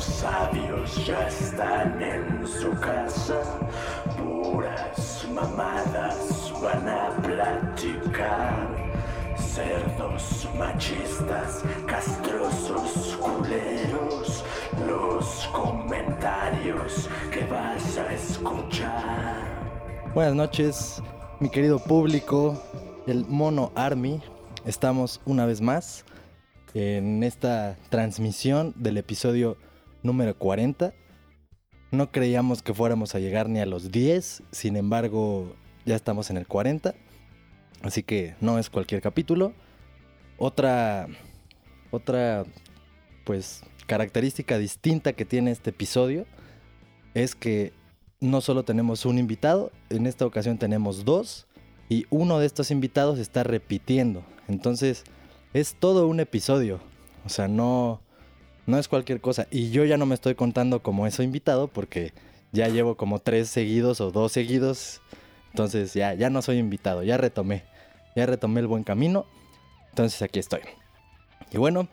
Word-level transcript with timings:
sabios 0.00 1.06
ya 1.06 1.28
están 1.28 2.02
en 2.02 2.46
su 2.46 2.70
casa. 2.80 3.42
Puras 4.16 5.26
mamadas 5.32 6.52
van 6.62 6.88
a 6.88 7.10
platicar. 7.22 8.68
Cerdos 9.36 10.48
machistas, 10.58 11.62
castrosos, 11.86 13.18
culeros. 13.18 14.44
Los 14.86 15.48
comentarios 15.52 17.08
que 17.30 17.44
vas 17.44 17.98
a 17.98 18.12
escuchar. 18.12 19.36
Buenas 20.14 20.34
noches, 20.34 21.02
mi 21.40 21.50
querido 21.50 21.78
público, 21.78 22.60
el 23.06 23.26
Mono 23.26 23.70
Army. 23.74 24.22
Estamos 24.64 25.20
una 25.26 25.46
vez 25.46 25.60
más 25.60 26.04
en 26.74 27.22
esta 27.22 27.76
transmisión 27.90 28.72
del 28.76 28.98
episodio 28.98 29.56
número 30.02 30.36
40. 30.36 30.94
No 31.90 32.12
creíamos 32.12 32.62
que 32.62 32.74
fuéramos 32.74 33.14
a 33.14 33.18
llegar 33.18 33.48
ni 33.48 33.60
a 33.60 33.66
los 33.66 33.90
10, 33.90 34.42
sin 34.52 34.76
embargo 34.76 35.54
ya 35.84 35.96
estamos 35.96 36.30
en 36.30 36.36
el 36.36 36.46
40. 36.46 36.94
Así 37.82 38.02
que 38.02 38.34
no 38.40 38.58
es 38.58 38.70
cualquier 38.70 39.00
capítulo. 39.00 39.52
Otra, 40.38 41.08
otra, 41.90 42.44
pues, 43.24 43.62
característica 43.86 44.58
distinta 44.58 45.14
que 45.14 45.24
tiene 45.24 45.50
este 45.50 45.70
episodio 45.70 46.26
es 47.14 47.34
que 47.34 47.72
no 48.20 48.40
solo 48.40 48.64
tenemos 48.64 49.06
un 49.06 49.18
invitado, 49.18 49.72
en 49.88 50.06
esta 50.06 50.26
ocasión 50.26 50.58
tenemos 50.58 51.04
dos 51.04 51.46
y 51.88 52.06
uno 52.10 52.38
de 52.38 52.46
estos 52.46 52.70
invitados 52.70 53.18
está 53.18 53.42
repitiendo. 53.42 54.22
Entonces, 54.46 55.04
es 55.54 55.74
todo 55.74 56.06
un 56.06 56.20
episodio. 56.20 56.80
O 57.24 57.28
sea, 57.28 57.48
no, 57.48 58.00
no 58.66 58.78
es 58.78 58.88
cualquier 58.88 59.20
cosa. 59.20 59.46
Y 59.50 59.70
yo 59.70 59.84
ya 59.84 59.96
no 59.96 60.06
me 60.06 60.14
estoy 60.14 60.34
contando 60.34 60.82
como 60.82 61.06
eso 61.06 61.22
invitado 61.22 61.68
porque 61.68 62.12
ya 62.52 62.68
llevo 62.68 62.96
como 62.96 63.18
tres 63.18 63.48
seguidos 63.48 64.00
o 64.00 64.10
dos 64.10 64.32
seguidos. 64.32 65.00
Entonces 65.50 65.94
ya, 65.94 66.14
ya 66.14 66.30
no 66.30 66.42
soy 66.42 66.58
invitado, 66.58 67.02
ya 67.02 67.16
retomé. 67.16 67.64
Ya 68.16 68.26
retomé 68.26 68.60
el 68.60 68.66
buen 68.66 68.84
camino. 68.84 69.26
Entonces 69.90 70.20
aquí 70.22 70.38
estoy. 70.38 70.60
Y 71.50 71.58
bueno, 71.58 71.88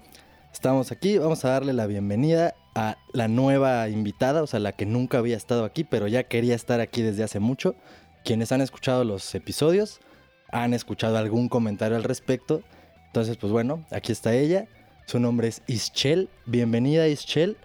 estamos 0.54 0.92
aquí. 0.92 1.18
Vamos 1.18 1.44
a 1.46 1.50
darle 1.50 1.74
la 1.74 1.88
bienvenida 1.88 2.56
a 2.76 2.98
la 3.12 3.28
nueva 3.28 3.90
invitada, 3.90 4.44
o 4.44 4.48
sea, 4.48 4.60
la 4.60 4.72
que 4.72 4.86
nunca 4.86 5.18
había 5.18 5.36
estado 5.36 5.66
aquí, 5.66 5.84
pero 5.84 6.08
ya 6.08 6.24
quería 6.24 6.54
estar 6.54 6.80
aquí 6.80 7.02
desde 7.02 7.24
hace 7.24 7.40
mucho. 7.40 7.76
Quienes 8.24 8.52
han 8.52 8.62
escuchado 8.62 9.04
los 9.04 9.34
episodios, 9.34 10.00
han 10.52 10.74
escuchado 10.74 11.18
algún 11.18 11.50
comentario 11.50 11.98
al 11.98 12.04
respecto. 12.04 12.62
Entonces, 13.08 13.38
pues 13.38 13.52
bueno, 13.52 13.84
aquí 13.90 14.12
está 14.12 14.36
ella. 14.36 14.68
Su 15.08 15.22
nombre 15.22 15.48
es 15.48 15.62
Ischel. 15.68 16.28
Bienvenida, 16.46 17.08
Ischel. 17.08 17.56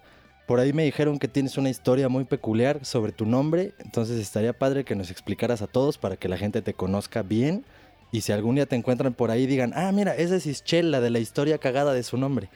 Por 0.46 0.60
ahí 0.60 0.72
me 0.72 0.84
dijeron 0.84 1.18
que 1.18 1.26
tienes 1.26 1.58
una 1.58 1.70
historia 1.70 2.08
muy 2.08 2.24
peculiar 2.24 2.84
sobre 2.84 3.10
tu 3.10 3.26
nombre. 3.26 3.74
Entonces 3.80 4.20
estaría 4.20 4.56
padre 4.56 4.84
que 4.84 4.94
nos 4.94 5.10
explicaras 5.10 5.60
a 5.60 5.66
todos 5.66 5.98
para 5.98 6.14
que 6.14 6.28
la 6.28 6.36
gente 6.36 6.62
te 6.62 6.72
conozca 6.72 7.24
bien. 7.24 7.64
Y 8.12 8.20
si 8.20 8.30
algún 8.30 8.54
día 8.54 8.66
te 8.66 8.76
encuentran 8.76 9.12
por 9.12 9.32
ahí, 9.32 9.46
digan, 9.46 9.72
ah, 9.74 9.90
mira, 9.90 10.14
esa 10.14 10.36
es 10.36 10.46
Ischel, 10.46 10.92
la 10.92 11.00
de 11.00 11.10
la 11.10 11.18
historia 11.18 11.58
cagada 11.58 11.92
de 11.92 12.04
su 12.04 12.16
nombre. 12.16 12.48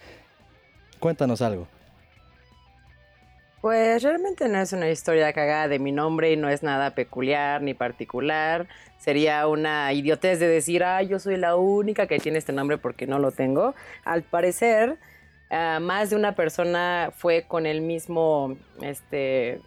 Cuéntanos 1.01 1.43
algo. 1.43 1.67
Pues 3.61 4.03
realmente 4.03 4.49
no 4.49 4.59
es 4.59 4.73
una 4.73 4.91
historia 4.91 5.33
cagada 5.33 5.67
de 5.67 5.79
mi 5.79 5.91
nombre 5.91 6.31
y 6.31 6.37
no 6.37 6.49
es 6.49 6.63
nada 6.63 6.95
peculiar 6.95 7.63
ni 7.63 7.73
particular. 7.73 8.69
Sería 8.99 9.47
una 9.49 9.93
idiotez 9.93 10.39
de 10.39 10.47
decir, 10.47 10.85
ah, 10.85 11.03
yo 11.03 11.19
soy 11.19 11.37
la 11.37 11.57
única 11.57 12.07
que 12.07 12.19
tiene 12.19 12.39
este 12.39 12.53
nombre 12.53 12.77
porque 12.77 13.07
no 13.07 13.19
lo 13.19 13.33
tengo. 13.33 13.75
Al 14.05 14.23
parecer, 14.23 14.99
uh, 15.51 15.81
más 15.81 16.11
de 16.11 16.17
una 16.17 16.35
persona 16.35 17.11
fue 17.17 17.45
con 17.49 17.65
el 17.65 17.81
mismo, 17.81 18.59
este, 18.83 19.61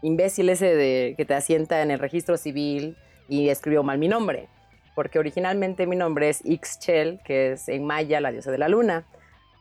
imbécil 0.00 0.48
ese 0.48 0.74
de 0.74 1.14
que 1.16 1.26
te 1.26 1.34
asienta 1.34 1.82
en 1.82 1.90
el 1.90 1.98
registro 1.98 2.38
civil 2.38 2.96
y 3.28 3.50
escribió 3.50 3.82
mal 3.82 3.98
mi 3.98 4.08
nombre. 4.08 4.48
Porque 4.94 5.18
originalmente 5.18 5.86
mi 5.86 5.96
nombre 5.96 6.30
es 6.30 6.44
Ixchel, 6.44 7.20
que 7.24 7.52
es 7.52 7.68
en 7.68 7.84
maya 7.84 8.20
la 8.20 8.32
diosa 8.32 8.50
de 8.50 8.58
la 8.58 8.68
luna. 8.68 9.04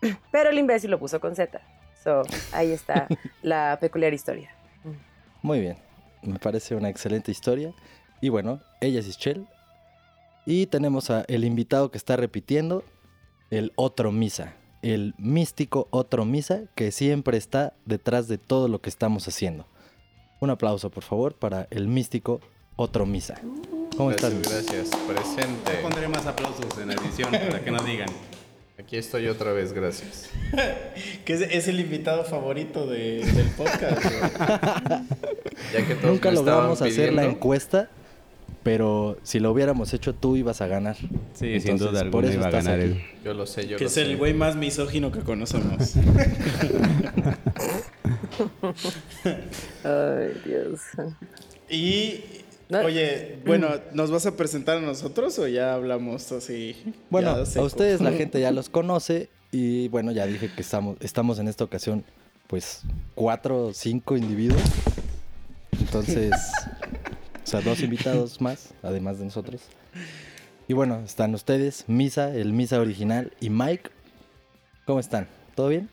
Pero 0.32 0.50
el 0.52 0.58
imbécil 0.58 0.90
lo 0.90 1.00
puso 1.00 1.20
con 1.20 1.36
Z. 1.36 1.62
So, 2.08 2.24
ahí 2.54 2.72
está 2.72 3.06
la 3.44 3.78
peculiar 3.82 4.14
historia. 4.14 4.50
Muy 5.42 5.60
bien, 5.60 5.76
me 6.22 6.40
parece 6.40 6.74
una 6.74 6.88
excelente 6.88 7.34
historia. 7.34 7.74
Y 8.22 8.30
bueno, 8.30 8.62
ella 8.80 9.02
es 9.02 9.08
Ischel. 9.10 9.46
Y 10.46 10.68
tenemos 10.68 11.10
a 11.10 11.26
el 11.28 11.44
invitado 11.44 11.92
que 11.92 11.98
está 11.98 12.16
repitiendo, 12.16 12.86
el 13.50 13.74
otro 13.76 14.14
misa, 14.14 14.54
el 14.82 15.16
místico 15.18 15.90
otro 15.90 16.24
misa 16.24 16.62
que 16.76 16.94
siempre 16.94 17.38
está 17.38 17.74
detrás 17.84 18.30
de 18.30 18.38
todo 18.38 18.70
lo 18.70 18.80
que 18.80 18.90
estamos 18.90 19.28
haciendo. 19.28 19.68
Un 20.40 20.50
aplauso, 20.50 20.90
por 20.90 21.04
favor, 21.04 21.36
para 21.36 21.68
el 21.72 21.90
místico 21.90 22.40
otro 22.78 23.06
misa. 23.06 23.36
¿Cómo 23.98 24.12
gracias, 24.12 24.32
estás? 24.32 24.66
Gracias, 24.66 25.02
presente. 25.06 25.74
Yo 25.76 25.82
pondré 25.82 26.08
más 26.08 26.26
aplausos 26.26 26.78
en 26.78 26.90
edición 26.90 27.32
para 27.32 27.62
que 27.62 27.70
no 27.70 27.84
digan. 27.84 28.08
Aquí 28.88 28.96
estoy 28.96 29.28
otra 29.28 29.52
vez, 29.52 29.74
gracias. 29.74 30.30
que 31.26 31.34
es, 31.34 31.42
es, 31.42 31.68
el 31.68 31.82
invitado 31.82 32.24
favorito 32.24 32.88
de, 32.88 33.18
del 33.18 33.48
podcast. 33.48 34.02
ya 35.74 35.86
que 35.86 35.96
todos 35.96 36.14
Nunca 36.14 36.32
logramos 36.32 36.82
hacer 36.82 37.12
la 37.12 37.26
encuesta, 37.26 37.90
pero 38.64 39.18
si 39.24 39.42
lo 39.42 39.52
hubiéramos 39.52 39.94
hecho 39.94 40.16
tú 40.16 40.38
ibas 40.38 40.62
a 40.62 40.68
ganar. 40.68 40.96
Sí, 40.96 41.60
sin 41.60 41.72
Entonces, 41.72 41.80
duda 41.80 42.10
por 42.10 42.24
alguna 42.24 42.30
eso 42.30 42.40
iba 42.40 42.48
a 42.48 42.52
ganar 42.52 42.80
él. 42.80 43.04
Yo 43.26 43.34
lo 43.34 43.46
sé, 43.46 43.68
yo 43.68 43.76
que 43.76 43.84
lo 43.84 43.90
es 43.90 43.94
sé. 43.94 44.04
el 44.04 44.16
güey 44.16 44.34
más 44.34 44.56
misógino 44.56 45.12
que 45.12 45.20
conocemos. 45.20 45.96
Ay, 49.84 50.42
Dios. 50.46 50.80
y. 51.70 52.24
oye, 52.72 53.40
bueno, 53.46 53.70
¿nos 53.94 54.12
vas 54.12 54.26
a 54.26 54.36
presentar 54.36 54.78
a 54.78 54.82
nosotros 54.82 55.38
o 55.40 55.48
ya 55.48 55.74
hablamos 55.74 56.32
así? 56.32 56.76
Bueno, 57.10 57.32
a 57.32 57.62
ustedes 57.62 58.02
la 58.02 58.12
gente 58.12 58.40
ya 58.40 58.52
los 58.52 58.70
conoce 58.70 59.30
y 59.52 59.88
bueno, 59.88 60.12
ya 60.12 60.26
dije 60.26 60.52
que 60.54 60.62
estamos, 60.62 60.98
estamos 61.00 61.40
en 61.40 61.48
esta 61.48 61.64
ocasión 61.64 62.04
pues 62.48 62.82
cuatro 63.16 63.68
o 63.68 63.74
cinco 63.74 64.18
individuos. 64.18 64.62
Entonces, 65.80 66.32
o 67.44 67.48
sea, 67.48 67.62
dos 67.62 67.82
invitados 67.82 68.42
más, 68.42 68.74
además 68.84 69.20
de 69.20 69.26
nosotros. 69.26 69.62
Y 70.68 70.74
bueno, 70.74 71.02
están 71.06 71.34
ustedes, 71.34 71.86
Misa, 71.88 72.34
el 72.34 72.52
Misa 72.54 72.80
original 72.80 73.32
y 73.40 73.50
Mike. 73.50 73.90
¿Cómo 74.86 75.00
están? 75.00 75.28
¿Todo 75.56 75.70
bien? 75.70 75.90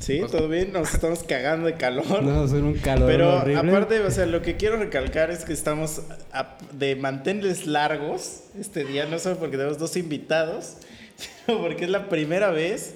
Sí, 0.00 0.20
todo 0.30 0.48
bien, 0.48 0.72
nos 0.72 0.92
estamos 0.94 1.22
cagando 1.24 1.66
de 1.66 1.74
calor. 1.74 2.22
No, 2.22 2.46
son 2.46 2.64
un 2.64 2.74
calor 2.74 3.08
Pero 3.08 3.36
horrible. 3.38 3.70
aparte, 3.70 4.00
o 4.00 4.10
sea, 4.10 4.26
lo 4.26 4.40
que 4.42 4.56
quiero 4.56 4.76
recalcar 4.76 5.30
es 5.30 5.44
que 5.44 5.52
estamos 5.52 6.02
a- 6.32 6.56
de 6.72 6.94
mantenerles 6.96 7.66
largos 7.66 8.40
este 8.58 8.84
día, 8.84 9.06
no 9.06 9.18
solo 9.18 9.36
porque 9.38 9.56
tenemos 9.56 9.78
dos 9.78 9.96
invitados, 9.96 10.76
sino 11.46 11.58
porque 11.60 11.84
es 11.84 11.90
la 11.90 12.08
primera 12.08 12.50
vez 12.50 12.94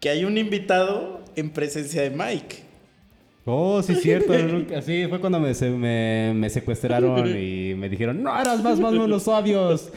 que 0.00 0.08
hay 0.10 0.24
un 0.24 0.38
invitado 0.38 1.22
en 1.36 1.50
presencia 1.50 2.02
de 2.02 2.10
Mike. 2.10 2.62
Oh, 3.44 3.82
sí, 3.82 3.96
cierto. 3.96 4.32
nunca- 4.38 4.80
Sí, 4.82 5.06
fue 5.08 5.18
cuando 5.20 5.40
me, 5.40 5.52
se- 5.54 5.70
me, 5.70 6.32
me 6.34 6.48
secuestraron 6.48 7.26
y 7.28 7.74
me 7.74 7.88
dijeron, 7.88 8.22
no 8.22 8.40
eras 8.40 8.62
más 8.62 8.78
más 8.78 8.92
unos 8.94 9.24
sabios. 9.24 9.90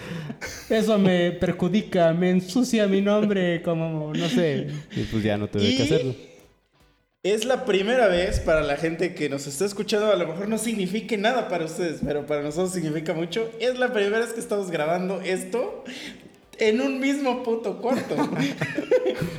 Eso 0.69 0.97
me 0.97 1.31
perjudica, 1.31 2.11
me 2.13 2.31
ensucia 2.31 2.87
mi 2.87 3.01
nombre, 3.01 3.61
como, 3.61 4.13
no 4.13 4.29
sé. 4.29 4.67
Y 4.95 5.01
pues 5.03 5.23
ya 5.23 5.37
no 5.37 5.47
tuve 5.47 5.63
Y- 5.65 5.77
que 5.77 5.83
hacerlo. 5.83 6.15
Es 7.21 7.43
la 7.43 7.65
primera 7.65 8.07
vez 8.07 8.39
para 8.39 8.61
la 8.61 8.77
gente 8.77 9.15
que 9.15 9.29
nos 9.29 9.47
está 9.47 9.65
escuchando, 9.65 10.11
a 10.11 10.15
lo 10.15 10.27
mejor 10.27 10.47
no 10.47 10.59
signifique 10.59 11.17
nada 11.17 11.47
para 11.49 11.65
ustedes, 11.65 12.01
pero 12.05 12.27
para 12.27 12.43
nosotros 12.43 12.71
significa 12.71 13.13
mucho. 13.15 13.49
Es 13.59 13.79
la 13.79 13.91
primera 13.91 14.19
vez 14.19 14.33
que 14.33 14.39
estamos 14.39 14.69
grabando 14.69 15.21
esto 15.21 15.83
en 16.59 16.81
un 16.81 16.99
mismo 16.99 17.43
puto 17.43 17.81
cuarto. 17.81 18.15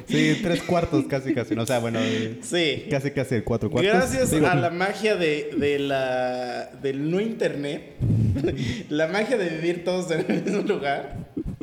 Sí, 0.09 0.39
tres 0.43 0.63
cuartos 0.63 1.05
casi, 1.07 1.35
casi. 1.35 1.55
O 1.55 1.67
sea, 1.67 1.81
bueno, 1.81 1.99
eh, 2.01 2.39
Sí. 2.41 2.85
casi, 2.89 3.11
casi 3.11 3.41
cuatro 3.43 3.71
cuartos. 3.71 3.93
Gracias 3.93 4.31
Digo, 4.31 4.47
a 4.47 4.55
la 4.55 4.71
magia 4.71 5.17
de, 5.17 5.51
de 5.59 5.79
la, 5.81 6.71
del 6.81 7.11
no 7.11 7.21
internet, 7.21 7.97
la 8.89 9.09
magia 9.09 9.37
de 9.37 9.49
vivir 9.51 9.85
todos 9.85 10.11
en 10.13 10.25
el 10.31 10.43
mismo 10.45 10.63
lugar, 10.63 11.17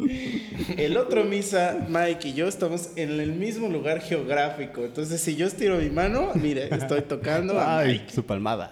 el 0.78 0.98
otro 0.98 1.24
Misa, 1.24 1.86
Mike 1.90 2.30
y 2.30 2.34
yo 2.34 2.48
estamos 2.48 2.90
en 2.96 3.20
el 3.20 3.32
mismo 3.34 3.68
lugar 3.70 4.02
geográfico. 4.02 4.84
Entonces, 4.86 5.22
si 5.22 5.36
yo 5.36 5.48
estiro 5.48 5.78
mi 5.78 5.90
mano, 5.90 6.32
mire, 6.36 6.68
estoy 6.74 7.02
tocando 7.02 7.60
a 7.60 7.80
Ay, 7.80 8.00
Mike. 8.00 8.14
su 8.14 8.26
palmada. 8.26 8.72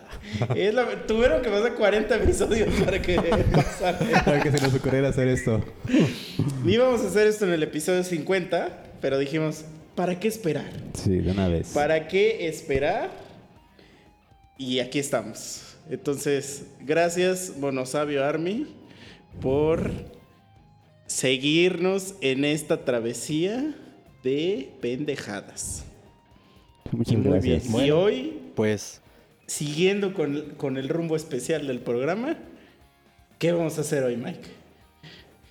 Es 0.55 0.73
la- 0.73 1.05
tuvieron 1.07 1.41
que 1.41 1.49
pasar 1.49 1.73
40 1.75 2.15
episodios 2.17 2.69
para 2.83 3.01
que 3.01 3.15
pasara. 3.51 3.99
Para 4.25 4.41
que 4.41 4.51
se 4.51 4.61
nos 4.61 4.73
ocurriera 4.73 5.09
hacer 5.09 5.27
esto. 5.27 5.63
Íbamos 6.65 7.01
a 7.01 7.07
hacer 7.07 7.27
esto 7.27 7.45
en 7.45 7.53
el 7.53 7.63
episodio 7.63 8.03
50, 8.03 8.83
pero 9.01 9.17
dijimos, 9.17 9.65
¿para 9.95 10.19
qué 10.19 10.27
esperar? 10.27 10.69
Sí, 10.93 11.17
de 11.17 11.31
una 11.31 11.47
vez. 11.47 11.69
¿Para 11.73 12.07
qué 12.07 12.47
esperar? 12.47 13.09
Y 14.57 14.79
aquí 14.79 14.99
estamos. 14.99 15.63
Entonces, 15.89 16.63
gracias, 16.81 17.53
Monosabio 17.57 18.23
Army, 18.23 18.67
por 19.41 19.89
seguirnos 21.11 22.15
en 22.21 22.45
esta 22.45 22.85
travesía 22.85 23.75
de 24.23 24.71
pendejadas. 24.79 25.83
Muchas 26.91 27.17
Muy 27.17 27.23
gracias. 27.31 27.71
bien. 27.71 27.85
Y 27.85 27.91
hoy, 27.91 28.37
Pues 28.55 29.01
siguiendo 29.45 30.13
con, 30.13 30.53
con 30.57 30.77
el 30.77 30.87
rumbo 30.87 31.15
especial 31.15 31.67
del 31.67 31.79
programa, 31.79 32.37
¿qué 33.39 33.51
vamos 33.51 33.77
a 33.77 33.81
hacer 33.81 34.03
hoy, 34.03 34.15
Mike? 34.15 34.39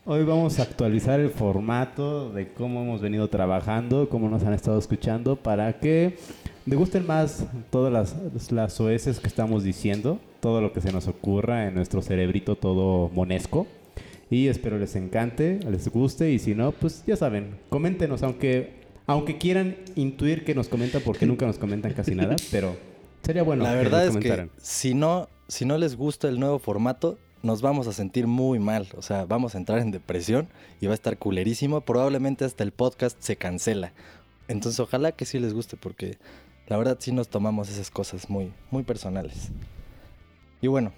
Hoy 0.06 0.24
vamos 0.24 0.58
a 0.58 0.62
actualizar 0.62 1.20
el 1.20 1.30
formato 1.30 2.32
de 2.32 2.52
cómo 2.52 2.82
hemos 2.82 3.02
venido 3.02 3.28
trabajando, 3.28 4.08
cómo 4.08 4.30
nos 4.30 4.42
han 4.44 4.54
estado 4.54 4.78
escuchando, 4.78 5.36
para 5.36 5.78
que 5.78 6.16
degusten 6.64 7.06
más 7.06 7.44
todas 7.70 7.92
las, 7.92 8.50
las 8.50 8.80
OS 8.80 9.20
que 9.20 9.28
estamos 9.28 9.62
diciendo, 9.62 10.18
todo 10.40 10.62
lo 10.62 10.72
que 10.72 10.80
se 10.80 10.90
nos 10.90 11.06
ocurra 11.06 11.68
en 11.68 11.74
nuestro 11.74 12.00
cerebrito 12.00 12.56
todo 12.56 13.10
monesco. 13.10 13.66
Y 14.30 14.46
espero 14.46 14.78
les 14.78 14.94
encante, 14.94 15.58
les 15.68 15.88
guste, 15.88 16.30
y 16.30 16.38
si 16.38 16.54
no, 16.54 16.70
pues 16.70 17.02
ya 17.04 17.16
saben, 17.16 17.58
coméntenos, 17.68 18.22
aunque, 18.22 18.74
aunque 19.06 19.38
quieran 19.38 19.76
intuir 19.96 20.44
que 20.44 20.54
nos 20.54 20.68
comentan, 20.68 21.02
porque 21.04 21.26
nunca 21.26 21.46
nos 21.46 21.58
comentan 21.58 21.92
casi 21.94 22.14
nada, 22.14 22.36
pero 22.52 22.76
sería 23.22 23.42
bueno 23.42 23.64
la 23.64 23.70
que 23.70 23.76
verdad 23.76 24.06
nos 24.06 24.16
es 24.16 24.22
que 24.22 24.48
si 24.58 24.94
no, 24.94 25.28
si 25.48 25.64
no 25.64 25.78
les 25.78 25.96
gusta 25.96 26.28
el 26.28 26.38
nuevo 26.38 26.60
formato, 26.60 27.18
nos 27.42 27.62
vamos 27.62 27.86
a 27.86 27.92
sentir 27.92 28.26
muy 28.26 28.58
mal. 28.58 28.86
O 28.96 29.02
sea, 29.02 29.24
vamos 29.24 29.54
a 29.54 29.58
entrar 29.58 29.78
en 29.80 29.90
depresión 29.90 30.48
y 30.80 30.86
va 30.86 30.92
a 30.92 30.94
estar 30.94 31.18
culerísimo. 31.18 31.80
Probablemente 31.80 32.44
hasta 32.44 32.62
el 32.64 32.72
podcast 32.72 33.16
se 33.20 33.36
cancela. 33.36 33.92
Entonces, 34.48 34.78
ojalá 34.80 35.12
que 35.12 35.24
sí 35.24 35.38
les 35.38 35.54
guste, 35.54 35.76
porque 35.76 36.18
la 36.66 36.76
verdad 36.76 36.98
sí 37.00 37.12
nos 37.12 37.28
tomamos 37.28 37.70
esas 37.70 37.90
cosas 37.90 38.28
muy, 38.28 38.52
muy 38.70 38.82
personales. 38.82 39.50
Y 40.60 40.66
bueno, 40.66 40.92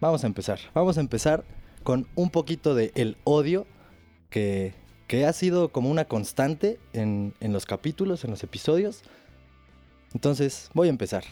vamos 0.00 0.24
a 0.24 0.26
empezar. 0.26 0.58
Vamos 0.74 0.98
a 0.98 1.00
empezar 1.00 1.44
con 1.82 2.06
un 2.14 2.30
poquito 2.30 2.74
de 2.74 2.92
el 2.94 3.16
odio 3.24 3.66
que, 4.30 4.74
que 5.06 5.26
ha 5.26 5.32
sido 5.32 5.70
como 5.70 5.90
una 5.90 6.04
constante 6.06 6.78
en, 6.92 7.34
en 7.40 7.52
los 7.52 7.66
capítulos, 7.66 8.24
en 8.24 8.30
los 8.30 8.42
episodios. 8.42 9.02
Entonces, 10.14 10.70
voy 10.74 10.88
a 10.88 10.90
empezar. 10.90 11.24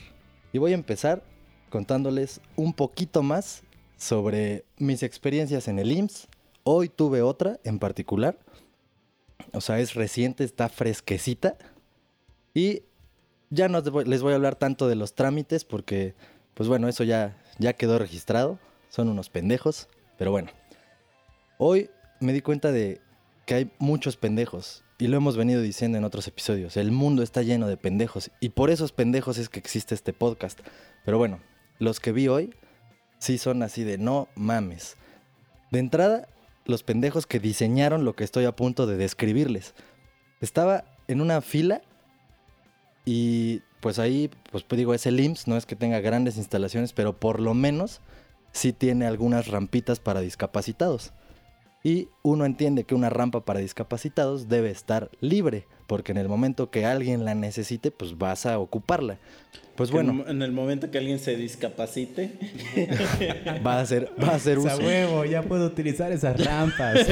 Y 0.53 0.59
voy 0.59 0.73
a 0.73 0.75
empezar 0.75 1.23
contándoles 1.69 2.41
un 2.57 2.73
poquito 2.73 3.23
más 3.23 3.63
sobre 3.97 4.65
mis 4.79 5.03
experiencias 5.03 5.69
en 5.69 5.79
el 5.79 5.93
IMSS. 5.93 6.29
Hoy 6.65 6.89
tuve 6.89 7.23
otra 7.23 7.61
en 7.65 7.79
particular. 7.79 8.39
O 9.53 9.61
sea, 9.61 9.81
es 9.81 9.95
reciente, 9.95 10.45
está 10.45 10.69
fresquecita. 10.69 11.57
Y 12.55 12.83
ya 13.51 13.69
no 13.69 13.81
les 13.81 14.23
voy- 14.23 14.33
a 14.33 14.37
hablar 14.37 14.57
tanto 14.57 14.89
de 14.89 14.95
los 14.97 15.15
trámites 15.15 15.65
porque, 15.65 16.15
pues 16.55 16.69
bueno, 16.69 16.89
eso 16.89 17.05
ya, 17.05 17.37
ya 17.59 17.73
quedó 17.75 17.99
registrado. 17.99 18.59
Son 18.89 19.09
unos 19.09 19.31
pendejos. 19.31 19.89
Pero 20.21 20.33
bueno, 20.33 20.51
hoy 21.57 21.89
me 22.21 22.35
di 22.35 22.43
cuenta 22.43 22.73
de 22.73 23.01
que 23.47 23.55
hay 23.55 23.71
muchos 23.79 24.19
pendejos. 24.19 24.85
Y 24.99 25.07
lo 25.07 25.17
hemos 25.17 25.35
venido 25.39 25.63
diciendo 25.63 25.97
en 25.97 26.05
otros 26.05 26.29
episodios. 26.29 26.77
El 26.77 26.93
mundo 26.93 27.23
está 27.23 27.41
lleno 27.41 27.67
de 27.69 27.79
pendejos. 27.79 28.31
Y 28.39 28.51
por 28.51 28.69
esos 28.69 28.93
pendejos 28.93 29.39
es 29.39 29.49
que 29.49 29.59
existe 29.59 29.95
este 29.95 30.13
podcast. 30.13 30.61
Pero 31.07 31.17
bueno, 31.17 31.41
los 31.79 32.01
que 32.01 32.13
vi 32.13 32.29
hoy 32.29 32.55
sí 33.19 33.39
son 33.39 33.63
así 33.63 33.83
de 33.83 33.97
no 33.97 34.29
mames. 34.35 34.99
De 35.71 35.79
entrada, 35.79 36.29
los 36.67 36.83
pendejos 36.83 37.27
que 37.27 37.41
diseñaron 37.41 38.05
lo 38.05 38.15
que 38.15 38.25
estoy 38.25 38.45
a 38.45 38.55
punto 38.55 38.87
de 38.87 38.99
describirles. 38.99 39.73
Estaba 40.43 40.85
en 41.09 41.23
una 41.23 41.41
fila 41.41 41.81
y 43.07 43.63
pues 43.81 43.99
ahí, 43.99 44.29
pues 44.53 44.67
digo, 44.69 44.93
es 44.93 45.07
el 45.07 45.19
IMSS, 45.19 45.49
no 45.49 45.57
es 45.57 45.65
que 45.65 45.77
tenga 45.77 46.01
grandes 46.01 46.37
instalaciones, 46.37 46.93
pero 46.93 47.19
por 47.19 47.41
lo 47.41 47.55
menos 47.55 48.03
sí 48.53 48.73
tiene 48.73 49.07
algunas 49.07 49.49
rampitas 49.49 50.01
para 50.01 50.21
discapacitados. 50.21 51.13
Y 51.83 52.09
uno 52.23 52.45
entiende 52.45 52.85
que 52.85 52.95
una 52.95 53.09
rampa 53.09 53.45
para 53.45 53.61
discapacitados 53.61 54.49
debe 54.49 54.71
estar 54.71 55.11
libre, 55.21 55.67
porque 55.87 56.13
en 56.13 56.19
el 56.19 56.29
momento 56.29 56.71
que 56.71 56.85
alguien 56.85 57.25
la 57.25 57.35
necesite, 57.35 57.91
pues 57.91 58.19
vas 58.19 58.45
a 58.45 58.59
ocuparla. 58.59 59.19
Pues 59.77 59.91
bueno, 59.91 60.27
En, 60.29 60.43
el 60.43 60.53
momento 60.53 60.91
que 60.91 60.99
alguien 60.99 61.19
se 61.19 61.37
discapacite, 61.37 62.39
va 63.67 63.81
a 63.81 63.87
ser, 63.87 64.13
va 64.23 64.35
a 64.35 64.39
ser 64.39 64.59
Esa 64.59 64.77
uso. 64.77 64.87
huevo, 64.87 65.25
ya 65.25 65.41
puedo 65.43 65.67
utilizar 65.67 66.13
esas 66.13 66.45
rampas. 66.45 66.99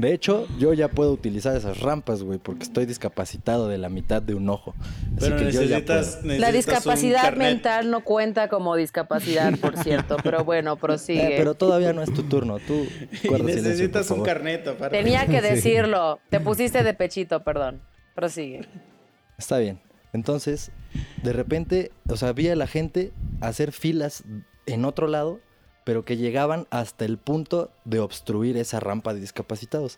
De 0.00 0.14
hecho, 0.14 0.48
yo 0.58 0.72
ya 0.72 0.88
puedo 0.88 1.12
utilizar 1.12 1.54
esas 1.54 1.80
rampas, 1.80 2.22
güey, 2.22 2.38
porque 2.38 2.62
estoy 2.62 2.86
discapacitado 2.86 3.68
de 3.68 3.76
la 3.76 3.90
mitad 3.90 4.22
de 4.22 4.34
un 4.34 4.48
ojo. 4.48 4.74
Así 5.18 5.28
pero 5.28 5.36
que 5.36 5.52
yo 5.52 5.62
ya 5.62 5.80
necesitas, 5.80 6.20
puedo. 6.22 6.38
La 6.38 6.52
discapacidad 6.52 7.36
mental 7.36 7.90
no 7.90 8.02
cuenta 8.02 8.48
como 8.48 8.76
discapacidad, 8.76 9.52
por 9.58 9.76
cierto, 9.76 10.16
pero 10.22 10.42
bueno, 10.42 10.76
prosigue. 10.76 11.34
Eh, 11.34 11.36
pero 11.36 11.52
todavía 11.52 11.92
no 11.92 12.00
es 12.02 12.14
tu 12.14 12.22
turno. 12.22 12.58
Tú 12.60 12.86
Y 13.22 13.28
guarda 13.28 13.44
silencio, 13.48 13.62
necesitas 13.62 14.10
un 14.10 14.22
carnet 14.22 14.66
aparte. 14.68 14.96
Tenía 14.96 15.26
que 15.26 15.40
Sí. 15.42 15.48
decirlo. 15.48 16.18
Te 16.30 16.40
pusiste 16.40 16.82
de 16.82 16.94
pechito, 16.94 17.44
perdón. 17.44 17.82
Prosigue. 18.14 18.66
Está 19.36 19.58
bien. 19.58 19.80
Entonces, 20.14 20.70
de 21.22 21.34
repente, 21.34 21.92
o 22.08 22.16
sea, 22.16 22.32
vi 22.32 22.48
a 22.48 22.56
la 22.56 22.66
gente 22.66 23.12
hacer 23.42 23.70
filas 23.70 24.24
en 24.64 24.86
otro 24.86 25.08
lado, 25.08 25.40
pero 25.84 26.04
que 26.04 26.16
llegaban 26.16 26.66
hasta 26.70 27.04
el 27.04 27.18
punto 27.18 27.70
de 27.84 28.00
obstruir 28.00 28.56
esa 28.56 28.80
rampa 28.80 29.14
de 29.14 29.20
discapacitados. 29.20 29.96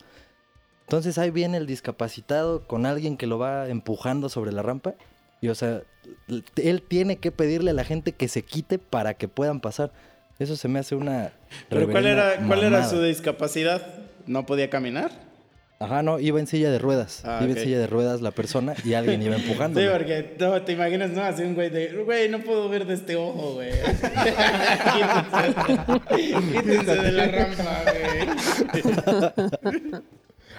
Entonces 0.82 1.18
ahí 1.18 1.30
viene 1.30 1.56
el 1.56 1.66
discapacitado 1.66 2.66
con 2.66 2.86
alguien 2.86 3.16
que 3.16 3.26
lo 3.26 3.38
va 3.38 3.68
empujando 3.68 4.28
sobre 4.28 4.52
la 4.52 4.62
rampa. 4.62 4.94
Y 5.40 5.48
o 5.48 5.54
sea, 5.54 5.82
él 6.56 6.82
tiene 6.82 7.16
que 7.16 7.32
pedirle 7.32 7.70
a 7.70 7.74
la 7.74 7.84
gente 7.84 8.12
que 8.12 8.28
se 8.28 8.42
quite 8.42 8.78
para 8.78 9.14
que 9.14 9.28
puedan 9.28 9.60
pasar. 9.60 9.92
Eso 10.38 10.56
se 10.56 10.68
me 10.68 10.78
hace 10.78 10.94
una... 10.94 11.32
Pero 11.68 11.88
¿cuál 11.90 12.06
era, 12.06 12.44
cuál 12.46 12.62
era 12.62 12.88
su 12.88 13.00
discapacidad? 13.00 13.86
¿No 14.26 14.46
podía 14.46 14.70
caminar? 14.70 15.31
Ajá, 15.82 16.02
no, 16.04 16.20
iba 16.20 16.38
en 16.38 16.46
silla 16.46 16.70
de 16.70 16.78
ruedas. 16.78 17.22
Ah, 17.24 17.40
iba 17.42 17.52
en 17.52 17.58
silla 17.58 17.80
de 17.80 17.88
ruedas 17.88 18.20
la 18.22 18.30
persona 18.30 18.74
y 18.84 18.94
alguien 18.94 19.20
iba 19.20 19.34
empujando. 19.34 19.80
Sí, 19.80 19.86
porque 19.90 20.36
no, 20.38 20.62
te 20.62 20.72
imaginas, 20.74 21.10
no, 21.10 21.22
así 21.22 21.42
un 21.42 21.56
güey 21.56 21.70
de, 21.70 22.04
güey, 22.04 22.28
no 22.28 22.38
puedo 22.38 22.68
ver 22.68 22.86
de 22.86 22.94
este 22.94 23.16
ojo, 23.16 23.54
güey. 23.54 23.72
Quítense, 24.92 25.54
quítense 26.52 26.96
de 26.96 27.10
la 27.10 27.26
rampa, 27.26 27.82
güey. 28.80 30.02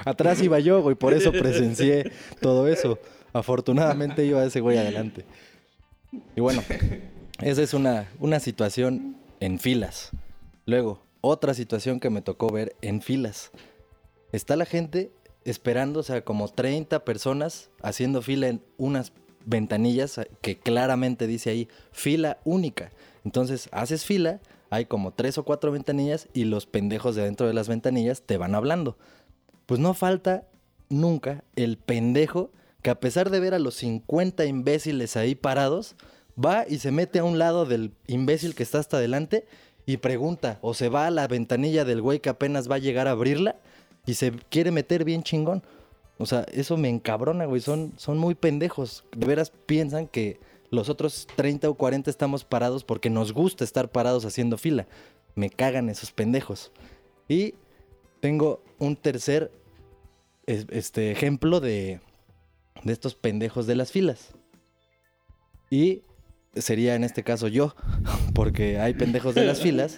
Atrás 0.03 0.41
iba 0.41 0.59
yo, 0.59 0.81
güey, 0.81 0.95
por 0.95 1.13
eso 1.13 1.31
presencié 1.31 2.11
todo 2.41 2.67
eso. 2.67 2.99
Afortunadamente 3.31 4.25
iba 4.25 4.43
ese 4.43 4.59
güey 4.59 4.77
adelante. 4.77 5.23
Y 6.35 6.41
bueno, 6.41 6.61
esa 7.41 7.61
es 7.61 7.73
una, 7.73 8.09
una 8.19 8.41
situación 8.41 9.15
en 9.39 9.57
filas. 9.57 10.11
Luego, 10.65 11.01
otra 11.21 11.53
situación 11.53 12.01
que 12.01 12.09
me 12.09 12.21
tocó 12.21 12.49
ver 12.49 12.75
en 12.81 13.01
filas. 13.01 13.51
Está 14.33 14.57
la 14.57 14.65
gente 14.65 15.13
esperando, 15.45 16.01
o 16.01 16.03
sea, 16.03 16.25
como 16.25 16.49
30 16.49 17.05
personas 17.05 17.69
haciendo 17.81 18.21
fila 18.21 18.49
en 18.49 18.61
unas 18.77 19.13
ventanillas 19.45 20.19
que 20.41 20.59
claramente 20.59 21.25
dice 21.25 21.51
ahí 21.51 21.69
fila 21.93 22.39
única. 22.43 22.91
Entonces, 23.23 23.69
haces 23.71 24.03
fila, 24.03 24.41
hay 24.69 24.85
como 24.85 25.13
tres 25.13 25.37
o 25.37 25.45
cuatro 25.45 25.71
ventanillas 25.71 26.27
y 26.33 26.43
los 26.43 26.65
pendejos 26.65 27.15
de 27.15 27.23
dentro 27.23 27.47
de 27.47 27.53
las 27.53 27.69
ventanillas 27.69 28.23
te 28.23 28.35
van 28.35 28.55
hablando 28.55 28.97
pues 29.65 29.79
no 29.79 29.93
falta 29.93 30.47
nunca 30.89 31.43
el 31.55 31.77
pendejo 31.77 32.51
que 32.81 32.89
a 32.89 32.99
pesar 32.99 33.29
de 33.29 33.39
ver 33.39 33.53
a 33.53 33.59
los 33.59 33.75
50 33.75 34.45
imbéciles 34.45 35.15
ahí 35.15 35.35
parados, 35.35 35.95
va 36.37 36.65
y 36.67 36.79
se 36.79 36.91
mete 36.91 37.19
a 37.19 37.23
un 37.23 37.39
lado 37.39 37.65
del 37.65 37.93
imbécil 38.07 38.55
que 38.55 38.63
está 38.63 38.79
hasta 38.79 38.97
adelante 38.97 39.45
y 39.85 39.97
pregunta, 39.97 40.59
o 40.61 40.73
se 40.73 40.89
va 40.89 41.07
a 41.07 41.11
la 41.11 41.27
ventanilla 41.27 41.85
del 41.85 42.01
güey 42.01 42.19
que 42.19 42.29
apenas 42.29 42.69
va 42.69 42.75
a 42.75 42.79
llegar 42.79 43.07
a 43.07 43.11
abrirla 43.11 43.57
y 44.05 44.13
se 44.15 44.31
quiere 44.49 44.71
meter 44.71 45.03
bien 45.03 45.23
chingón. 45.23 45.63
O 46.17 46.25
sea, 46.25 46.45
eso 46.51 46.77
me 46.77 46.89
encabrona, 46.89 47.45
güey. 47.45 47.61
Son, 47.61 47.93
son 47.97 48.17
muy 48.17 48.35
pendejos. 48.35 49.03
De 49.15 49.25
veras 49.25 49.51
piensan 49.65 50.07
que 50.07 50.39
los 50.69 50.89
otros 50.89 51.27
30 51.35 51.69
o 51.69 51.73
40 51.75 52.09
estamos 52.09 52.43
parados 52.45 52.83
porque 52.83 53.09
nos 53.09 53.33
gusta 53.33 53.63
estar 53.63 53.89
parados 53.89 54.25
haciendo 54.25 54.57
fila. 54.57 54.87
Me 55.35 55.49
cagan 55.49 55.89
esos 55.89 56.11
pendejos. 56.11 56.71
Y 57.27 57.55
tengo 58.19 58.61
un 58.79 58.95
tercer 58.95 59.51
es- 60.45 60.67
este, 60.69 61.11
ejemplo 61.11 61.59
de, 61.59 61.99
de 62.83 62.93
estos 62.93 63.15
pendejos 63.15 63.65
de 63.67 63.75
las 63.75 63.91
filas. 63.91 64.33
Y 65.69 66.01
sería 66.55 66.95
en 66.95 67.03
este 67.03 67.23
caso 67.23 67.47
yo, 67.47 67.75
porque 68.35 68.79
hay 68.79 68.93
pendejos 68.93 69.33
de 69.35 69.45
las 69.45 69.59
filas 69.61 69.97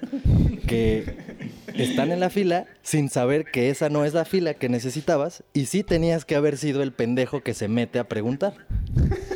que 0.68 1.35
están 1.78 2.12
en 2.12 2.20
la 2.20 2.30
fila 2.30 2.66
sin 2.82 3.10
saber 3.10 3.46
que 3.52 3.70
esa 3.70 3.90
no 3.90 4.06
es 4.06 4.14
la 4.14 4.26
fila 4.26 4.54
que 4.54 4.70
necesitabas 4.70 5.44
y 5.54 5.66
sí 5.66 5.84
tenías 5.84 6.26
que 6.26 6.36
haber 6.36 6.58
sido 6.58 6.82
el 6.82 6.94
pendejo 6.94 7.42
que 7.42 7.54
se 7.54 7.68
mete 7.68 8.00
a 8.00 8.08
preguntar. 8.08 8.54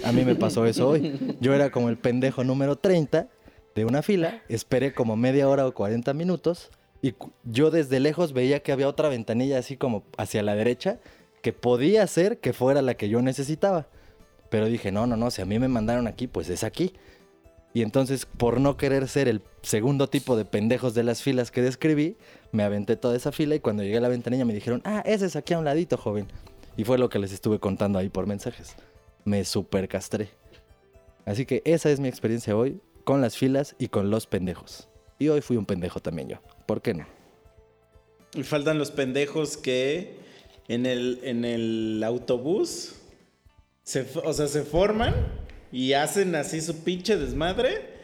A 0.03 0.11
mí 0.11 0.23
me 0.23 0.35
pasó 0.35 0.65
eso 0.65 0.89
hoy. 0.89 1.37
Yo 1.39 1.53
era 1.53 1.71
como 1.71 1.89
el 1.89 1.97
pendejo 1.97 2.43
número 2.43 2.77
30 2.77 3.27
de 3.75 3.85
una 3.85 4.01
fila, 4.01 4.41
esperé 4.49 4.93
como 4.93 5.15
media 5.15 5.47
hora 5.47 5.67
o 5.67 5.73
40 5.73 6.13
minutos 6.13 6.69
y 7.01 7.15
yo 7.43 7.71
desde 7.71 7.99
lejos 7.99 8.33
veía 8.33 8.61
que 8.61 8.71
había 8.71 8.87
otra 8.87 9.09
ventanilla 9.09 9.59
así 9.59 9.77
como 9.77 10.03
hacia 10.17 10.43
la 10.43 10.55
derecha 10.55 10.99
que 11.41 11.53
podía 11.53 12.05
ser 12.07 12.39
que 12.39 12.53
fuera 12.53 12.81
la 12.81 12.95
que 12.95 13.09
yo 13.09 13.21
necesitaba. 13.21 13.87
Pero 14.49 14.65
dije, 14.65 14.91
no, 14.91 15.07
no, 15.07 15.15
no, 15.15 15.31
si 15.31 15.41
a 15.41 15.45
mí 15.45 15.59
me 15.59 15.67
mandaron 15.67 16.07
aquí, 16.07 16.27
pues 16.27 16.49
es 16.49 16.63
aquí. 16.63 16.93
Y 17.73 17.83
entonces, 17.83 18.25
por 18.25 18.59
no 18.59 18.77
querer 18.77 19.07
ser 19.07 19.27
el 19.27 19.41
segundo 19.61 20.09
tipo 20.09 20.35
de 20.35 20.45
pendejos 20.45 20.93
de 20.95 21.03
las 21.03 21.21
filas 21.21 21.51
que 21.51 21.61
describí, 21.61 22.17
me 22.51 22.63
aventé 22.63 22.95
toda 22.95 23.15
esa 23.15 23.31
fila 23.31 23.55
y 23.55 23.59
cuando 23.59 23.83
llegué 23.83 23.97
a 23.97 24.01
la 24.01 24.09
ventanilla 24.09 24.45
me 24.45 24.53
dijeron, 24.53 24.81
ah, 24.85 25.03
ese 25.05 25.27
es 25.27 25.35
aquí 25.35 25.53
a 25.53 25.59
un 25.59 25.65
ladito, 25.65 25.97
joven. 25.97 26.27
Y 26.77 26.83
fue 26.83 26.97
lo 26.97 27.09
que 27.09 27.19
les 27.19 27.31
estuve 27.31 27.59
contando 27.59 27.99
ahí 27.99 28.09
por 28.09 28.25
mensajes. 28.25 28.75
me 29.23 29.45
super 29.45 29.87
castré. 29.87 30.29
Así 31.25 31.45
que 31.45 31.61
esa 31.65 31.91
es 31.91 31.99
mi 31.99 32.07
experiencia 32.07 32.55
hoy 32.55 32.81
con 33.03 33.21
las 33.21 33.37
filas 33.37 33.75
y 33.77 33.89
con 33.89 34.09
los 34.09 34.25
pendejos. 34.25 34.87
Y 35.19 35.27
hoy 35.27 35.41
fui 35.41 35.57
un 35.57 35.65
pendejo 35.65 35.99
también 35.99 36.29
yo. 36.29 36.37
¿Por 36.65 36.81
qué 36.81 36.93
no? 36.93 37.05
Y 38.33 38.43
faltan 38.43 38.79
los 38.79 38.89
pendejos 38.89 39.57
que 39.57 40.17
en 40.67 40.85
el, 40.85 41.19
en 41.23 41.45
el 41.45 42.03
autobús, 42.03 42.95
se, 43.83 44.07
o 44.23 44.33
sea, 44.33 44.47
se 44.47 44.63
forman 44.63 45.13
y 45.71 45.93
hacen 45.93 46.35
así 46.35 46.61
su 46.61 46.83
pinche 46.83 47.17
desmadre. 47.17 47.99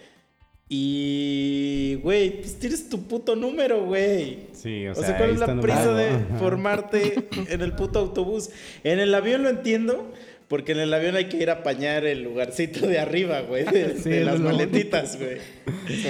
Y, 0.68 2.00
güey, 2.02 2.42
pues 2.42 2.58
tienes 2.58 2.90
tu 2.90 3.04
puto 3.04 3.36
número, 3.36 3.86
güey. 3.86 4.48
Sí, 4.54 4.88
o 4.88 4.94
O 4.94 4.96
sea, 4.96 5.06
sea, 5.10 5.18
¿cuál 5.18 5.30
es 5.32 5.40
la 5.40 5.62
prisa 5.62 5.94
de 5.94 6.10
Ajá. 6.10 6.38
formarte 6.40 7.14
en 7.50 7.62
el 7.62 7.74
puto 7.74 8.00
autobús? 8.00 8.50
En 8.84 9.00
el 9.00 9.14
avión 9.14 9.44
lo 9.44 9.50
entiendo, 9.50 10.12
porque 10.48 10.72
en 10.72 10.80
el 10.80 10.92
avión 10.94 11.16
hay 11.16 11.26
que 11.30 11.38
ir 11.38 11.52
a 11.52 11.54
apañar 11.54 12.06
el 12.06 12.24
lugarcito 12.24 12.88
de 12.88 12.98
arriba, 12.98 13.42
güey, 13.42 13.64
de, 13.66 13.96
Sí, 14.04 14.10
de 14.10 14.20
es 14.22 14.26
las 14.26 14.40
maletitas, 14.40 15.20
güey. 15.20 15.38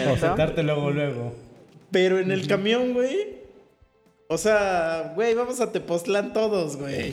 O 0.10 0.18
sentarte 0.18 0.64
luego, 0.64 0.90
luego. 0.92 1.36
Pero 1.92 2.20
en 2.20 2.32
el 2.32 2.48
camión, 2.48 2.94
güey. 2.94 3.36
O 4.30 4.38
sea, 4.38 5.12
güey, 5.16 5.34
vamos 5.34 5.60
a 5.60 5.72
Tepoztlán 5.72 6.32
todos, 6.34 6.78
güey. 6.78 7.12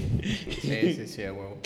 Sí, 0.63 0.95
sí, 0.95 1.07
sí, 1.07 1.25
a 1.25 1.33
huevo. 1.33 1.59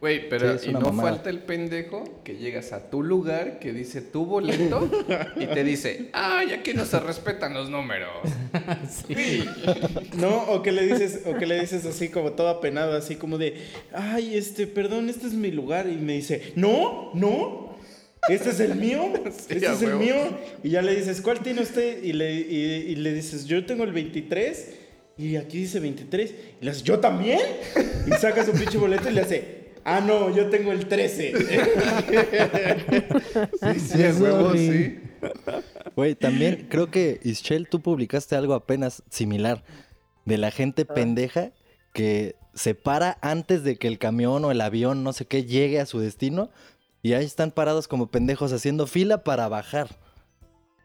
Güey, 0.00 0.30
pero 0.30 0.58
Sí, 0.58 0.70
y 0.70 0.72
no 0.72 0.80
mamada. 0.80 1.10
falta 1.10 1.28
el 1.28 1.40
pendejo 1.40 2.22
que 2.24 2.36
llegas 2.38 2.72
a 2.72 2.88
tu 2.88 3.02
lugar, 3.02 3.58
que 3.58 3.72
dice 3.74 4.00
tu 4.00 4.24
boleto 4.24 4.88
y 5.36 5.44
te 5.46 5.62
dice, 5.62 6.08
ay, 6.14 6.52
aquí 6.52 6.72
no 6.72 6.86
se 6.86 6.98
respetan 7.00 7.52
los 7.52 7.68
números. 7.68 8.08
No, 10.16 10.44
o 10.48 10.62
que 10.62 10.72
le 10.72 10.86
dices, 10.86 11.22
o 11.26 11.34
que 11.36 11.46
le 11.46 11.60
dices 11.60 11.84
así 11.86 12.08
como 12.08 12.32
todo 12.32 12.48
apenado, 12.48 12.96
así 12.96 13.16
como 13.16 13.38
de, 13.38 13.56
ay, 13.92 14.36
este, 14.36 14.66
perdón, 14.66 15.08
este 15.08 15.26
es 15.26 15.32
mi 15.34 15.50
lugar. 15.50 15.86
Y 15.88 15.96
me 15.96 16.14
dice, 16.14 16.52
no, 16.56 17.10
no, 17.14 17.76
este 18.28 18.50
es 18.50 18.60
el 18.60 18.76
mío, 18.76 19.12
Sí, 19.30 19.54
este 19.54 19.66
a 19.68 19.72
es 19.72 19.82
el 19.82 19.96
mío. 19.96 20.14
Y 20.62 20.70
ya 20.70 20.82
le 20.82 20.94
dices, 20.94 21.20
¿cuál 21.20 21.40
tiene 21.40 21.62
usted? 21.62 22.02
Y 22.02 22.12
le, 22.12 22.32
y, 22.34 22.54
y 22.88 22.96
le 22.96 23.12
dices, 23.12 23.44
yo 23.46 23.64
tengo 23.66 23.84
el 23.84 23.92
23. 23.92 24.74
Y 25.18 25.36
aquí 25.36 25.58
dice 25.58 25.80
23. 25.80 26.34
Y 26.60 26.64
le 26.64 26.70
haces, 26.70 26.82
¿yo 26.82 26.98
también? 27.00 27.40
Y 28.06 28.10
saca 28.12 28.44
su 28.44 28.52
pinche 28.52 28.78
boleto 28.78 29.10
y 29.10 29.12
le 29.12 29.20
hace, 29.20 29.59
ah, 29.84 30.00
no, 30.00 30.34
yo 30.34 30.48
tengo 30.48 30.72
el 30.72 30.86
13. 30.86 31.32
Sí, 33.60 33.80
sí, 33.80 34.02
huevo, 34.20 34.52
sí. 34.54 35.00
Güey, 35.96 36.14
también 36.14 36.66
creo 36.70 36.90
que, 36.90 37.20
Ischel, 37.22 37.68
tú 37.68 37.80
publicaste 37.80 38.36
algo 38.36 38.54
apenas 38.54 39.02
similar 39.10 39.62
de 40.24 40.38
la 40.38 40.50
gente 40.50 40.84
pendeja 40.84 41.52
que 41.92 42.36
se 42.54 42.74
para 42.74 43.18
antes 43.20 43.64
de 43.64 43.76
que 43.76 43.88
el 43.88 43.98
camión 43.98 44.44
o 44.44 44.50
el 44.50 44.60
avión, 44.60 45.04
no 45.04 45.12
sé 45.12 45.26
qué, 45.26 45.44
llegue 45.44 45.80
a 45.80 45.86
su 45.86 46.00
destino 46.00 46.50
y 47.02 47.14
ahí 47.14 47.24
están 47.24 47.50
parados 47.50 47.88
como 47.88 48.10
pendejos 48.10 48.52
haciendo 48.52 48.86
fila 48.86 49.24
para 49.24 49.48
bajar. 49.48 49.98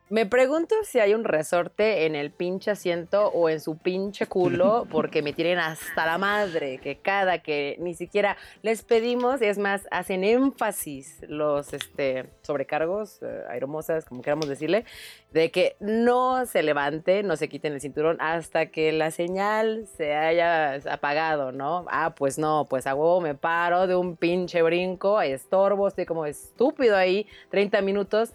Me 0.08 0.28
pregunto 0.28 0.76
si 0.84 1.00
hay 1.00 1.16
un 1.16 1.24
resorte 1.24 2.06
en 2.06 2.14
el 2.14 2.30
pinche 2.30 2.70
asiento 2.70 3.30
o 3.30 3.50
en 3.50 3.60
su 3.60 3.80
pinche 3.80 4.28
culo, 4.28 4.86
porque 4.92 5.24
me 5.24 5.34
tienen 5.34 5.58
hasta 5.58 6.06
la 6.06 6.20
madre, 6.20 6.78
que 6.78 6.98
cada 6.98 7.40
que 7.40 7.76
ni 7.80 7.96
siquiera 7.96 8.38
les 8.62 8.84
pedimos, 8.84 9.42
es 9.42 9.58
más, 9.58 9.88
hacen 9.90 10.24
énfasis 10.24 11.22
los 11.28 11.74
este, 11.74 12.28
sobrecargos, 12.44 13.20
eh, 13.24 13.46
aeromosas, 13.50 14.06
como 14.06 14.22
queramos 14.22 14.48
decirle, 14.48 14.86
de 15.32 15.50
que 15.50 15.76
no 15.80 16.46
se 16.46 16.62
levante, 16.62 17.24
no 17.24 17.36
se 17.36 17.50
quiten 17.50 17.74
el 17.74 17.82
cinturón 17.82 18.18
hasta 18.20 18.68
que 18.68 18.92
la 18.92 19.10
señal 19.10 19.88
se 19.98 20.14
haya 20.14 20.76
apagado, 20.88 21.52
¿no? 21.52 21.84
Ah, 21.90 22.14
pues 22.16 22.38
no, 22.38 22.68
pues 22.70 22.86
a 22.86 22.94
huevo 22.94 23.22
me 23.22 23.34
paro 23.34 23.88
de 23.88 23.96
un 23.96 24.18
pinche 24.18 24.62
brinco, 24.62 25.20
estorbo, 25.20 25.88
estoy 25.88 26.06
como 26.06 26.28
estúpido 26.28 26.96
ahí, 26.96 27.26
30 27.50 27.82
minutos 27.82 28.34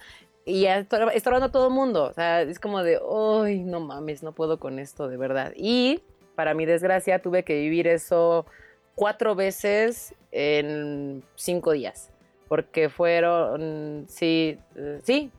y 0.50 0.66
estor- 0.66 1.12
estorbando 1.14 1.46
a 1.46 1.52
todo 1.52 1.68
el 1.68 1.74
mundo. 1.74 2.04
O 2.04 2.12
sea, 2.12 2.42
es 2.42 2.58
como 2.58 2.82
de, 2.82 2.98
¡ay, 3.44 3.60
no 3.64 3.80
mames, 3.80 4.22
no 4.22 4.32
puedo 4.32 4.58
con 4.58 4.78
esto, 4.78 5.08
de 5.08 5.16
verdad! 5.16 5.52
Y 5.56 6.00
para 6.34 6.54
mi 6.54 6.66
desgracia, 6.66 7.20
tuve 7.20 7.42
que 7.44 7.54
vivir 7.54 7.86
eso 7.86 8.46
cuatro 8.94 9.34
veces 9.34 10.14
en 10.32 11.22
cinco 11.36 11.72
días. 11.72 12.10
Porque 12.48 12.88
fueron, 12.88 14.06
sí, 14.08 14.58
eh, 14.74 14.98
sí, 15.04 15.30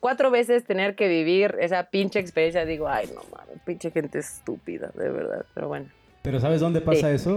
cuatro 0.00 0.30
veces 0.30 0.64
tener 0.64 0.94
que 0.94 1.08
vivir 1.08 1.56
esa 1.60 1.84
pinche 1.90 2.18
experiencia. 2.18 2.64
Digo, 2.64 2.88
ay, 2.88 3.08
no 3.14 3.20
mames, 3.36 3.58
pinche 3.66 3.90
gente 3.90 4.18
estúpida, 4.18 4.90
de 4.94 5.10
verdad. 5.10 5.44
Pero 5.54 5.68
bueno. 5.68 5.86
Pero 6.22 6.40
¿sabes 6.40 6.60
dónde 6.60 6.80
pasa 6.80 7.08
Sí. 7.10 7.14
eso? 7.16 7.34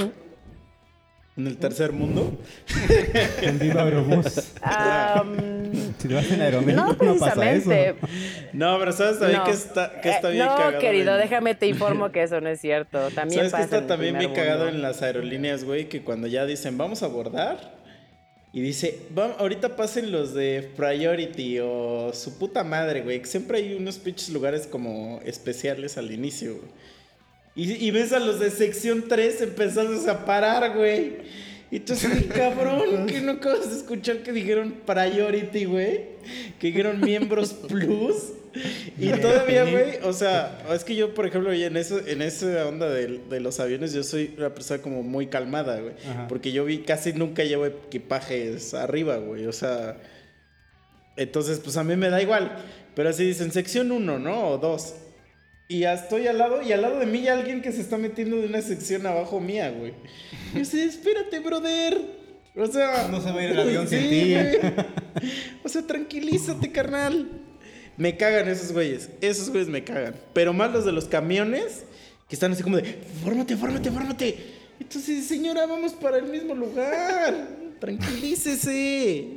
En 1.38 1.46
el 1.48 1.58
tercer 1.58 1.92
mundo. 1.92 2.36
En 3.42 3.60
Viva 3.60 3.84
Aerobús. 3.84 4.52
Am, 4.62 5.38
Si 6.00 6.08
lo 6.08 6.16
vas 6.16 6.32
en 6.32 6.42
Aeroméxico, 6.42 6.86
no 7.06 7.14
no, 7.14 7.20
pasa 7.20 7.52
eso. 7.52 7.70
precisamente. 7.70 7.96
No, 8.54 8.80
pero 8.80 8.92
¿sabes 8.92 9.20
también 9.20 9.40
No. 9.40 9.46
que 9.46 9.52
está, 9.52 10.02
que 10.02 10.10
está 10.10 10.30
Eh, 10.30 10.34
bien 10.34 10.46
no, 10.48 10.56
cagado? 10.56 10.80
querido, 10.80 11.14
en- 11.16 11.22
déjame 11.22 11.54
te 11.56 11.68
informo 11.68 12.12
que 12.12 12.24
eso 12.24 12.42
no 12.42 12.50
es 12.50 12.60
cierto. 12.60 13.10
También 13.12 13.42
¿Sabes 13.50 13.54
que 13.56 13.62
está 13.64 13.78
en 13.80 13.88
también 13.88 14.18
bien 14.18 14.34
cagado 14.34 14.64
mundo. 14.66 14.76
en 14.78 14.82
las 14.82 15.02
aerolíneas, 15.04 15.64
güey? 15.64 15.88
Que 15.90 16.02
cuando 16.02 16.28
ya 16.28 16.46
dicen, 16.46 16.78
vamos 16.78 17.04
a 17.04 17.06
abordar. 17.06 17.78
Y 18.54 18.62
dice, 18.62 19.02
"Va- 19.16 19.36
ahorita 19.38 19.76
pasen 19.76 20.12
los 20.12 20.34
de 20.34 20.72
Priority 20.76 21.60
o 21.62 22.12
su 22.14 22.40
puta 22.40 22.64
madre, 22.64 23.02
güey. 23.02 23.20
Que 23.20 23.28
siempre 23.28 23.60
hay 23.60 23.76
unos 23.76 24.00
pinches 24.00 24.30
lugares 24.30 24.66
como 24.66 25.20
especiales 25.26 25.98
al 25.98 26.12
inicio, 26.12 26.56
güey. 26.56 26.72
Y, 27.58 27.74
y 27.88 27.92
ves 27.92 28.14
a 28.14 28.20
los 28.20 28.40
de 28.40 28.52
sección 28.52 29.06
3 29.10 29.42
empezando 29.42 30.12
a 30.12 30.26
parar, 30.26 30.78
güey. 30.78 31.18
Y 31.70 31.80
tú 31.80 31.94
así, 31.94 32.08
cabrón, 32.36 33.08
que 33.08 33.20
no 33.20 33.34
acabas 33.34 33.70
de 33.70 33.78
escuchar 33.78 34.18
que 34.20 34.32
dijeron 34.32 34.76
Priority, 34.86 35.66
güey. 35.66 36.02
Que 36.60 36.68
dijeron 36.68 37.02
miembros 37.02 37.54
plus. 37.68 38.34
Y 38.98 39.10
todavía, 39.10 39.64
güey, 39.64 39.98
o 40.04 40.14
sea, 40.14 40.60
es 40.74 40.84
que 40.84 40.96
yo, 40.96 41.14
por 41.14 41.28
ejemplo, 41.28 41.52
en 41.52 41.78
eso, 41.78 42.00
en 42.06 42.22
esa 42.22 42.68
onda 42.68 42.90
de, 42.90 43.20
de 43.30 43.40
los 43.40 43.60
aviones, 43.60 43.94
yo 43.94 44.04
soy 44.04 44.34
una 44.38 44.54
persona 44.54 44.82
como 44.82 45.04
muy 45.04 45.28
calmada, 45.28 45.80
güey. 45.80 45.94
Porque 46.30 46.52
yo 46.52 46.66
vi, 46.66 46.80
casi 46.80 47.14
nunca 47.14 47.44
llevo 47.44 47.66
equipajes 47.66 48.74
arriba, 48.74 49.18
güey. 49.18 49.46
O 49.46 49.54
sea, 49.54 49.98
entonces, 51.16 51.60
pues 51.60 51.76
a 51.78 51.84
mí 51.84 51.96
me 51.96 52.10
da 52.10 52.22
igual. 52.22 52.64
Pero 52.96 53.10
así 53.10 53.26
dicen, 53.26 53.52
sección 53.52 53.92
1, 53.92 54.20
¿no? 54.20 54.48
O 54.48 54.58
2. 54.58 54.96
Y 55.70 55.80
ya 55.80 55.94
estoy 55.94 56.28
al 56.28 56.38
lado, 56.38 56.62
y 56.62 56.72
al 56.72 56.82
lado 56.82 57.00
de 57.00 57.06
mí 57.06 57.20
hay 57.20 57.28
alguien 57.28 57.62
que 57.62 57.72
se 57.72 57.82
está 57.82 57.98
metiendo 57.98 58.38
de 58.38 58.48
una 58.48 58.62
sección 58.62 59.06
abajo 59.06 59.40
mía, 59.40 59.70
güey. 59.72 59.94
Y 60.54 60.60
yo 60.60 60.66
sé, 60.66 60.86
espérate, 60.86 61.40
brother. 61.40 62.00
O 62.56 62.66
sea. 62.68 63.08
No 63.10 63.22
se 63.22 63.32
va 63.32 63.40
a 63.40 63.44
ir 63.44 63.52
el 63.52 63.60
avión 63.60 63.88
sin 63.88 64.10
ti. 64.10 64.34
güey. 64.34 64.58
O 65.64 65.70
sea, 65.70 65.82
tranquilízate, 65.82 66.72
carnal. 66.72 67.28
Me 67.98 68.16
cagan 68.16 68.48
esos 68.48 68.72
güeyes. 68.72 69.10
Esos 69.20 69.50
güeyes 69.50 69.68
me 69.68 69.84
cagan. 69.84 70.16
Pero 70.34 70.54
más 70.54 70.72
los 70.72 70.86
de 70.86 70.92
los 70.92 71.06
camiones, 71.06 71.84
que 72.30 72.36
están 72.36 72.52
así 72.54 72.64
como 72.64 72.78
de, 72.78 73.02
fórmate, 73.24 73.58
fórmate, 73.58 73.92
fórmate. 73.92 74.38
Entonces, 74.80 75.26
señora, 75.26 75.66
vamos 75.66 75.94
para 75.94 76.18
el 76.18 76.26
mismo 76.26 76.56
lugar. 76.56 77.50
Tranquilícese. 77.80 79.28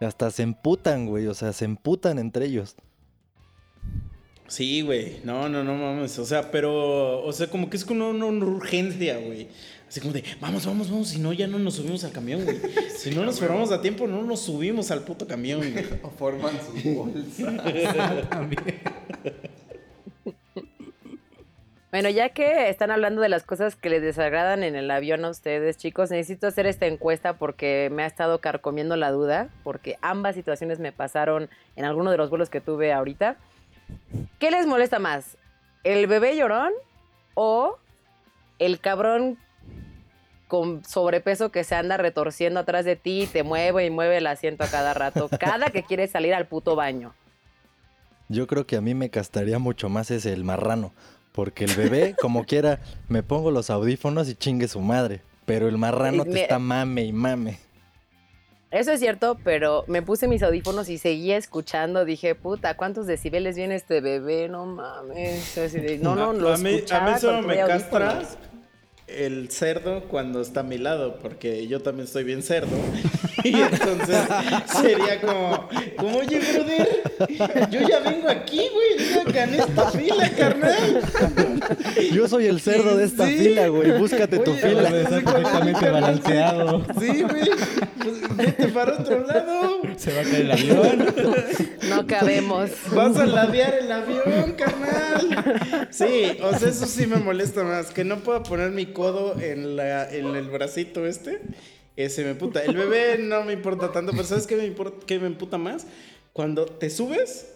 Hasta 0.00 0.30
se 0.30 0.42
emputan, 0.42 1.06
güey. 1.06 1.26
O 1.26 1.34
sea, 1.34 1.52
se 1.52 1.64
emputan 1.64 2.18
entre 2.18 2.46
ellos. 2.46 2.76
Sí, 4.46 4.82
güey. 4.82 5.20
No, 5.24 5.48
no, 5.48 5.64
no 5.64 5.74
mames. 5.74 6.18
O 6.18 6.24
sea, 6.24 6.50
pero, 6.50 7.22
o 7.22 7.32
sea, 7.32 7.46
como 7.46 7.70
que 7.70 7.76
es 7.76 7.84
como 7.84 8.10
una, 8.10 8.26
una 8.26 8.44
urgencia, 8.44 9.18
güey. 9.18 9.48
Así 9.88 10.00
como 10.00 10.12
de, 10.12 10.24
vamos, 10.40 10.66
vamos, 10.66 10.90
vamos. 10.90 11.08
Si 11.08 11.18
no, 11.18 11.32
ya 11.32 11.46
no 11.46 11.58
nos 11.58 11.74
subimos 11.74 12.04
al 12.04 12.12
camión, 12.12 12.44
güey. 12.44 12.58
Si 12.96 13.10
no 13.10 13.24
nos 13.24 13.38
formamos 13.38 13.70
a 13.70 13.82
tiempo, 13.82 14.06
no 14.06 14.22
nos 14.22 14.40
subimos 14.40 14.90
al 14.90 15.04
puto 15.04 15.26
camión, 15.26 15.60
güey. 15.60 15.84
O 16.02 16.10
forman 16.10 16.54
sus 16.60 16.94
bolsas. 16.94 17.24
Bueno, 21.94 22.08
ya 22.08 22.30
que 22.30 22.70
están 22.70 22.90
hablando 22.90 23.20
de 23.20 23.28
las 23.28 23.44
cosas 23.44 23.76
que 23.76 23.88
les 23.88 24.02
desagradan 24.02 24.64
en 24.64 24.74
el 24.74 24.90
avión 24.90 25.24
a 25.24 25.30
ustedes, 25.30 25.76
chicos, 25.76 26.10
necesito 26.10 26.48
hacer 26.48 26.66
esta 26.66 26.86
encuesta 26.86 27.34
porque 27.34 27.88
me 27.92 28.02
ha 28.02 28.06
estado 28.06 28.40
carcomiendo 28.40 28.96
la 28.96 29.12
duda, 29.12 29.48
porque 29.62 29.96
ambas 30.02 30.34
situaciones 30.34 30.80
me 30.80 30.90
pasaron 30.90 31.48
en 31.76 31.84
alguno 31.84 32.10
de 32.10 32.16
los 32.16 32.30
vuelos 32.30 32.50
que 32.50 32.60
tuve 32.60 32.92
ahorita. 32.92 33.36
¿Qué 34.38 34.50
les 34.50 34.66
molesta 34.66 34.98
más? 34.98 35.36
¿El 35.82 36.06
bebé 36.06 36.36
llorón 36.36 36.72
o 37.34 37.78
el 38.58 38.80
cabrón 38.80 39.38
con 40.48 40.84
sobrepeso 40.84 41.50
que 41.50 41.64
se 41.64 41.74
anda 41.74 41.96
retorciendo 41.96 42.60
atrás 42.60 42.84
de 42.84 42.96
ti 42.96 43.22
y 43.22 43.26
te 43.26 43.42
mueve 43.42 43.86
y 43.86 43.90
mueve 43.90 44.18
el 44.18 44.26
asiento 44.26 44.64
a 44.64 44.68
cada 44.68 44.94
rato, 44.94 45.28
cada 45.40 45.70
que 45.70 45.82
quiere 45.82 46.06
salir 46.06 46.34
al 46.34 46.46
puto 46.46 46.76
baño? 46.76 47.14
Yo 48.28 48.46
creo 48.46 48.66
que 48.66 48.76
a 48.76 48.80
mí 48.80 48.94
me 48.94 49.10
castaría 49.10 49.58
mucho 49.58 49.88
más 49.88 50.10
ese 50.10 50.32
el 50.32 50.44
marrano. 50.44 50.92
Porque 51.32 51.64
el 51.64 51.74
bebé, 51.74 52.14
como 52.20 52.44
quiera, 52.44 52.78
me 53.08 53.24
pongo 53.24 53.50
los 53.50 53.68
audífonos 53.68 54.28
y 54.28 54.36
chingue 54.36 54.68
su 54.68 54.80
madre. 54.80 55.20
Pero 55.44 55.68
el 55.68 55.76
marrano 55.76 56.24
te 56.24 56.42
está 56.42 56.60
mame 56.60 57.02
y 57.02 57.12
mame. 57.12 57.58
Eso 58.74 58.90
es 58.90 58.98
cierto, 58.98 59.38
pero 59.44 59.84
me 59.86 60.02
puse 60.02 60.26
mis 60.26 60.42
audífonos 60.42 60.88
y 60.88 60.98
seguía 60.98 61.36
escuchando. 61.36 62.04
Dije, 62.04 62.34
puta, 62.34 62.76
¿cuántos 62.76 63.06
decibeles 63.06 63.54
viene 63.54 63.76
este 63.76 64.00
bebé? 64.00 64.48
No 64.48 64.66
mames. 64.66 65.54
No, 66.00 66.16
no, 66.16 66.30
A- 66.30 66.32
lo 66.32 66.48
a 66.52 66.58
mí, 66.58 66.70
a 66.70 66.72
mí 66.72 66.74
escuchaba 66.74 67.18
solo 67.20 67.42
me 67.42 67.56
castra 67.64 68.18
el 69.06 69.48
cerdo 69.50 70.08
cuando 70.08 70.40
está 70.40 70.60
a 70.60 70.62
mi 70.64 70.78
lado, 70.78 71.20
porque 71.22 71.68
yo 71.68 71.82
también 71.82 72.06
estoy 72.06 72.24
bien 72.24 72.42
cerdo. 72.42 72.76
Y 73.44 73.54
entonces 73.60 74.16
sería 74.80 75.20
como, 75.20 75.68
como 75.96 76.18
oye, 76.18 76.40
brother, 76.40 77.68
yo 77.70 77.80
ya 77.88 78.00
vengo 78.00 78.28
aquí, 78.28 78.68
güey, 78.72 79.12
yo 79.14 79.32
gané 79.32 79.58
esta 79.58 79.90
fila, 79.90 80.30
carnal. 80.36 81.00
Yo 82.12 82.28
soy 82.28 82.46
el 82.46 82.60
cerdo 82.60 82.96
de 82.96 83.04
esta 83.04 83.26
Sí. 83.26 83.36
fila, 83.38 83.68
güey. 83.68 83.98
Búscate 83.98 84.38
tu 84.38 84.52
fila. 84.54 84.82
Debe 84.90 85.02
estar 85.02 85.24
perfectamente 85.24 85.88
balanceado. 85.90 86.84
Sí, 87.00 87.22
güey, 87.22 87.50
pues 88.02 88.36
vete 88.36 88.68
para 88.68 88.92
otro 88.94 89.26
lado. 89.26 89.80
Se 89.96 90.12
va 90.12 90.20
a 90.20 90.24
caer 90.24 90.40
el 90.42 90.50
avión. 90.52 91.14
No 91.88 92.06
cabemos. 92.06 92.70
Vas 92.92 93.16
a 93.16 93.26
ladear 93.26 93.74
el 93.74 93.90
avión, 93.92 94.52
carnal. 94.56 95.88
Sí, 95.90 96.38
o 96.42 96.56
sea, 96.58 96.68
eso 96.68 96.86
sí 96.86 97.06
me 97.06 97.16
molesta 97.16 97.62
más. 97.64 97.86
Que 97.90 98.04
no 98.04 98.18
pueda 98.18 98.42
poner 98.42 98.70
mi 98.70 98.86
codo 98.86 99.40
en, 99.40 99.76
la, 99.76 100.08
en 100.10 100.34
el 100.36 100.48
bracito 100.48 101.06
este. 101.06 101.40
Ese 101.96 102.24
me 102.24 102.34
puta. 102.34 102.62
El 102.64 102.76
bebé 102.76 103.18
no 103.18 103.44
me 103.44 103.52
importa 103.52 103.92
tanto, 103.92 104.12
pero 104.12 104.24
¿sabes 104.24 104.46
qué 104.46 104.56
me, 104.56 104.66
importa, 104.66 105.06
qué 105.06 105.18
me 105.18 105.26
emputa 105.26 105.58
más? 105.58 105.86
Cuando 106.32 106.66
te 106.66 106.90
subes, 106.90 107.54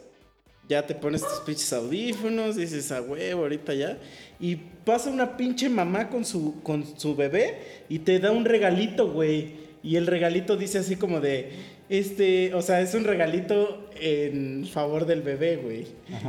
ya 0.68 0.87
te 0.87 0.95
pones 0.95 1.23
tus 1.23 1.40
pinches 1.40 1.73
audífonos, 1.73 2.57
dices 2.57 2.92
a 2.92 3.00
huevo, 3.00 3.42
ahorita 3.42 3.75
ya. 3.75 3.99
Y 4.38 4.57
pasa 4.57 5.11
una 5.11 5.37
pinche 5.37 5.68
mamá 5.68 6.09
con 6.09 6.25
su, 6.25 6.62
con 6.62 6.85
su 6.99 7.16
bebé 7.16 7.59
y 7.88 8.00
te 8.00 8.21
da 8.21 8.30
un 8.30 8.45
regalito, 8.45 9.11
güey. 9.11 9.68
Y 9.83 9.97
el 9.97 10.07
regalito 10.07 10.57
dice 10.57 10.78
así 10.78 10.97
como 10.97 11.21
de, 11.21 11.50
este, 11.88 12.52
o 12.54 12.62
sea, 12.62 12.80
es 12.80 12.95
un 12.95 13.04
regalito 13.04 13.90
en 14.00 14.66
favor 14.66 15.07
del 15.07 15.23
bebé, 15.23 15.57
güey. 15.57 15.87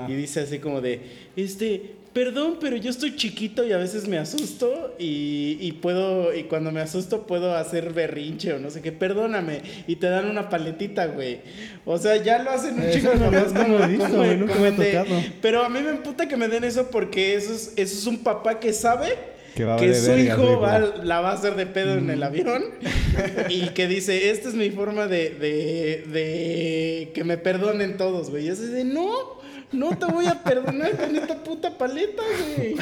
Y 0.08 0.14
dice 0.14 0.40
así 0.40 0.60
como 0.60 0.82
de, 0.82 1.02
este, 1.36 1.96
perdón, 2.14 2.58
pero 2.60 2.76
yo 2.76 2.90
estoy 2.90 3.16
chiquito 3.16 3.64
y 3.66 3.72
a 3.72 3.78
veces 3.78 4.08
me 4.08 4.18
asusto 4.18 4.96
y, 5.00 5.58
y 5.62 5.72
puedo, 5.74 6.34
y 6.36 6.44
cuando 6.44 6.72
me 6.72 6.82
asusto 6.82 7.26
puedo 7.28 7.56
hacer 7.56 7.94
berrinche 7.94 8.54
o 8.54 8.60
no 8.60 8.70
sé 8.70 8.82
qué, 8.82 8.92
perdóname. 8.92 9.62
Y 9.88 9.96
te 9.98 10.08
dan 10.10 10.30
una 10.30 10.50
paletita, 10.50 11.06
güey. 11.08 11.40
O 11.86 11.98
sea, 11.98 12.16
ya 12.18 12.42
lo 12.44 12.52
hacen 12.52 12.80
un 12.80 12.90
chico 12.92 13.14
no 13.16 13.30
lo 13.32 13.40
he 13.40 13.44
como- 13.46 13.88
visto, 13.88 14.18
güey, 14.18 14.38
nunca 14.38 14.56
me 14.56 14.68
ha 14.70 14.76
tocado. 14.76 15.24
Pero 15.42 15.64
a 15.64 15.70
mí 15.70 15.80
me 15.82 15.92
emputa 15.92 16.28
que 16.28 16.36
me 16.38 16.48
den 16.48 16.64
eso 16.64 16.90
porque 16.90 17.36
eso 17.36 17.54
es, 17.54 17.74
eso 17.76 17.98
es 17.98 18.06
un 18.08 18.20
papá 18.24 18.60
que 18.60 18.74
sabe 18.74 19.10
Que 19.56 19.66
va 19.66 19.76
a 19.76 19.78
que 19.78 19.88
valer 19.88 20.02
su 20.02 20.18
hijo 20.18 20.60
va- 20.60 20.80
la 21.04 21.22
va 21.22 21.30
a 21.32 21.34
hacer 21.34 21.56
de 21.56 21.66
pedo 21.66 21.94
en 21.98 22.10
el 22.10 22.24
avión 22.24 22.64
y 23.50 23.70
que 23.70 23.88
dice, 23.88 24.30
esta 24.32 24.50
es 24.50 24.56
mi 24.56 24.70
forma 24.72 25.08
de, 25.08 25.30
de, 25.32 26.04
de 26.12 27.12
que 27.14 27.24
me 27.24 27.38
perdonen 27.38 27.98
todos, 27.98 28.30
güey. 28.30 28.46
Y 28.46 28.50
es 28.50 28.72
de, 28.72 28.84
no, 28.84 29.40
no 29.72 29.98
te 29.98 30.06
voy 30.06 30.28
a 30.28 30.44
perdonar 30.44 30.96
con 30.98 31.16
esta 31.16 31.44
puta 31.44 31.78
paleta, 31.78 32.22
güey. 32.56 32.76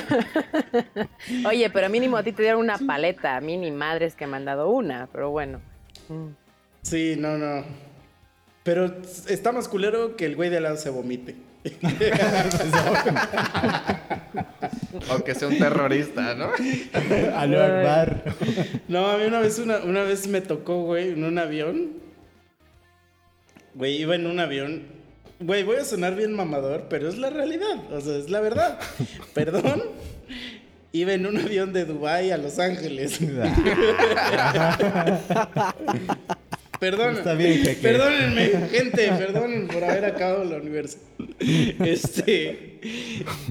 Oye, 1.45 1.69
pero 1.69 1.89
mínimo 1.89 2.17
a 2.17 2.23
ti 2.23 2.31
te 2.31 2.43
dieron 2.43 2.61
una 2.61 2.77
paleta. 2.77 3.37
A 3.37 3.41
mí 3.41 3.57
ni 3.57 3.71
madres 3.71 4.15
que 4.15 4.27
me 4.27 4.37
han 4.37 4.45
dado 4.45 4.69
una, 4.69 5.07
pero 5.11 5.31
bueno. 5.31 5.59
Sí, 6.81 7.15
no, 7.17 7.37
no. 7.37 7.63
Pero 8.63 8.93
está 9.27 9.51
más 9.51 9.67
culero 9.67 10.15
que 10.15 10.25
el 10.25 10.35
güey 10.35 10.49
de 10.49 10.57
al 10.57 10.63
lado 10.63 10.77
se 10.77 10.89
vomite. 10.89 11.35
O 15.09 15.23
que 15.23 15.35
sea 15.35 15.47
un 15.47 15.57
terrorista, 15.57 16.35
¿no? 16.35 16.49
Aló 17.35 17.63
Akbar. 17.63 18.23
No, 18.87 19.07
a 19.07 19.17
mí 19.17 19.25
una 19.25 19.39
vez, 19.39 19.59
una, 19.59 19.77
una 19.79 20.03
vez 20.03 20.27
me 20.27 20.41
tocó, 20.41 20.83
güey, 20.83 21.11
en 21.11 21.23
un 21.23 21.37
avión. 21.37 21.91
Güey, 23.73 24.01
iba 24.01 24.15
en 24.15 24.27
un 24.27 24.39
avión. 24.39 24.83
Güey, 25.39 25.63
voy 25.63 25.75
a 25.75 25.85
sonar 25.85 26.15
bien 26.15 26.33
mamador, 26.33 26.85
pero 26.89 27.07
es 27.07 27.17
la 27.17 27.29
realidad. 27.29 27.91
O 27.91 28.01
sea, 28.01 28.17
es 28.17 28.29
la 28.29 28.41
verdad. 28.41 28.79
Perdón. 29.33 29.83
Iba 30.93 31.13
en 31.13 31.25
un 31.27 31.37
avión 31.37 31.73
de 31.73 31.85
Dubai 31.85 32.31
a 32.31 32.37
Los 32.37 32.57
Ángeles. 32.59 33.19
Perdón. 36.79 37.17
Está 37.17 37.33
bien, 37.33 37.61
jeque. 37.63 37.81
Perdónenme, 37.81 38.49
gente, 38.71 39.09
perdónenme 39.09 39.71
por 39.71 39.83
haber 39.83 40.05
acabado 40.05 40.43
la 40.43 40.57
universidad. 40.57 41.03
Este. 41.39 42.79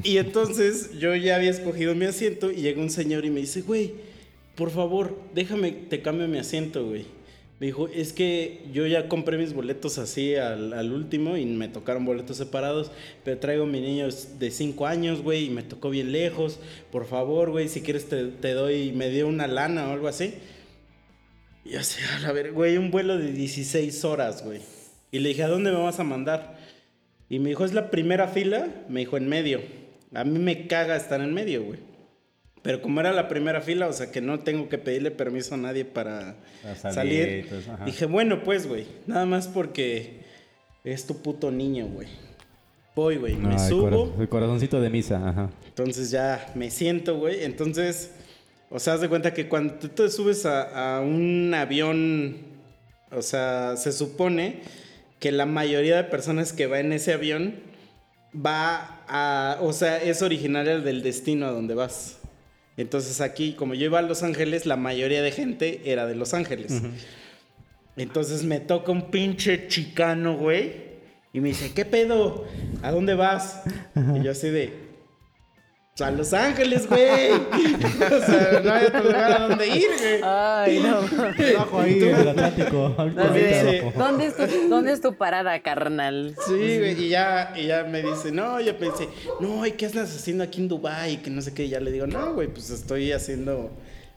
Y 0.03 0.17
entonces 0.17 0.99
yo 0.99 1.15
ya 1.15 1.37
había 1.37 1.51
escogido 1.51 1.95
mi 1.95 2.07
asiento 2.07 2.51
y 2.51 2.57
llega 2.63 2.81
un 2.81 2.91
señor 2.91 3.25
y 3.25 3.31
me 3.31 3.41
dice, 3.41 3.63
güey, 3.63 3.95
por 4.57 4.71
favor, 4.71 5.17
déjame, 5.35 5.73
te 5.73 6.03
cambio 6.03 6.27
mi 6.27 6.39
asiento, 6.39 6.85
güey. 6.87 7.05
Me 7.59 7.67
dijo, 7.67 7.89
es 7.89 8.13
que 8.13 8.67
yo 8.71 8.87
ya 8.87 9.09
compré 9.09 9.39
mis 9.39 9.55
boletos 9.55 9.97
así 9.97 10.35
al, 10.35 10.93
último 10.93 11.39
y 11.39 11.47
me 11.47 11.69
tocaron 11.69 12.05
boletos 12.05 12.37
separados, 12.37 12.93
pero 13.25 13.39
traigo 13.39 13.65
a 13.65 13.67
mi 13.67 13.81
niño 13.81 14.09
de 14.39 14.51
5 14.51 14.87
años, 14.87 15.23
güey, 15.23 15.47
y 15.47 15.51
me 15.51 15.63
tocó 15.63 15.89
bien 15.89 16.13
lejos. 16.13 16.61
Por 16.93 17.07
favor, 17.07 17.51
güey, 17.51 17.69
si 17.69 17.81
quieres 17.81 18.11
te, 18.11 18.27
te 18.27 18.53
doy, 18.53 18.93
me 18.93 19.09
dio 19.09 19.27
una 19.27 19.47
lana 19.47 19.89
o 19.89 19.93
algo 19.93 20.07
así. 20.07 20.35
Y 21.65 21.77
así, 21.77 21.99
a 22.27 22.33
ver, 22.33 22.53
güey, 22.53 22.77
un 22.77 22.91
vuelo 22.91 23.17
de 23.17 23.33
16 23.33 24.05
horas, 24.05 24.45
güey. 24.45 24.61
Y 25.11 25.21
le 25.21 25.31
dije, 25.31 25.43
¿a 25.43 25.49
dónde 25.49 25.73
me 25.73 25.79
vas 25.79 25.99
a 25.99 26.05
mandar? 26.05 26.59
Y 27.31 27.39
me 27.39 27.49
dijo, 27.49 27.65
¿es 27.65 27.73
la 27.73 27.91
primera 27.91 28.29
fila? 28.29 28.69
Me 28.89 29.01
dijo, 29.01 29.17
en 29.17 29.29
medio. 29.29 29.63
A 30.15 30.25
mí 30.25 30.39
me 30.39 30.67
caga 30.67 30.95
estar 30.95 31.23
en 31.23 31.33
medio, 31.33 31.65
güey. 31.65 31.79
Pero 32.67 32.83
como 32.83 33.01
era 33.01 33.13
la 33.13 33.29
primera 33.29 33.61
fila, 33.61 33.87
o 33.87 33.93
sea 33.93 34.11
que 34.11 34.21
no 34.21 34.41
tengo 34.41 34.69
que 34.69 34.77
pedirle 34.77 35.11
permiso 35.13 35.55
a 35.55 35.57
nadie 35.59 35.85
para 35.85 36.35
salir 36.93 37.47
dije, 37.87 38.07
bueno, 38.07 38.43
pues, 38.43 38.67
güey. 38.67 38.87
Nada 39.07 39.25
más 39.25 39.47
porque 39.49 40.21
es 40.85 41.07
tu 41.07 41.23
puto 41.23 41.51
niño, 41.51 41.87
güey. 41.87 42.09
Voy, 42.95 43.17
güey. 43.17 43.37
me 43.37 43.55
el 43.55 43.61
subo. 43.61 44.09
cora- 44.11 44.23
el 44.23 44.29
corazoncito 44.29 44.81
de 44.81 44.91
misa, 44.91 45.29
ajá. 45.29 45.51
Entonces 45.67 46.11
ya 46.11 46.51
me 46.55 46.71
siento, 46.71 47.19
güey. 47.19 47.45
Entonces, 47.45 48.11
o 48.71 48.79
sea, 48.79 48.95
haz 48.95 49.01
de 49.01 49.09
cuenta 49.09 49.33
que 49.35 49.49
cuando 49.49 49.75
tú 49.75 49.89
te 49.89 50.09
subes 50.11 50.45
a, 50.47 50.97
a 50.97 51.01
un 51.01 51.53
avión, 51.55 52.37
o 53.13 53.23
sea, 53.23 53.77
se 53.77 53.93
supone 53.93 54.61
que 55.21 55.31
la 55.31 55.47
mayoría 55.47 55.97
de 55.97 56.05
personas 56.05 56.53
que 56.53 56.67
va 56.67 56.81
en 56.81 56.93
ese 56.93 57.13
avión 57.13 57.55
va 58.35 59.03
a, 59.09 59.59
o 59.61 59.73
sea, 59.73 60.03
es 60.03 60.23
originaria 60.23 60.79
del 60.79 61.03
destino 61.03 61.47
a 61.47 61.51
donde 61.51 61.75
vas. 61.75 62.19
Entonces 62.77 63.21
aquí, 63.21 63.55
como 63.55 63.75
yo 63.75 63.87
iba 63.87 63.99
a 63.99 64.03
Los 64.03 64.23
Ángeles, 64.23 64.67
la 64.67 64.77
mayoría 64.77 65.23
de 65.23 65.33
gente 65.33 65.81
era 65.85 66.07
de 66.07 66.15
Los 66.15 66.35
Ángeles. 66.35 66.83
Entonces 67.97 68.45
me 68.45 68.61
toca 68.61 68.93
un 68.93 69.11
pinche 69.11 69.69
chicano, 69.69 70.37
güey. 70.37 70.87
Y 71.33 71.41
me 71.41 71.49
dice, 71.49 71.73
¿qué 71.73 71.85
pedo? 71.85 72.47
¿A 72.83 72.91
dónde 72.91 73.15
vas? 73.15 73.63
Y 74.15 74.23
yo 74.23 74.31
así 74.31 74.49
de, 74.49 74.86
"Pues, 75.97 76.09
a 76.09 76.11
Los 76.11 76.33
Ángeles, 76.35 76.87
güey. 76.87 77.31
o 77.33 78.27
sea, 78.27 78.61
no 78.63 78.73
hay 78.73 78.87
otro 78.87 79.03
lugar 79.03 79.33
a 79.33 79.49
donde 79.49 79.67
ir, 79.67 79.89
güey. 79.99 80.21
Ay, 80.23 80.81
no. 80.81 80.99
Abajo 81.57 81.81
ahí 81.81 81.99
en 82.03 82.17
el 82.17 82.29
Atlántico. 82.29 82.89
¿Dónde, 83.97 84.27
es 84.27 84.37
tu, 84.37 84.69
¿Dónde 84.69 84.93
es 84.93 85.01
tu 85.01 85.15
parada, 85.17 85.59
carnal? 85.63 86.37
Sí, 86.47 86.79
güey, 86.79 87.03
y 87.05 87.09
ya, 87.09 87.55
y 87.57 87.67
ya 87.67 87.85
me 87.85 88.03
dice, 88.03 88.31
no, 88.31 88.61
yo 88.61 88.77
pensé, 88.77 89.09
no, 89.41 89.65
¿y 89.65 89.73
qué 89.73 89.87
andas 89.87 90.15
haciendo 90.15 90.45
aquí 90.45 90.61
en 90.61 90.69
Dubai? 90.69 91.23
Que 91.23 91.31
no 91.31 91.41
sé 91.41 91.55
qué, 91.55 91.65
y 91.65 91.71
ya 91.71 91.81
le 91.81 91.91
digo, 91.91 92.07
no, 92.07 92.35
güey, 92.35 92.49
pues 92.49 92.69
estoy 92.69 93.13
haciendo, 93.13 93.71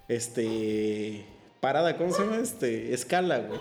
este, 0.10 1.26
parada, 1.62 1.96
¿cómo 1.98 2.14
se 2.14 2.24
llama? 2.24 2.38
Este, 2.38 2.94
escala, 2.94 3.40
güey. 3.40 3.60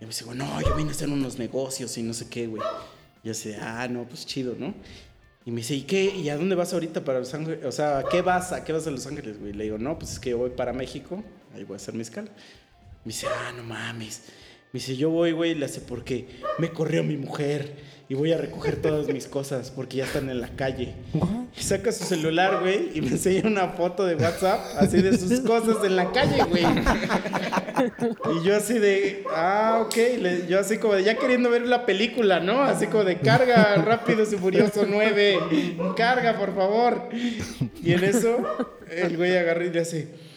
Y 0.00 0.04
me 0.04 0.08
dice, 0.08 0.24
güey, 0.24 0.36
no, 0.36 0.60
yo 0.62 0.74
vine 0.74 0.90
a 0.90 0.92
hacer 0.92 1.08
unos 1.08 1.38
negocios 1.38 1.96
y 1.96 2.02
no 2.02 2.12
sé 2.12 2.28
qué, 2.28 2.48
güey. 2.48 2.62
Y 3.22 3.26
yo 3.26 3.32
así, 3.32 3.54
ah, 3.60 3.86
no, 3.88 4.04
pues 4.04 4.26
chido, 4.26 4.56
¿no? 4.58 4.74
Y 5.44 5.50
me 5.50 5.58
dice, 5.58 5.74
¿y 5.74 5.82
qué? 5.82 6.04
¿Y 6.04 6.28
a 6.28 6.36
dónde 6.36 6.54
vas 6.54 6.72
ahorita 6.74 7.02
para 7.02 7.18
Los 7.18 7.32
Ángeles? 7.32 7.64
O 7.64 7.72
sea, 7.72 7.98
¿a 7.98 8.08
qué 8.08 8.20
vas? 8.20 8.52
¿A 8.52 8.62
qué 8.62 8.72
vas 8.72 8.86
a 8.86 8.90
Los 8.90 9.06
Ángeles, 9.06 9.40
güey? 9.40 9.52
Le 9.52 9.64
digo, 9.64 9.78
no, 9.78 9.98
pues 9.98 10.12
es 10.12 10.20
que 10.20 10.34
voy 10.34 10.50
para 10.50 10.72
México, 10.72 11.22
ahí 11.54 11.64
voy 11.64 11.74
a 11.74 11.76
hacer 11.76 11.94
mi 11.94 12.02
escala. 12.02 12.28
Me 13.04 13.12
dice, 13.12 13.26
ah, 13.26 13.52
no 13.56 13.62
mames. 13.62 14.24
Me 14.72 14.78
dice, 14.78 14.96
yo 14.96 15.10
voy, 15.10 15.32
güey, 15.32 15.54
le 15.54 15.64
hace 15.64 15.80
porque 15.80 16.28
me 16.58 16.70
corrió 16.70 17.02
mi 17.02 17.16
mujer 17.16 17.74
y 18.10 18.14
voy 18.14 18.32
a 18.32 18.36
recoger 18.36 18.74
todas 18.82 19.06
mis 19.06 19.26
cosas 19.28 19.70
porque 19.70 19.98
ya 19.98 20.04
están 20.04 20.28
en 20.30 20.40
la 20.40 20.48
calle. 20.56 20.94
Y 21.56 21.62
saca 21.62 21.92
su 21.92 22.02
celular, 22.04 22.58
güey, 22.60 22.90
y 22.92 23.00
me 23.00 23.08
enseña 23.10 23.48
una 23.48 23.68
foto 23.68 24.04
de 24.04 24.16
WhatsApp 24.16 24.60
así 24.78 25.00
de 25.00 25.16
sus 25.16 25.40
cosas 25.40 25.76
en 25.84 25.94
la 25.96 26.10
calle, 26.10 26.42
güey. 26.44 26.64
Y 28.36 28.44
yo 28.44 28.56
así 28.56 28.78
de, 28.78 29.24
ah, 29.34 29.82
ok, 29.86 29.96
le- 30.20 30.46
yo 30.48 30.58
así 30.58 30.78
como 30.78 30.94
de 30.94 31.04
ya 31.04 31.16
queriendo 31.16 31.50
ver 31.50 31.66
la 31.66 31.86
película, 31.86 32.40
¿no? 32.40 32.62
Así 32.62 32.86
como 32.88 33.04
de 33.04 33.18
carga, 33.18 33.76
Rápidos 33.76 34.32
y 34.32 34.36
Furioso 34.36 34.84
9, 34.88 35.38
carga, 35.96 36.36
por 36.38 36.54
favor. 36.54 37.08
Y 37.82 37.92
en 37.92 38.04
eso, 38.04 38.38
el 38.90 39.16
güey 39.16 39.36
agarra 39.36 39.64
y 39.64 39.70
le 39.70 39.80
hace... 39.80 40.29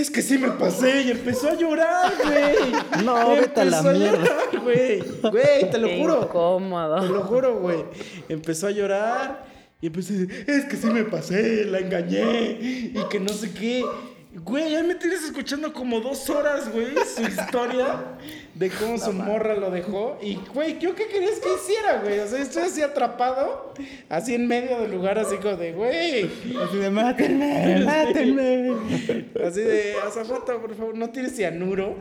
Es 0.00 0.10
que 0.10 0.22
sí 0.22 0.38
me 0.38 0.50
pasé 0.50 1.02
y 1.02 1.10
empezó 1.10 1.48
a 1.48 1.54
llorar, 1.54 2.12
güey. 2.22 2.72
No, 3.04 3.30
vete 3.32 3.60
a 3.60 3.64
la 3.64 3.78
Empezó 3.78 3.98
mierda. 3.98 4.18
llorar, 4.18 4.60
güey. 4.62 5.00
Güey, 5.30 5.70
te 5.70 5.78
lo 5.78 5.88
Qué 5.88 5.98
juro. 6.00 6.22
incómodo. 6.22 7.00
Te 7.00 7.08
lo 7.08 7.20
juro, 7.22 7.58
güey. 7.58 7.84
Empezó 8.28 8.68
a 8.68 8.70
llorar 8.70 9.44
y 9.80 9.86
empecé, 9.88 10.28
es 10.46 10.64
que 10.66 10.76
sí 10.76 10.86
me 10.88 11.04
pasé, 11.04 11.64
la 11.64 11.78
engañé 11.78 12.58
y 12.60 13.00
que 13.10 13.18
no 13.20 13.28
sé 13.32 13.50
qué. 13.52 13.84
Güey, 14.30 14.72
ya 14.72 14.82
me 14.82 14.94
tienes 14.94 15.24
escuchando 15.24 15.72
como 15.72 16.00
dos 16.00 16.28
horas, 16.28 16.70
güey, 16.70 16.88
su 17.16 17.22
historia 17.22 18.18
de 18.54 18.68
cómo 18.68 18.98
su 18.98 19.10
morra 19.12 19.54
lo 19.56 19.70
dejó. 19.70 20.18
Y, 20.20 20.34
güey, 20.52 20.78
¿yo 20.78 20.94
qué 20.94 21.06
querías 21.06 21.38
que 21.40 21.48
hiciera, 21.54 22.00
güey? 22.02 22.18
O 22.18 22.26
sea, 22.26 22.42
estoy 22.42 22.64
así 22.64 22.82
atrapado, 22.82 23.72
así 24.10 24.34
en 24.34 24.46
medio 24.46 24.80
del 24.80 24.90
lugar, 24.90 25.18
así 25.18 25.38
como 25.38 25.56
de, 25.56 25.72
güey. 25.72 26.30
Así 26.62 26.76
de, 26.76 26.90
mátenme, 26.90 27.84
mátenme. 27.86 28.76
Así 29.46 29.62
de, 29.62 29.94
azafata, 30.06 30.58
por 30.60 30.74
favor, 30.74 30.94
no 30.94 31.08
tires 31.08 31.34
cianuro. 31.34 31.96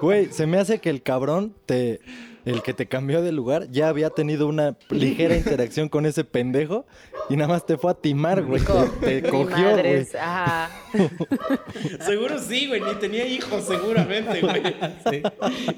Güey, 0.00 0.32
se 0.32 0.46
me 0.46 0.58
hace 0.58 0.78
que 0.78 0.88
el 0.88 1.02
cabrón 1.02 1.54
te. 1.66 2.00
El 2.44 2.62
que 2.62 2.74
te 2.74 2.86
cambió 2.86 3.22
de 3.22 3.30
lugar 3.30 3.68
ya 3.70 3.88
había 3.88 4.10
tenido 4.10 4.48
una 4.48 4.76
ligera 4.90 5.36
interacción 5.36 5.88
con 5.88 6.06
ese 6.06 6.24
pendejo 6.24 6.86
y 7.30 7.36
nada 7.36 7.48
más 7.52 7.64
te 7.66 7.76
fue 7.78 7.92
a 7.92 7.94
timar, 7.94 8.42
güey. 8.42 8.60
Co- 8.62 8.90
Te, 9.00 9.22
cogió, 9.22 9.76
güey. 9.76 10.06
Ajá. 10.20 10.70
Seguro 12.04 12.38
sí, 12.40 12.66
güey, 12.66 12.80
ni 12.80 12.94
tenía 12.96 13.26
hijos, 13.26 13.64
seguramente, 13.64 14.40
güey. 14.40 15.24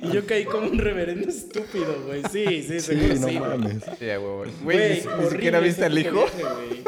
Y 0.03 0.11
yo 0.13 0.27
caí 0.27 0.45
como 0.45 0.69
un 0.71 0.79
reverendo 0.79 1.29
estúpido, 1.29 2.03
güey. 2.07 2.23
Sí, 2.33 2.63
sí, 2.63 2.81
Sí, 2.81 2.81
seguro 2.81 3.15
no 3.21 3.29
sí. 3.29 3.39
güey. 3.39 3.41
mames. 3.41 3.83
Sí, 3.99 4.05
huevo. 4.07 4.45
Güey, 4.63 5.03
ni, 5.21 5.27
siquiera 5.31 5.61
viste 5.61 5.85
al 5.85 5.99
hijo. 5.99 6.13
viaje, 6.13 6.43
güey. 6.43 6.83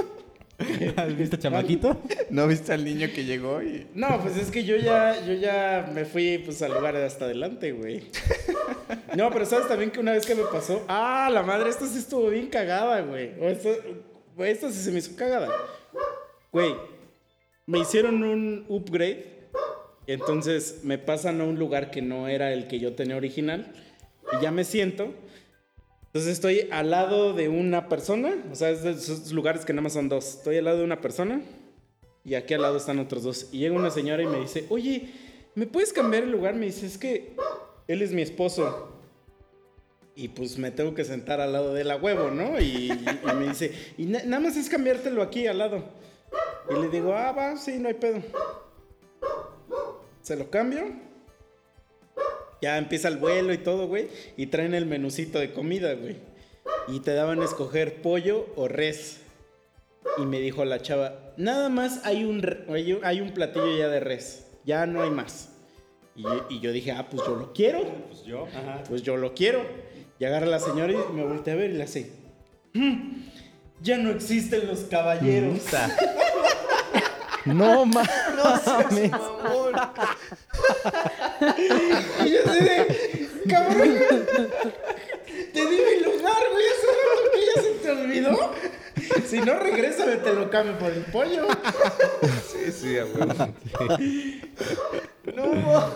¿Has 0.96 1.16
visto 1.16 1.36
chamaquito? 1.36 2.00
¿No 2.30 2.46
viste 2.46 2.72
al 2.72 2.84
niño 2.84 3.08
que 3.14 3.24
llegó 3.24 3.62
y 3.62 3.86
No, 3.94 4.20
pues 4.22 4.36
es 4.36 4.50
que 4.50 4.64
yo 4.64 4.76
ya, 4.76 5.24
yo 5.26 5.34
ya 5.34 5.90
me 5.92 6.04
fui 6.04 6.38
pues 6.38 6.62
al 6.62 6.72
lugar 6.72 6.94
de 6.94 7.04
hasta 7.04 7.26
adelante, 7.26 7.72
güey. 7.72 8.04
No, 9.16 9.30
pero 9.30 9.44
sabes 9.44 9.68
también 9.68 9.90
que 9.90 10.00
una 10.00 10.12
vez 10.12 10.24
que 10.24 10.34
me 10.34 10.44
pasó, 10.44 10.84
ah, 10.88 11.28
la 11.32 11.42
madre, 11.42 11.68
esta 11.70 11.86
sí 11.86 11.98
estuvo 11.98 12.30
bien 12.30 12.46
cagada, 12.46 13.00
güey. 13.02 13.32
O 13.40 13.48
esto, 13.48 13.70
güey, 14.34 14.50
esta 14.50 14.70
sí 14.70 14.82
se 14.82 14.90
me 14.92 14.98
hizo 14.98 15.14
cagada. 15.16 15.48
Güey, 16.52 16.74
me 17.66 17.80
hicieron 17.80 18.22
un 18.22 18.64
upgrade, 18.68 19.48
entonces 20.06 20.80
me 20.84 20.98
pasan 20.98 21.40
a 21.40 21.44
un 21.44 21.58
lugar 21.58 21.90
que 21.90 22.00
no 22.00 22.28
era 22.28 22.52
el 22.52 22.66
que 22.66 22.78
yo 22.78 22.94
tenía 22.94 23.16
original 23.16 23.72
y 24.32 24.42
ya 24.42 24.50
me 24.50 24.64
siento. 24.64 25.12
Entonces 26.16 26.32
estoy 26.32 26.66
al 26.72 26.90
lado 26.90 27.34
de 27.34 27.50
una 27.50 27.90
persona, 27.90 28.34
o 28.50 28.54
sea, 28.54 28.70
es 28.70 28.82
de 28.82 28.92
esos 28.92 29.30
lugares 29.32 29.66
que 29.66 29.74
nada 29.74 29.82
más 29.82 29.92
son 29.92 30.08
dos. 30.08 30.36
Estoy 30.36 30.56
al 30.56 30.64
lado 30.64 30.78
de 30.78 30.84
una 30.84 31.02
persona 31.02 31.42
y 32.24 32.36
aquí 32.36 32.54
al 32.54 32.62
lado 32.62 32.78
están 32.78 32.98
otros 32.98 33.22
dos. 33.22 33.48
Y 33.52 33.58
llega 33.58 33.74
una 33.76 33.90
señora 33.90 34.22
y 34.22 34.26
me 34.26 34.40
dice, 34.40 34.64
oye, 34.70 35.12
¿me 35.54 35.66
puedes 35.66 35.92
cambiar 35.92 36.22
el 36.22 36.30
lugar? 36.30 36.54
Me 36.54 36.64
dice, 36.64 36.86
es 36.86 36.96
que 36.96 37.34
él 37.86 38.00
es 38.00 38.12
mi 38.12 38.22
esposo. 38.22 38.96
Y 40.14 40.28
pues 40.28 40.56
me 40.56 40.70
tengo 40.70 40.94
que 40.94 41.04
sentar 41.04 41.42
al 41.42 41.52
lado 41.52 41.74
de 41.74 41.84
la 41.84 41.96
huevo, 41.96 42.30
¿no? 42.30 42.58
Y, 42.58 42.90
y 42.90 43.34
me 43.38 43.48
dice, 43.48 43.74
y 43.98 44.06
na- 44.06 44.22
nada 44.24 44.40
más 44.40 44.56
es 44.56 44.70
cambiártelo 44.70 45.20
aquí 45.20 45.46
al 45.46 45.58
lado. 45.58 45.84
Y 46.70 46.80
le 46.80 46.88
digo, 46.88 47.12
ah, 47.12 47.32
va, 47.32 47.58
sí, 47.58 47.78
no 47.78 47.88
hay 47.88 47.94
pedo. 47.94 48.22
Se 50.22 50.34
lo 50.34 50.48
cambio. 50.48 50.80
Ya 52.62 52.78
empieza 52.78 53.08
el 53.08 53.16
vuelo 53.18 53.52
y 53.52 53.58
todo, 53.58 53.86
güey. 53.86 54.08
Y 54.36 54.46
traen 54.46 54.74
el 54.74 54.86
menucito 54.86 55.38
de 55.38 55.52
comida, 55.52 55.92
güey. 55.94 56.16
Y 56.88 57.00
te 57.00 57.12
daban 57.14 57.40
a 57.40 57.44
escoger 57.44 58.00
pollo 58.02 58.46
o 58.56 58.66
res. 58.68 59.20
Y 60.18 60.22
me 60.22 60.40
dijo 60.40 60.64
la 60.64 60.80
chava, 60.80 61.32
nada 61.36 61.68
más 61.68 62.00
hay 62.04 62.24
un, 62.24 62.42
hay 62.68 62.92
un, 62.94 63.04
hay 63.04 63.20
un 63.20 63.32
platillo 63.32 63.76
ya 63.76 63.88
de 63.88 64.00
res. 64.00 64.46
Ya 64.64 64.86
no 64.86 65.02
hay 65.02 65.10
más. 65.10 65.50
Y, 66.14 66.22
yo- 66.22 66.46
y 66.48 66.60
yo 66.60 66.72
dije, 66.72 66.92
ah, 66.92 67.08
pues 67.10 67.22
yo 67.26 67.36
lo 67.36 67.52
quiero. 67.52 67.82
Pues 68.08 68.24
yo. 68.24 68.46
Pues 68.88 69.02
yo 69.02 69.16
lo 69.16 69.34
quiero. 69.34 69.62
Y 70.18 70.24
agarra 70.24 70.46
la 70.46 70.58
señora 70.60 70.92
y 70.92 71.12
me 71.12 71.24
volteé 71.24 71.52
a 71.52 71.56
ver 71.56 71.70
y 71.70 71.74
le 71.74 71.82
hace, 71.84 72.10
"Mm, 72.72 73.22
ya 73.82 73.98
no 73.98 74.10
existen 74.10 74.66
los 74.66 74.80
caballeros. 74.84 75.58
No 77.44 77.86
mames. 77.86 78.08
Y 82.24 82.30
yo 82.30 82.38
así 82.46 82.64
de, 82.64 83.28
cabrón, 83.48 83.94
te 85.52 85.60
di 85.60 85.76
mi 85.76 86.04
lugar, 86.04 86.42
güey, 86.52 86.64
hace 86.66 86.86
rato 86.86 87.30
que 87.32 87.40
ya 87.46 87.62
se 87.62 87.70
te 87.82 87.90
olvidó. 87.90 88.52
Si 89.26 89.38
no, 89.40 89.58
regrésame, 89.58 90.16
te 90.16 90.32
lo 90.32 90.50
cambio 90.50 90.78
por 90.78 90.90
el 90.90 91.02
pollo. 91.04 91.46
Sí, 92.46 92.72
sí, 92.72 92.98
a 92.98 93.04
huevo. 93.04 93.48
No 95.34 95.94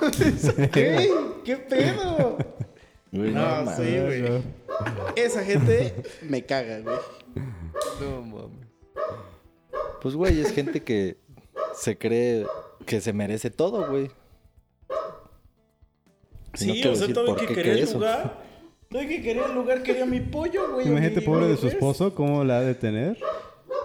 ¿qué? 0.73 1.11
¿Qué 1.45 1.57
pedo? 1.57 2.37
Güey, 3.13 3.33
No, 3.33 3.41
mames. 3.65 3.77
sí, 3.77 3.99
güey. 3.99 4.43
Esa 5.17 5.45
gente 5.45 5.95
me 6.23 6.45
caga, 6.45 6.81
güey. 6.81 6.97
No 8.01 8.23
mames. 8.23 8.67
Pues, 10.03 10.15
güey, 10.15 10.41
es 10.41 10.53
gente 10.53 10.83
que 10.83 11.17
se 11.75 11.97
cree 11.99 12.47
que 12.87 13.01
se 13.01 13.13
merece 13.13 13.51
todo, 13.51 13.89
güey. 13.89 14.11
No 16.53 16.59
Sí, 16.59 16.73
quiero 16.73 16.93
o 16.93 16.95
sea, 16.95 17.01
decir 17.03 17.15
todo 17.15 17.25
el 17.27 17.35
por 17.35 17.47
que 17.47 17.55
quería 17.55 17.73
el 17.75 17.93
lugar. 17.93 18.39
Todo 18.89 19.03
el 19.03 19.09
que 19.09 19.23
quería 19.23 19.47
el 19.47 19.55
lugar 19.55 19.83
quería 19.83 20.07
mi 20.07 20.21
pollo, 20.21 20.73
güey. 20.73 20.89
Imagínate 20.89 21.23
pobre 21.23 21.47
de 21.47 21.57
su 21.57 21.69
esposo, 21.69 22.15
¿cómo 22.15 22.43
la 22.45 22.59
ha 22.59 22.61
de 22.63 22.75
tener? 22.75 23.19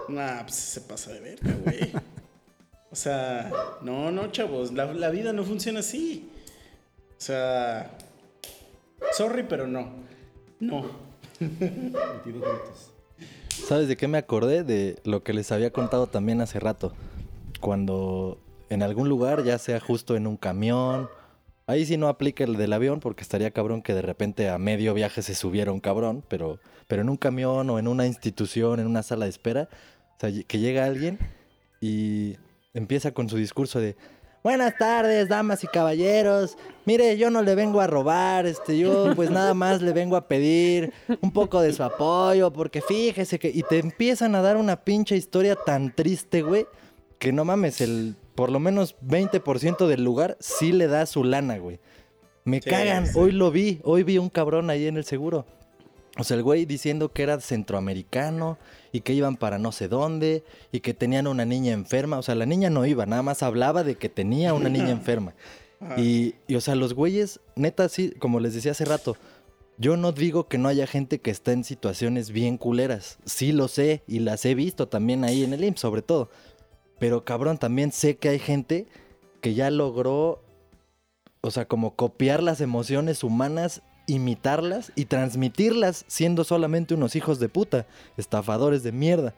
Nah, 0.08 0.42
pues 0.42 0.54
se 0.54 0.80
pasa 0.80 1.12
de 1.12 1.20
verga, 1.20 1.56
güey. 1.64 1.92
O 2.90 2.96
sea, 2.96 3.50
no, 3.82 4.10
no, 4.10 4.30
chavos, 4.32 4.72
la, 4.72 4.92
la 4.94 5.10
vida 5.10 5.32
no 5.32 5.44
funciona 5.44 5.80
así. 5.80 6.30
O 7.10 7.20
sea, 7.20 7.90
sorry, 9.12 9.44
pero 9.48 9.66
no. 9.66 9.90
No. 10.60 10.86
¿Sabes 13.48 13.88
de 13.88 13.96
qué 13.96 14.08
me 14.08 14.18
acordé? 14.18 14.64
De 14.64 14.96
lo 15.04 15.22
que 15.22 15.32
les 15.32 15.52
había 15.52 15.70
contado 15.72 16.06
también 16.06 16.40
hace 16.40 16.60
rato. 16.60 16.92
Cuando 17.60 18.38
en 18.68 18.82
algún 18.82 19.08
lugar, 19.08 19.44
ya 19.44 19.58
sea 19.58 19.80
justo 19.80 20.16
en 20.16 20.26
un 20.26 20.36
camión, 20.36 21.08
ahí 21.66 21.84
sí 21.84 21.96
no 21.96 22.08
aplica 22.08 22.44
el 22.44 22.56
del 22.56 22.72
avión 22.72 23.00
porque 23.00 23.22
estaría 23.22 23.50
cabrón 23.50 23.82
que 23.82 23.94
de 23.94 24.02
repente 24.02 24.48
a 24.48 24.58
medio 24.58 24.94
viaje 24.94 25.22
se 25.22 25.34
subiera 25.34 25.72
un 25.72 25.80
cabrón, 25.80 26.24
pero, 26.28 26.60
pero 26.86 27.02
en 27.02 27.08
un 27.08 27.16
camión 27.16 27.68
o 27.70 27.78
en 27.78 27.88
una 27.88 28.06
institución, 28.06 28.80
en 28.80 28.86
una 28.86 29.02
sala 29.02 29.24
de 29.24 29.30
espera, 29.30 29.68
o 30.16 30.20
sea, 30.20 30.30
que 30.46 30.58
llega 30.58 30.84
alguien 30.84 31.18
y 31.80 32.36
empieza 32.72 33.12
con 33.12 33.28
su 33.28 33.36
discurso 33.36 33.80
de... 33.80 33.96
Buenas 34.42 34.78
tardes, 34.78 35.28
damas 35.28 35.64
y 35.64 35.66
caballeros. 35.66 36.56
Mire, 36.84 37.18
yo 37.18 37.30
no 37.30 37.42
le 37.42 37.56
vengo 37.56 37.80
a 37.80 37.88
robar, 37.88 38.46
este, 38.46 38.78
yo 38.78 39.12
pues 39.16 39.28
nada 39.28 39.54
más 39.54 39.82
le 39.82 39.92
vengo 39.92 40.14
a 40.14 40.28
pedir 40.28 40.92
un 41.20 41.32
poco 41.32 41.60
de 41.60 41.72
su 41.72 41.82
apoyo, 41.82 42.52
porque 42.52 42.80
fíjese 42.80 43.40
que... 43.40 43.50
Y 43.52 43.64
te 43.64 43.80
empiezan 43.80 44.36
a 44.36 44.42
dar 44.42 44.56
una 44.56 44.84
pinche 44.84 45.16
historia 45.16 45.56
tan 45.56 45.92
triste, 45.92 46.42
güey, 46.42 46.64
que 47.18 47.32
no 47.32 47.44
mames, 47.44 47.80
el 47.80 48.14
por 48.36 48.52
lo 48.52 48.60
menos 48.60 48.94
20% 49.04 49.86
del 49.88 50.04
lugar 50.04 50.36
sí 50.38 50.70
le 50.72 50.86
da 50.86 51.06
su 51.06 51.24
lana, 51.24 51.58
güey. 51.58 51.80
Me 52.44 52.60
Sí, 52.62 52.70
cagan, 52.70 53.08
sí. 53.08 53.12
hoy 53.16 53.32
lo 53.32 53.50
vi, 53.50 53.80
hoy 53.82 54.04
vi 54.04 54.18
un 54.18 54.28
cabrón 54.30 54.70
ahí 54.70 54.86
en 54.86 54.96
el 54.96 55.04
seguro. 55.04 55.44
O 56.18 56.24
sea, 56.24 56.36
el 56.36 56.42
güey 56.44 56.64
diciendo 56.64 57.10
que 57.12 57.22
era 57.24 57.40
centroamericano 57.40 58.56
y 58.92 59.00
que 59.00 59.12
iban 59.12 59.36
para 59.36 59.58
no 59.58 59.72
sé 59.72 59.88
dónde 59.88 60.44
y 60.72 60.80
que 60.80 60.94
tenían 60.94 61.26
una 61.26 61.44
niña 61.44 61.72
enferma. 61.72 62.18
O 62.18 62.22
sea, 62.22 62.34
la 62.34 62.46
niña 62.46 62.70
no 62.70 62.86
iba, 62.86 63.04
nada 63.04 63.22
más 63.22 63.42
hablaba 63.42 63.84
de 63.84 63.96
que 63.96 64.08
tenía 64.08 64.54
una 64.54 64.68
niña 64.68 64.90
enferma. 64.90 65.34
Y, 65.98 66.36
y, 66.46 66.54
o 66.54 66.60
sea, 66.62 66.74
los 66.74 66.94
güeyes, 66.94 67.40
neta, 67.54 67.88
sí, 67.90 68.12
como 68.18 68.40
les 68.40 68.54
decía 68.54 68.70
hace 68.70 68.86
rato, 68.86 69.16
yo 69.76 69.98
no 69.98 70.12
digo 70.12 70.48
que 70.48 70.56
no 70.56 70.68
haya 70.68 70.86
gente 70.86 71.18
que 71.20 71.30
está 71.30 71.52
en 71.52 71.64
situaciones 71.64 72.30
bien 72.30 72.56
culeras. 72.56 73.18
Sí 73.26 73.52
lo 73.52 73.68
sé 73.68 74.02
y 74.06 74.20
las 74.20 74.44
he 74.46 74.54
visto 74.54 74.88
también 74.88 75.22
ahí 75.24 75.44
en 75.44 75.52
el 75.52 75.64
IMSS, 75.64 75.80
sobre 75.80 76.00
todo. 76.00 76.30
Pero 76.98 77.24
cabrón, 77.24 77.58
también 77.58 77.92
sé 77.92 78.16
que 78.16 78.28
hay 78.28 78.38
gente 78.38 78.86
que 79.40 79.54
ya 79.54 79.70
logró, 79.70 80.42
o 81.40 81.50
sea, 81.50 81.66
como 81.66 81.94
copiar 81.94 82.42
las 82.42 82.60
emociones 82.60 83.22
humanas, 83.22 83.82
imitarlas 84.06 84.92
y 84.94 85.06
transmitirlas 85.06 86.04
siendo 86.08 86.44
solamente 86.44 86.94
unos 86.94 87.16
hijos 87.16 87.38
de 87.38 87.48
puta, 87.48 87.86
estafadores 88.16 88.82
de 88.82 88.92
mierda. 88.92 89.34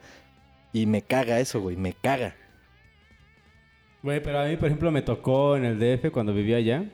Y 0.71 0.85
me 0.85 1.01
caga 1.01 1.39
eso, 1.39 1.59
güey, 1.61 1.75
me 1.75 1.93
caga. 1.93 2.35
Güey, 4.03 4.23
pero 4.23 4.39
a 4.39 4.45
mí, 4.45 4.55
por 4.55 4.67
ejemplo, 4.67 4.91
me 4.91 5.01
tocó 5.01 5.57
en 5.57 5.65
el 5.65 5.79
DF 5.79 6.11
cuando 6.11 6.33
vivía 6.33 6.57
allá. 6.57 6.85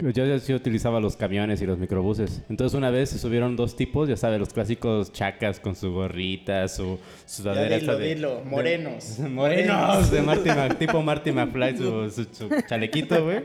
Yo, 0.00 0.10
yo 0.24 0.38
sí 0.38 0.54
utilizaba 0.54 1.00
los 1.00 1.16
camiones 1.16 1.60
y 1.60 1.66
los 1.66 1.76
microbuses. 1.76 2.42
Entonces 2.48 2.76
una 2.78 2.90
vez 2.90 3.10
se 3.10 3.18
subieron 3.18 3.56
dos 3.56 3.74
tipos, 3.74 4.08
ya 4.08 4.16
sabes, 4.16 4.38
los 4.38 4.52
clásicos 4.52 5.12
chacas 5.12 5.58
con 5.58 5.74
su 5.74 5.90
gorrita, 5.92 6.68
su 6.68 7.00
sudadera 7.26 7.70
Ya 7.70 7.78
dilo, 7.80 7.98
de- 7.98 8.14
dilo, 8.14 8.36
de- 8.36 8.44
morenos. 8.44 9.18
morenos 9.30 10.10
de 10.12 10.22
Marty 10.22 10.50
Mc- 10.50 10.78
tipo 10.78 11.02
Marty 11.02 11.32
McFly, 11.32 11.76
su, 11.76 12.10
su- 12.10 12.24
su 12.32 12.48
chalequito, 12.68 13.24
güey. 13.24 13.40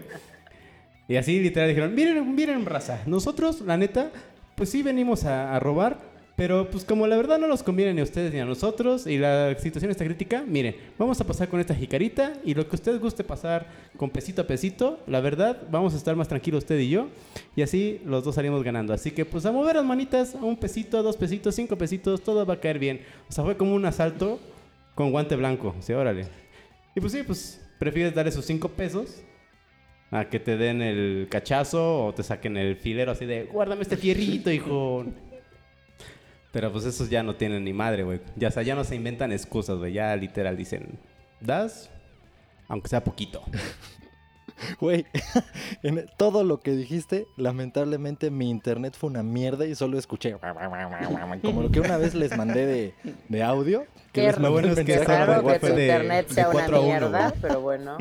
Y 1.08 1.16
así 1.16 1.40
literal 1.40 1.70
dijeron, 1.70 1.96
miren, 1.96 2.36
miren, 2.36 2.66
raza, 2.66 3.02
nosotros, 3.08 3.62
la 3.62 3.76
neta, 3.76 4.12
pues 4.56 4.70
sí 4.70 4.84
venimos 4.84 5.26
a, 5.26 5.56
a 5.56 5.60
robar, 5.60 5.98
pero 6.36 6.68
pues 6.70 6.84
como 6.84 7.06
la 7.06 7.16
verdad 7.16 7.38
no 7.38 7.48
nos 7.48 7.62
conviene 7.62 7.94
ni 7.94 8.02
a 8.02 8.04
ustedes 8.04 8.34
ni 8.34 8.40
a 8.40 8.46
nosotros 8.46 9.06
y 9.06 9.20
la 9.20 9.56
situación 9.60 9.92
está 9.92 10.04
crítica, 10.04 10.44
miren, 10.48 10.76
vamos 10.98 11.22
a 11.22 11.28
pasar 11.28 11.48
con 11.48 11.60
esta 11.60 11.76
jicarita 11.76 12.34
y 12.44 12.56
lo 12.56 12.68
que 12.68 12.76
ustedes 12.76 13.00
guste 13.00 13.24
pasar 13.24 13.68
con 13.98 14.10
pesito 14.10 14.42
a 14.42 14.48
pesito, 14.48 15.00
la 15.06 15.22
verdad, 15.22 15.62
vamos 15.70 15.94
a 15.94 15.98
estar 15.98 16.16
más 16.16 16.28
tranquilos 16.28 16.64
usted 16.64 16.80
y 16.80 16.90
yo 16.90 17.08
y 17.56 17.62
así 17.62 18.02
los 18.06 18.24
dos 18.24 18.36
salimos 18.36 18.64
ganando. 18.64 18.94
Así 18.94 19.12
que 19.12 19.26
pues 19.26 19.46
a 19.46 19.52
mover 19.52 19.76
las 19.76 19.86
manitas, 19.86 20.36
un 20.42 20.58
pesito, 20.58 21.04
dos 21.04 21.18
pesitos, 21.18 21.54
cinco 21.54 21.78
pesitos, 21.78 22.22
todo 22.22 22.46
va 22.46 22.56
a 22.56 22.60
caer 22.60 22.80
bien. 22.80 23.02
O 23.30 23.32
sea, 23.32 23.44
fue 23.44 23.56
como 23.56 23.76
un 23.76 23.86
asalto 23.86 24.40
con 24.96 25.12
guante 25.12 25.36
blanco, 25.36 25.76
sí, 25.82 25.94
órale. 25.94 26.26
Y 26.96 27.00
pues 27.00 27.14
sí, 27.14 27.22
pues 27.24 27.62
prefieres 27.78 28.16
darle 28.16 28.32
sus 28.32 28.46
cinco 28.46 28.70
pesos 28.70 29.22
a 30.10 30.26
que 30.26 30.40
te 30.40 30.58
den 30.58 30.82
el 30.82 31.28
cachazo 31.30 32.06
o 32.06 32.14
te 32.14 32.24
saquen 32.24 32.58
el 32.58 32.76
filero 32.76 33.12
así 33.12 33.26
de, 33.26 33.44
guárdame 33.46 33.82
este 33.82 33.98
fierrito, 33.98 34.52
hijo. 34.52 35.06
Pero 36.54 36.72
pues 36.72 36.86
esos 36.86 37.10
ya 37.10 37.24
no 37.24 37.36
tienen 37.36 37.66
ni 37.66 37.74
madre, 37.74 38.04
güey. 38.04 38.22
Ya, 38.38 38.48
o 38.48 38.52
sea, 38.52 38.64
ya 38.64 38.76
no 38.76 38.84
se 38.86 38.96
inventan 38.96 39.32
excusas, 39.34 39.78
güey. 39.80 39.92
Ya 39.92 40.16
literal 40.16 40.56
dicen, 40.56 41.00
das, 41.42 41.90
aunque 42.70 42.88
sea 42.88 43.04
poquito. 43.04 43.42
Güey, 44.80 45.06
en 45.84 46.06
todo 46.18 46.44
lo 46.44 46.60
que 46.62 46.72
dijiste, 46.72 47.26
lamentablemente 47.36 48.30
mi 48.30 48.50
internet 48.50 48.96
fue 48.98 49.10
una 49.10 49.24
mierda 49.24 49.66
y 49.66 49.76
solo 49.76 49.98
escuché 49.98 50.38
como 51.42 51.64
lo 51.64 51.72
que 51.72 51.82
una 51.82 51.98
vez 51.98 52.14
les 52.14 52.38
mandé 52.38 52.66
de, 52.66 52.94
de 53.28 53.44
audio. 53.44 53.86
Que 54.14 54.22
Qué 54.22 54.28
les 54.28 54.40
mandé 54.40 54.70
el 54.70 54.76
que 54.76 54.86
que 54.86 55.00
tu 55.60 55.66
de- 55.76 55.86
internet 55.88 56.28
de 56.30 56.34
sea 56.34 56.50
una 56.50 56.54
4 56.54 56.78
a 56.78 56.80
1, 56.80 56.88
mierda, 56.88 57.34
pero 57.42 57.62
bueno. 57.62 57.98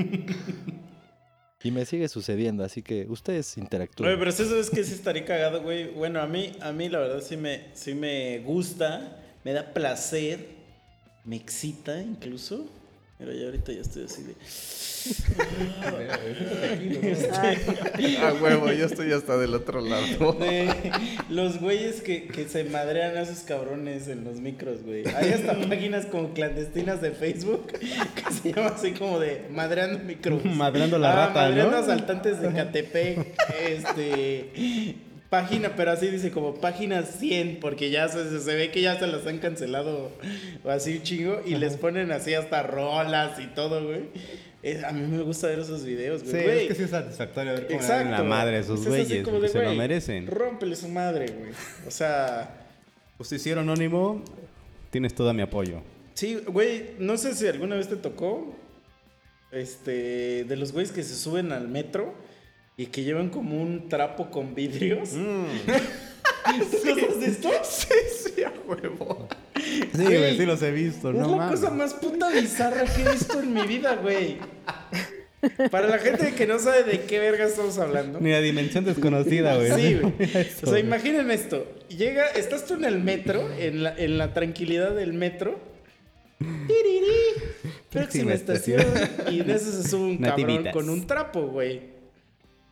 Y 1.64 1.70
me 1.70 1.84
sigue 1.84 2.08
sucediendo, 2.08 2.64
así 2.64 2.82
que 2.82 3.06
ustedes 3.08 3.56
Oye, 3.56 3.62
interactúen. 3.64 4.18
pero 4.18 4.30
eso 4.30 4.56
es 4.58 4.70
que 4.70 4.82
sí 4.84 4.94
estaría 4.94 5.24
cagado, 5.24 5.62
güey. 5.62 5.90
Bueno, 5.90 6.20
a 6.20 6.26
mí, 6.26 6.52
a 6.60 6.72
mí 6.72 6.88
la 6.88 6.98
verdad 6.98 7.22
sí 7.22 7.36
me, 7.36 7.66
sí 7.74 7.94
me 7.94 8.40
gusta, 8.40 9.18
me 9.44 9.52
da 9.52 9.72
placer, 9.72 10.46
me 11.24 11.36
excita 11.36 12.00
incluso. 12.00 12.66
Mira, 13.18 13.34
ya 13.34 13.44
ahorita 13.46 13.72
ya 13.72 13.80
estoy 13.82 14.04
así 14.04 14.22
de... 14.24 14.34
A 18.22 18.32
huevo, 18.42 18.72
yo 18.72 18.86
estoy 18.86 19.12
hasta 19.12 19.36
del 19.36 19.54
otro 19.54 19.80
lado. 19.80 20.32
de 20.40 20.90
los 21.28 21.60
güeyes 21.60 22.00
que, 22.02 22.26
que 22.26 22.48
se 22.48 22.64
madrean 22.64 23.16
a 23.16 23.22
esos 23.22 23.38
cabrones 23.40 24.08
en 24.08 24.24
los 24.24 24.40
micros, 24.40 24.82
güey. 24.82 25.04
Hay 25.14 25.30
hasta 25.32 25.54
páginas 25.68 26.06
como 26.06 26.32
clandestinas 26.34 27.00
de 27.00 27.12
Facebook 27.12 27.66
que 27.68 28.32
se 28.32 28.52
llama 28.52 28.68
así 28.74 28.92
como 28.92 29.18
de 29.20 29.46
madreando 29.50 30.00
micros. 30.00 30.44
Madreando 30.44 30.98
la 30.98 31.12
Ah, 31.12 31.26
rata, 31.28 31.42
madreando 31.42 31.72
¿no? 31.72 31.76
asaltantes 31.82 32.40
de 32.40 32.52
Catepec. 32.52 33.34
este. 33.68 34.96
Página, 35.32 35.74
pero 35.76 35.92
así 35.92 36.08
dice 36.08 36.30
como 36.30 36.56
página 36.56 37.04
100, 37.04 37.58
porque 37.58 37.88
ya 37.88 38.06
se, 38.08 38.38
se 38.38 38.54
ve 38.54 38.70
que 38.70 38.82
ya 38.82 38.98
se 38.98 39.06
las 39.06 39.26
han 39.26 39.38
cancelado 39.38 40.12
o 40.62 40.68
así 40.68 40.98
un 40.98 41.02
chingo 41.04 41.40
y 41.46 41.54
les 41.54 41.78
ponen 41.78 42.12
así 42.12 42.34
hasta 42.34 42.62
rolas 42.62 43.40
y 43.40 43.46
todo, 43.46 43.82
güey. 43.82 44.02
A 44.84 44.92
mí 44.92 45.00
me 45.06 45.22
gusta 45.22 45.46
ver 45.46 45.60
esos 45.60 45.86
videos, 45.86 46.20
Sí, 46.20 46.32
güey. 46.32 46.44
Güey, 46.44 46.58
es 46.64 46.68
que 46.68 46.74
sí 46.74 46.82
es 46.82 46.90
satisfactorio 46.90 47.54
ver 47.54 47.66
cómo 47.66 47.80
Exacto. 47.80 48.10
la 48.10 48.22
madre 48.24 48.58
esos 48.58 48.80
Es 48.82 48.86
güeyes, 48.86 49.24
como 49.24 49.38
porque 49.40 49.46
de, 49.46 49.52
se 49.60 49.64
lo 49.64 49.74
merecen. 49.74 50.26
Rómpele 50.26 50.76
su 50.76 50.88
madre, 50.90 51.26
güey. 51.32 51.52
O 51.88 51.90
sea, 51.90 52.66
Pues 53.16 53.32
hicieron 53.32 53.64
anónimo, 53.70 54.22
tienes 54.90 55.14
todo 55.14 55.32
mi 55.32 55.40
apoyo. 55.40 55.80
sí, 56.12 56.40
güey, 56.46 56.90
no 56.98 57.16
sé 57.16 57.34
si 57.34 57.48
alguna 57.48 57.76
vez 57.76 57.88
te 57.88 57.96
tocó 57.96 58.54
este 59.50 60.44
de 60.44 60.56
los 60.56 60.72
güeyes 60.72 60.92
que 60.92 61.02
se 61.02 61.14
suben 61.16 61.52
al 61.52 61.68
metro 61.68 62.14
y 62.82 62.86
que 62.86 63.04
llevan 63.04 63.28
como 63.28 63.62
un 63.62 63.88
trapo 63.88 64.28
con 64.28 64.56
vidrios. 64.56 65.10
¿Tú 65.14 66.88
los 66.88 67.10
has 67.10 67.20
visto? 67.20 67.48
Sí, 67.62 67.94
sí, 68.34 68.42
a 68.42 68.52
huevo. 68.66 69.28
Sí, 69.54 70.02
Güey, 70.02 70.36
sí 70.36 70.44
los 70.44 70.60
he 70.62 70.72
visto, 70.72 71.10
Es 71.10 71.16
no 71.16 71.30
la 71.30 71.36
mames. 71.36 71.60
cosa 71.60 71.72
más 71.72 71.94
puta 71.94 72.28
bizarra 72.30 72.84
que 72.84 73.02
he 73.02 73.12
visto 73.12 73.40
en 73.40 73.54
mi 73.54 73.62
vida, 73.62 73.94
güey. 74.02 74.38
Para 75.70 75.86
la 75.86 75.98
gente 75.98 76.34
que 76.34 76.46
no 76.46 76.58
sabe 76.58 76.82
de 76.82 77.02
qué 77.02 77.20
verga 77.20 77.44
estamos 77.44 77.78
hablando. 77.78 78.20
Ni 78.20 78.30
la 78.30 78.40
dimensión 78.40 78.84
desconocida, 78.84 79.54
güey. 79.56 79.70
Sí, 79.72 79.94
güey. 80.00 80.12
O 80.64 80.66
sea, 80.70 80.78
imaginen 80.80 81.30
esto. 81.30 81.64
Llega, 81.88 82.26
estás 82.30 82.66
tú 82.66 82.74
en 82.74 82.84
el 82.84 82.98
metro, 82.98 83.48
en 83.58 83.84
la, 83.84 83.94
en 83.96 84.18
la 84.18 84.34
tranquilidad 84.34 84.92
del 84.92 85.12
metro. 85.12 85.60
Próxima 87.90 88.32
estación. 88.34 88.84
Y 89.30 89.40
en 89.40 89.50
eso 89.50 89.70
se 89.70 89.88
sube 89.88 90.02
un 90.02 90.18
cabrón 90.18 90.66
con 90.72 90.88
un 90.88 91.06
trapo, 91.06 91.42
güey. 91.46 91.91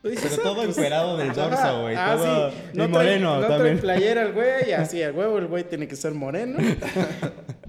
Dices, 0.02 0.30
Pero 0.30 0.42
todo 0.42 0.54
pues, 0.56 0.68
encuerado 0.70 1.18
del 1.18 1.32
dorso, 1.34 1.82
güey. 1.82 1.94
Ah, 1.94 2.14
todo... 2.16 2.50
sí. 2.50 2.56
Y 2.72 2.76
No 2.78 2.84
trae, 2.84 2.88
moreno 2.88 3.40
no 3.40 3.48
también. 3.48 3.60
trae 3.60 3.76
playera 3.76 4.22
el 4.22 4.32
güey, 4.32 4.72
así 4.76 5.02
a 5.02 5.12
huevo 5.12 5.38
el 5.38 5.46
güey 5.46 5.64
tiene 5.64 5.86
que 5.86 5.96
ser 5.96 6.14
moreno. 6.14 6.58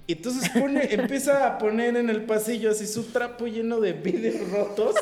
Y 0.08 0.14
entonces 0.14 0.50
pone, 0.50 0.94
empieza 0.94 1.48
a 1.48 1.58
poner 1.58 1.96
en 1.96 2.10
el 2.10 2.24
pasillo 2.24 2.72
así 2.72 2.86
su 2.86 3.04
trapo 3.04 3.46
lleno 3.46 3.80
de 3.80 3.94
vidrios 3.94 4.50
rotos. 4.50 4.96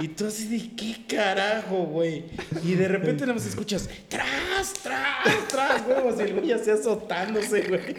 Y 0.00 0.08
tú 0.08 0.26
así 0.26 0.48
de, 0.48 0.74
¿qué 0.74 1.06
carajo, 1.06 1.84
güey? 1.84 2.24
Y 2.64 2.74
de 2.74 2.88
repente 2.88 3.26
nos 3.26 3.46
escuchas, 3.46 3.88
tras, 4.08 4.72
tras, 4.82 5.48
tras, 5.48 5.86
huevos. 5.86 6.18
Y 6.18 6.22
el 6.22 6.34
güey 6.34 6.50
así 6.50 6.70
azotándose, 6.70 7.62
güey. 7.68 7.96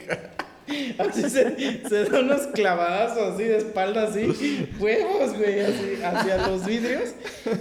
Así 0.97 1.29
se, 1.29 1.87
se 1.87 2.05
da 2.05 2.19
unos 2.19 2.47
clavadazos 2.47 3.35
así 3.35 3.43
de 3.43 3.57
espalda, 3.57 4.03
así, 4.03 4.67
huevos, 4.79 5.37
güey, 5.37 5.61
así, 5.61 5.99
hacia 6.03 6.47
los 6.47 6.65
vidrios. 6.65 7.09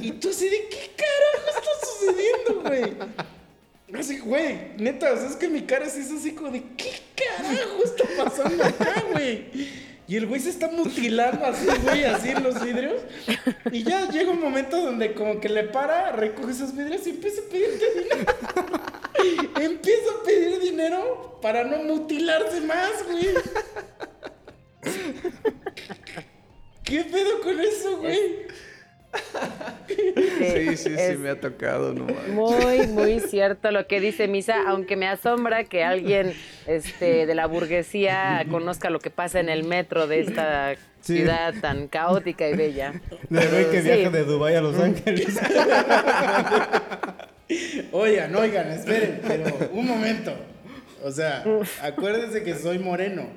Y 0.00 0.12
tú 0.12 0.30
así 0.30 0.48
de, 0.48 0.68
¿qué 0.68 0.90
carajo 0.96 1.58
está 1.58 1.86
sucediendo, 1.86 2.62
güey? 2.62 3.98
Así, 3.98 4.18
güey, 4.18 4.72
neta, 4.76 5.12
es 5.12 5.36
que 5.36 5.48
mi 5.48 5.62
cara 5.62 5.88
sí 5.88 6.00
es 6.00 6.12
así 6.12 6.32
como 6.32 6.50
de, 6.50 6.62
¿qué 6.76 6.92
carajo 7.14 7.84
está 7.84 8.04
pasando 8.24 8.64
acá, 8.64 9.04
güey? 9.12 9.46
Y 10.08 10.16
el 10.16 10.26
güey 10.26 10.40
se 10.40 10.48
está 10.48 10.68
mutilando 10.68 11.44
así, 11.44 11.66
güey, 11.82 12.04
así 12.04 12.30
en 12.30 12.42
los 12.42 12.62
vidrios. 12.62 13.02
Y 13.70 13.82
ya 13.82 14.08
llega 14.08 14.30
un 14.30 14.40
momento 14.40 14.80
donde 14.80 15.12
como 15.12 15.38
que 15.38 15.50
le 15.50 15.64
para, 15.64 16.12
recoge 16.12 16.52
esos 16.52 16.74
vidrios 16.74 17.06
y 17.06 17.10
empieza 17.10 17.42
a 17.42 17.50
pedirte 17.50 17.84
dinero. 17.94 18.32
Empieza 19.60 20.10
a 20.20 20.24
pedir 20.24 20.60
dinero 20.60 21.38
para 21.42 21.64
no 21.64 21.78
mutilarse 21.82 22.60
más, 22.62 22.90
güey. 23.06 23.28
¿Qué 26.84 27.04
pedo 27.04 27.40
con 27.42 27.60
eso, 27.60 27.98
güey? 27.98 28.18
Sí, 29.88 30.76
sí, 30.76 30.76
sí, 30.76 30.94
Es 30.96 31.18
me 31.18 31.30
ha 31.30 31.40
tocado, 31.40 31.92
no. 31.94 32.04
Muy, 32.32 32.86
muy 32.88 33.20
cierto 33.20 33.70
lo 33.70 33.86
que 33.86 34.00
dice 34.00 34.28
Misa, 34.28 34.56
aunque 34.68 34.96
me 34.96 35.08
asombra 35.08 35.64
que 35.64 35.82
alguien 35.82 36.34
este, 36.66 37.26
de 37.26 37.34
la 37.34 37.46
burguesía 37.46 38.44
conozca 38.50 38.90
lo 38.90 39.00
que 39.00 39.10
pasa 39.10 39.40
en 39.40 39.48
el 39.48 39.64
metro 39.64 40.06
de 40.06 40.20
esta 40.20 40.74
Sí. 41.00 41.18
ciudad 41.18 41.54
tan 41.60 41.86
caótica 41.88 42.48
y 42.48 42.56
bella. 42.56 43.00
De 43.30 43.46
güey 43.46 43.70
que 43.70 43.82
Sí. 43.82 43.88
viaja 43.88 44.10
de 44.10 44.24
Dubái 44.24 44.56
a 44.56 44.60
Los 44.60 44.78
Ángeles. 44.78 45.38
Oigan, 47.92 48.34
oigan, 48.34 48.70
esperen, 48.70 49.20
pero 49.26 49.70
un 49.72 49.86
momento. 49.86 50.34
O 51.04 51.12
sea, 51.12 51.44
acuérdense 51.80 52.42
que 52.42 52.56
soy 52.56 52.80
moreno. 52.80 53.28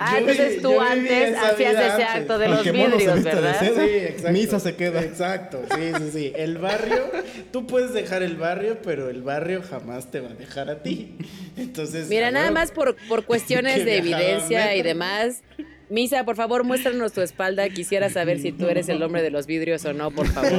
Ah, 0.00 0.16
entonces 0.18 0.60
tú 0.60 0.80
antes 0.80 1.36
hacías 1.36 1.72
ese 1.72 2.04
acto 2.04 2.38
de 2.38 2.48
los 2.48 2.64
vidrios, 2.64 3.22
¿verdad? 3.22 3.60
Sí, 3.60 3.80
exacto. 3.80 4.32
Misa 4.32 4.60
se 4.60 4.74
queda. 4.74 5.02
Exacto, 5.02 5.62
sí, 5.74 5.92
sí, 5.98 6.10
sí. 6.12 6.32
El 6.34 6.58
barrio, 6.58 7.10
tú 7.52 7.66
puedes 7.66 7.92
dejar 7.92 8.22
el 8.22 8.36
barrio, 8.36 8.78
pero 8.82 9.08
el 9.08 9.22
barrio 9.22 9.62
jamás 9.62 10.10
te 10.10 10.20
va 10.20 10.30
a 10.30 10.34
dejar 10.34 10.68
a 10.68 10.82
ti. 10.82 11.16
Entonces. 11.56 12.08
Mira, 12.08 12.30
nada 12.32 12.50
más 12.50 12.72
por, 12.72 12.96
por 13.08 13.24
cuestiones 13.24 13.84
de 13.84 13.98
evidencia 13.98 14.74
y 14.74 14.82
demás. 14.82 15.42
Misa, 15.90 16.24
por 16.24 16.36
favor, 16.36 16.64
muéstranos 16.64 17.12
tu 17.12 17.20
espalda. 17.20 17.68
Quisiera 17.68 18.08
saber 18.10 18.40
si 18.40 18.52
tú 18.52 18.68
eres 18.68 18.88
el 18.88 19.02
hombre 19.02 19.22
de 19.22 19.30
los 19.30 19.46
vidrios 19.46 19.84
o 19.84 19.92
no, 19.92 20.10
por 20.10 20.26
favor. 20.28 20.50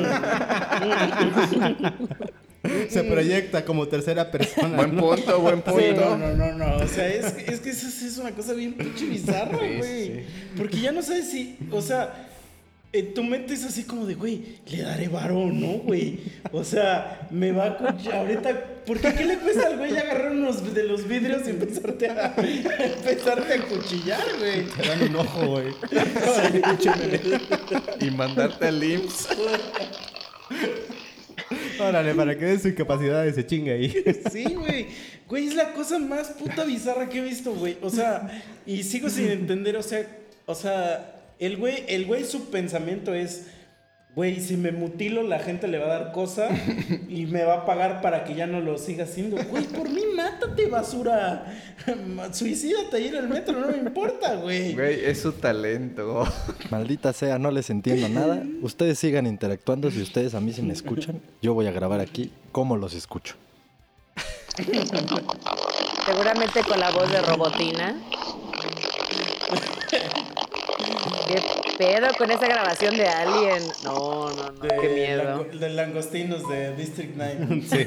Se 2.89 3.03
proyecta 3.03 3.65
como 3.65 3.87
tercera 3.87 4.31
persona. 4.31 4.77
Buen 4.77 4.95
punto, 4.95 5.39
buen 5.41 5.57
Sí, 5.57 5.61
punto. 5.65 6.17
no, 6.17 6.17
no, 6.17 6.33
no, 6.35 6.53
no. 6.53 6.75
O 6.77 6.87
sea, 6.87 7.07
es, 7.07 7.25
es 7.47 7.59
que 7.59 7.71
eso 7.71 7.87
es 7.87 8.17
una 8.17 8.31
cosa 8.31 8.53
bien 8.53 8.73
pinche 8.73 9.05
bizarra, 9.05 9.57
Sí, 9.59 9.77
güey. 9.77 10.05
sí. 10.05 10.13
Porque 10.57 10.79
ya 10.79 10.91
no 10.93 11.01
sabes 11.01 11.29
si, 11.29 11.57
o 11.71 11.81
sea, 11.81 12.29
en 12.93 13.13
tu 13.15 13.23
mente 13.23 13.55
es 13.55 13.65
así 13.65 13.85
como 13.85 14.05
de, 14.05 14.13
güey, 14.13 14.59
le 14.69 14.83
daré 14.83 15.07
varo 15.07 15.39
o 15.39 15.51
no, 15.51 15.79
güey. 15.79 16.19
O 16.51 16.63
sea, 16.63 17.27
me 17.31 17.51
va 17.51 17.65
a 17.65 17.77
cuchillar 17.77 18.17
ahorita. 18.17 18.83
¿Por 18.85 18.99
qué, 18.99 19.15
qué 19.15 19.25
le 19.25 19.39
cuesta 19.39 19.67
al 19.67 19.77
güey 19.77 19.97
agarrar 19.97 20.31
unos 20.31 20.75
de 20.75 20.83
los 20.83 21.07
vidrios 21.07 21.41
y 21.47 21.49
empezarte 21.49 22.09
a, 22.09 22.35
empezarte 22.37 23.53
a 23.53 23.61
cuchillar, 23.63 24.23
güey? 24.37 24.65
Te 24.65 24.87
dan 24.87 25.01
un 25.09 25.15
ojo, 25.15 25.47
güey. 25.47 25.73
Y 27.99 28.11
mandarte 28.11 28.67
al 28.67 28.83
IMSS. 28.83 29.27
Órale, 31.79 32.13
para 32.13 32.37
que 32.37 32.45
dé 32.45 32.59
su 32.59 32.67
incapacidad 32.67 33.25
y 33.25 33.33
se 33.33 33.45
chingue 33.45 33.73
ahí. 33.73 34.03
Sí, 34.31 34.43
güey. 34.53 34.87
Güey, 35.27 35.47
es 35.47 35.55
la 35.55 35.73
cosa 35.73 35.97
más 35.97 36.27
puta 36.29 36.63
bizarra 36.63 37.09
que 37.09 37.17
he 37.17 37.21
visto, 37.21 37.55
güey. 37.55 37.77
O 37.81 37.89
sea, 37.89 38.43
y 38.67 38.83
sigo 38.83 39.09
sin 39.09 39.29
entender, 39.29 39.77
o 39.77 39.83
sea, 39.83 40.05
o 40.45 40.53
sea, 40.53 41.22
el 41.45 41.57
güey, 41.57 41.83
el 41.87 42.05
güey 42.05 42.23
su 42.25 42.49
pensamiento 42.49 43.13
es, 43.13 43.47
güey, 44.15 44.39
si 44.39 44.55
me 44.55 44.71
mutilo 44.71 45.23
la 45.23 45.39
gente 45.39 45.67
le 45.67 45.79
va 45.79 45.85
a 45.85 45.99
dar 45.99 46.11
cosa 46.11 46.49
y 47.09 47.25
me 47.25 47.43
va 47.43 47.55
a 47.55 47.65
pagar 47.65 48.01
para 48.01 48.23
que 48.23 48.35
ya 48.35 48.47
no 48.47 48.61
lo 48.61 48.77
siga 48.77 49.05
haciendo. 49.05 49.37
Güey, 49.49 49.65
por 49.65 49.89
mí 49.89 50.01
mátate, 50.15 50.67
basura. 50.67 51.45
Suicídate 52.31 52.97
ahí 52.97 53.07
en 53.07 53.15
el 53.15 53.27
metro, 53.27 53.59
no 53.59 53.67
me 53.67 53.77
importa, 53.77 54.35
güey. 54.35 54.73
Güey, 54.73 55.05
es 55.05 55.21
su 55.21 55.33
talento. 55.33 56.25
Maldita 56.69 57.13
sea, 57.13 57.39
no 57.39 57.51
les 57.51 57.69
entiendo 57.69 58.07
nada. 58.09 58.43
Ustedes 58.61 58.99
sigan 58.99 59.25
interactuando. 59.27 59.89
Si 59.91 60.01
ustedes 60.01 60.35
a 60.35 60.41
mí 60.41 60.53
sí 60.53 60.61
me 60.61 60.73
escuchan, 60.73 61.19
yo 61.41 61.53
voy 61.53 61.67
a 61.67 61.71
grabar 61.71 61.99
aquí 61.99 62.31
cómo 62.51 62.77
los 62.77 62.93
escucho. 62.93 63.35
Seguramente 66.05 66.61
con 66.67 66.79
la 66.79 66.91
voz 66.91 67.11
de 67.11 67.21
Robotina. 67.21 67.95
¿Qué, 71.27 71.41
pedo 71.77 72.07
con 72.17 72.29
esa 72.31 72.47
grabación 72.47 72.95
de 72.97 73.07
Alien? 73.07 73.63
No, 73.83 74.29
no, 74.33 74.51
no, 74.51 74.59
De 74.59 74.75
qué 74.79 74.89
miedo. 74.89 75.23
lango- 75.23 75.59
de 75.59 75.69
langostinos 75.69 76.47
de 76.49 76.75
District 76.75 77.13
9. 77.15 77.61
Sí. 77.63 77.85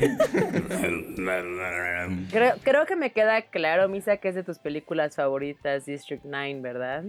Creo, 2.30 2.54
creo 2.62 2.86
que 2.86 2.96
me 2.96 3.12
queda 3.12 3.42
claro, 3.42 3.88
Misa, 3.88 4.16
que 4.18 4.28
es 4.28 4.34
de 4.34 4.42
tus 4.42 4.58
películas 4.58 5.14
favoritas, 5.16 5.86
District 5.86 6.22
9, 6.24 6.60
¿verdad? 6.60 7.04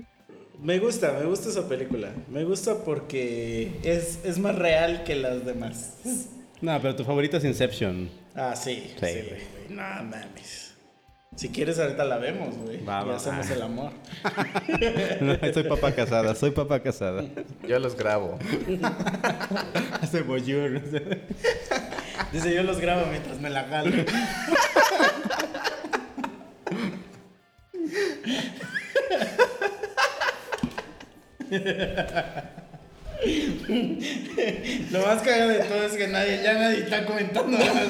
Me 0.61 0.79
gusta, 0.79 1.13
me 1.13 1.25
gusta 1.25 1.49
esa 1.49 1.67
película. 1.67 2.09
Me 2.29 2.43
gusta 2.43 2.83
porque 2.83 3.71
es, 3.83 4.19
es 4.25 4.39
más 4.39 4.55
real 4.55 5.03
que 5.03 5.15
las 5.15 5.45
demás. 5.45 5.97
No, 6.61 6.79
pero 6.81 6.95
tu 6.95 7.03
favorita 7.03 7.37
es 7.37 7.43
Inception. 7.43 8.09
Ah, 8.35 8.55
sí. 8.55 8.93
Sí. 8.99 9.07
Sí. 9.07 9.29
No 9.69 9.81
mames. 9.83 10.66
Si 11.37 11.49
quieres, 11.49 11.77
ahorita 11.77 12.03
la 12.03 12.17
vemos, 12.17 12.57
güey. 12.57 12.83
Va, 12.83 13.03
y 13.03 13.09
va, 13.09 13.15
hacemos 13.15 13.47
va. 13.47 13.53
el 13.53 13.61
amor. 13.61 13.91
No, 15.21 15.53
soy 15.53 15.63
papá 15.63 15.91
casada, 15.91 16.33
soy 16.33 16.49
papá 16.49 16.79
casada. 16.79 17.23
Yo 17.67 17.77
los 17.77 17.95
grabo. 17.95 18.39
Hace 20.01 20.23
voyeur. 20.23 20.81
Dice, 22.31 22.55
yo 22.55 22.63
los 22.63 22.79
grabo 22.79 23.05
mientras 23.11 23.39
me 23.39 23.51
la 23.51 23.65
jalo. 23.65 24.03
Lo 34.91 35.01
más 35.05 35.21
cagado 35.23 35.49
de 35.49 35.59
todo 35.59 35.83
es 35.83 35.93
que 35.93 36.07
nadie, 36.07 36.39
ya 36.43 36.53
nadie 36.53 36.79
está 36.83 37.05
comentando 37.05 37.57
nada. 37.57 37.83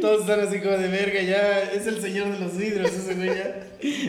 Todos 0.00 0.20
están 0.22 0.40
así 0.40 0.60
como 0.60 0.76
de 0.76 0.88
verga, 0.88 1.20
ya 1.22 1.62
es 1.72 1.86
el 1.86 2.00
señor 2.00 2.32
de 2.32 2.38
los 2.38 2.56
vidrios 2.56 2.92
ese 2.92 3.14
güey 3.14 3.28
ya. 3.28 3.56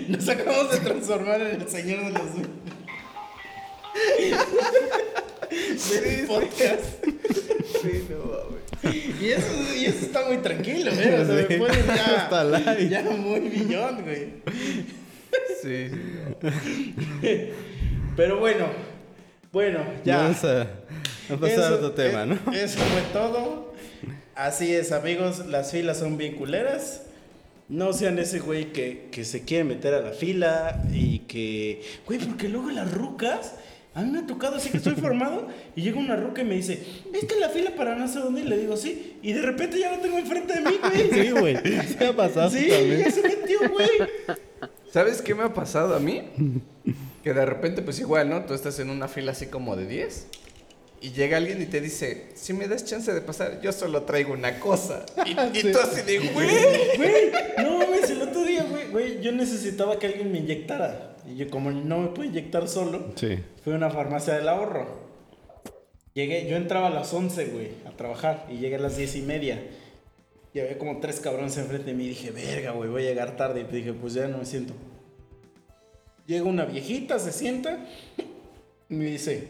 Nos 0.09 0.29
acabamos 0.29 0.71
de 0.71 0.79
transformar 0.79 1.41
en 1.41 1.61
el 1.61 1.67
señor 1.67 2.05
de 2.05 2.11
los 2.11 2.35
vidrios. 2.35 2.49
Del 6.01 6.27
podcast. 6.27 7.05
Y 9.21 9.29
eso, 9.29 9.47
y 9.77 9.85
eso 9.85 10.05
está 10.05 10.25
muy 10.27 10.37
tranquilo, 10.37 10.91
¿eh? 10.91 11.19
O 11.21 11.25
sea, 11.25 11.35
me 11.35 11.47
Sí. 11.47 11.55
ponen 11.57 11.85
ya, 11.87 12.77
ya 12.89 13.01
muy 13.11 13.39
billón, 13.41 14.01
güey. 14.03 14.27
Sí, 15.61 15.89
Pero 18.15 18.39
bueno, 18.39 18.65
bueno, 19.51 19.79
ya. 20.05 20.17
Vamos 20.17 20.43
a, 20.43 20.61
a 20.61 21.37
pasar 21.39 21.73
a 21.73 21.75
otro 21.75 21.91
tema, 21.91 22.25
¿no? 22.25 22.35
Eso 22.53 22.79
fue 22.79 23.01
todo. 23.13 23.73
Así 24.35 24.73
es, 24.73 24.91
amigos, 24.91 25.45
las 25.47 25.71
filas 25.71 25.99
son 25.99 26.17
bien 26.17 26.35
culeras. 26.35 27.03
No 27.69 27.93
sean 27.93 28.19
ese 28.19 28.39
güey 28.39 28.73
que, 28.73 29.07
que 29.11 29.23
se 29.23 29.43
quiere 29.45 29.63
meter 29.63 29.93
a 29.93 29.99
la 30.01 30.11
fila 30.11 30.83
y 30.91 31.19
que... 31.19 31.81
Güey, 32.05 32.19
porque 32.19 32.49
luego 32.49 32.69
las 32.71 32.91
rucas... 32.91 33.55
A 33.93 34.03
mí 34.03 34.09
me 34.09 34.19
ha 34.19 34.25
tocado 34.25 34.55
así 34.55 34.69
que 34.69 34.77
estoy 34.77 34.95
formado 35.01 35.49
y 35.75 35.81
llega 35.81 35.99
una 35.99 36.15
ruca 36.15 36.41
y 36.41 36.45
me 36.45 36.55
dice, 36.55 36.81
¿viste 37.11 37.37
la 37.39 37.49
fila 37.49 37.71
para 37.75 37.93
no 37.95 38.07
sé 38.07 38.19
dónde? 38.19 38.39
Y 38.41 38.43
le 38.45 38.57
digo, 38.57 38.77
sí. 38.77 39.17
Y 39.21 39.33
de 39.33 39.41
repente 39.41 39.77
ya 39.79 39.91
lo 39.93 40.01
tengo 40.01 40.17
enfrente 40.17 40.53
de 40.53 40.61
mí, 40.61 40.79
güey. 40.81 41.11
Sí, 41.25 41.31
güey. 41.31 41.57
Se 41.97 42.07
ha 42.07 42.15
pasado 42.15 42.49
Sí, 42.49 42.67
también. 42.69 42.99
ya 42.99 43.11
se 43.11 43.21
metió, 43.21 43.59
güey. 43.69 43.89
¿Sabes 44.91 45.21
qué 45.21 45.35
me 45.35 45.43
ha 45.43 45.53
pasado 45.53 45.93
a 45.95 45.99
mí? 45.99 46.23
Que 47.23 47.33
de 47.33 47.45
repente, 47.45 47.81
pues 47.81 47.99
igual, 47.99 48.29
¿no? 48.29 48.45
Tú 48.45 48.53
estás 48.53 48.79
en 48.79 48.89
una 48.89 49.07
fila 49.07 49.31
así 49.33 49.47
como 49.47 49.75
de 49.75 49.85
10 49.87 50.27
y 51.01 51.11
llega 51.11 51.37
alguien 51.37 51.61
y 51.61 51.65
te 51.65 51.81
dice, 51.81 52.29
si 52.35 52.53
me 52.53 52.67
das 52.67 52.85
chance 52.85 53.11
de 53.13 53.21
pasar, 53.21 53.59
yo 53.61 53.71
solo 53.71 54.03
traigo 54.03 54.33
una 54.33 54.59
cosa. 54.59 55.05
Y, 55.25 55.31
y 55.59 55.71
tú 55.71 55.79
así 55.79 56.01
de, 56.01 56.19
güey. 56.19 56.47
Güey, 56.97 57.31
no 57.63 57.77
mames, 57.79 58.09
el 58.09 58.21
otro 58.21 58.43
día, 58.43 58.63
güey, 58.69 58.87
güey, 58.89 59.21
yo 59.21 59.31
necesitaba 59.31 59.97
que 59.99 60.07
alguien 60.07 60.31
me 60.31 60.39
inyectara. 60.39 61.15
Y 61.31 61.35
yo, 61.37 61.49
como 61.49 61.71
no 61.71 61.99
me 61.99 62.07
puedo 62.09 62.23
inyectar 62.29 62.67
solo, 62.67 63.13
Sí. 63.15 63.39
fui 63.63 63.73
a 63.73 63.75
una 63.75 63.89
farmacia 63.91 64.33
del 64.35 64.47
ahorro. 64.47 64.99
Llegué, 66.13 66.47
yo 66.49 66.57
entraba 66.57 66.87
a 66.87 66.91
las 66.91 67.13
11, 67.13 67.45
güey, 67.45 67.69
a 67.87 67.91
trabajar 67.95 68.45
y 68.49 68.57
llegué 68.57 68.75
a 68.75 68.79
las 68.79 68.97
10 68.97 69.15
y 69.15 69.21
media. 69.21 69.63
Y 70.53 70.59
había 70.59 70.77
como 70.77 70.99
tres 70.99 71.19
cabrones 71.21 71.55
enfrente 71.57 71.91
de 71.91 71.93
mí 71.93 72.05
y 72.05 72.09
dije, 72.09 72.31
verga, 72.31 72.71
güey, 72.71 72.89
voy 72.89 73.03
a 73.05 73.09
llegar 73.09 73.37
tarde. 73.37 73.61
Y 73.61 73.73
dije, 73.75 73.93
pues 73.93 74.13
ya 74.13 74.27
no 74.27 74.39
me 74.39 74.45
siento. 74.45 74.73
Llega 76.27 76.45
una 76.45 76.65
viejita, 76.65 77.19
se 77.19 77.31
sienta 77.31 77.79
y 78.89 78.93
me 78.93 79.05
dice, 79.05 79.47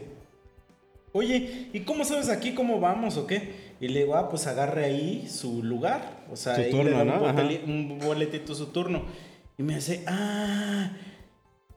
oye, 1.12 1.68
¿y 1.72 1.80
cómo 1.80 2.04
sabes 2.04 2.28
aquí 2.28 2.54
cómo 2.54 2.80
vamos 2.80 3.16
o 3.16 3.26
qué? 3.26 3.72
Y 3.80 3.88
le 3.88 4.00
digo, 4.00 4.14
ah, 4.14 4.28
pues 4.28 4.46
agarre 4.46 4.84
ahí 4.84 5.28
su 5.28 5.62
lugar. 5.62 6.24
O 6.30 6.36
sea, 6.36 6.54
Su 6.54 6.60
ahí 6.62 6.70
turno, 6.70 7.04
le 7.04 7.04
da 7.04 7.60
un, 7.64 7.72
un 7.72 7.98
boletito 7.98 8.54
su 8.54 8.66
turno. 8.66 9.02
Y 9.58 9.62
me 9.62 9.74
hace, 9.74 10.02
ah. 10.06 10.92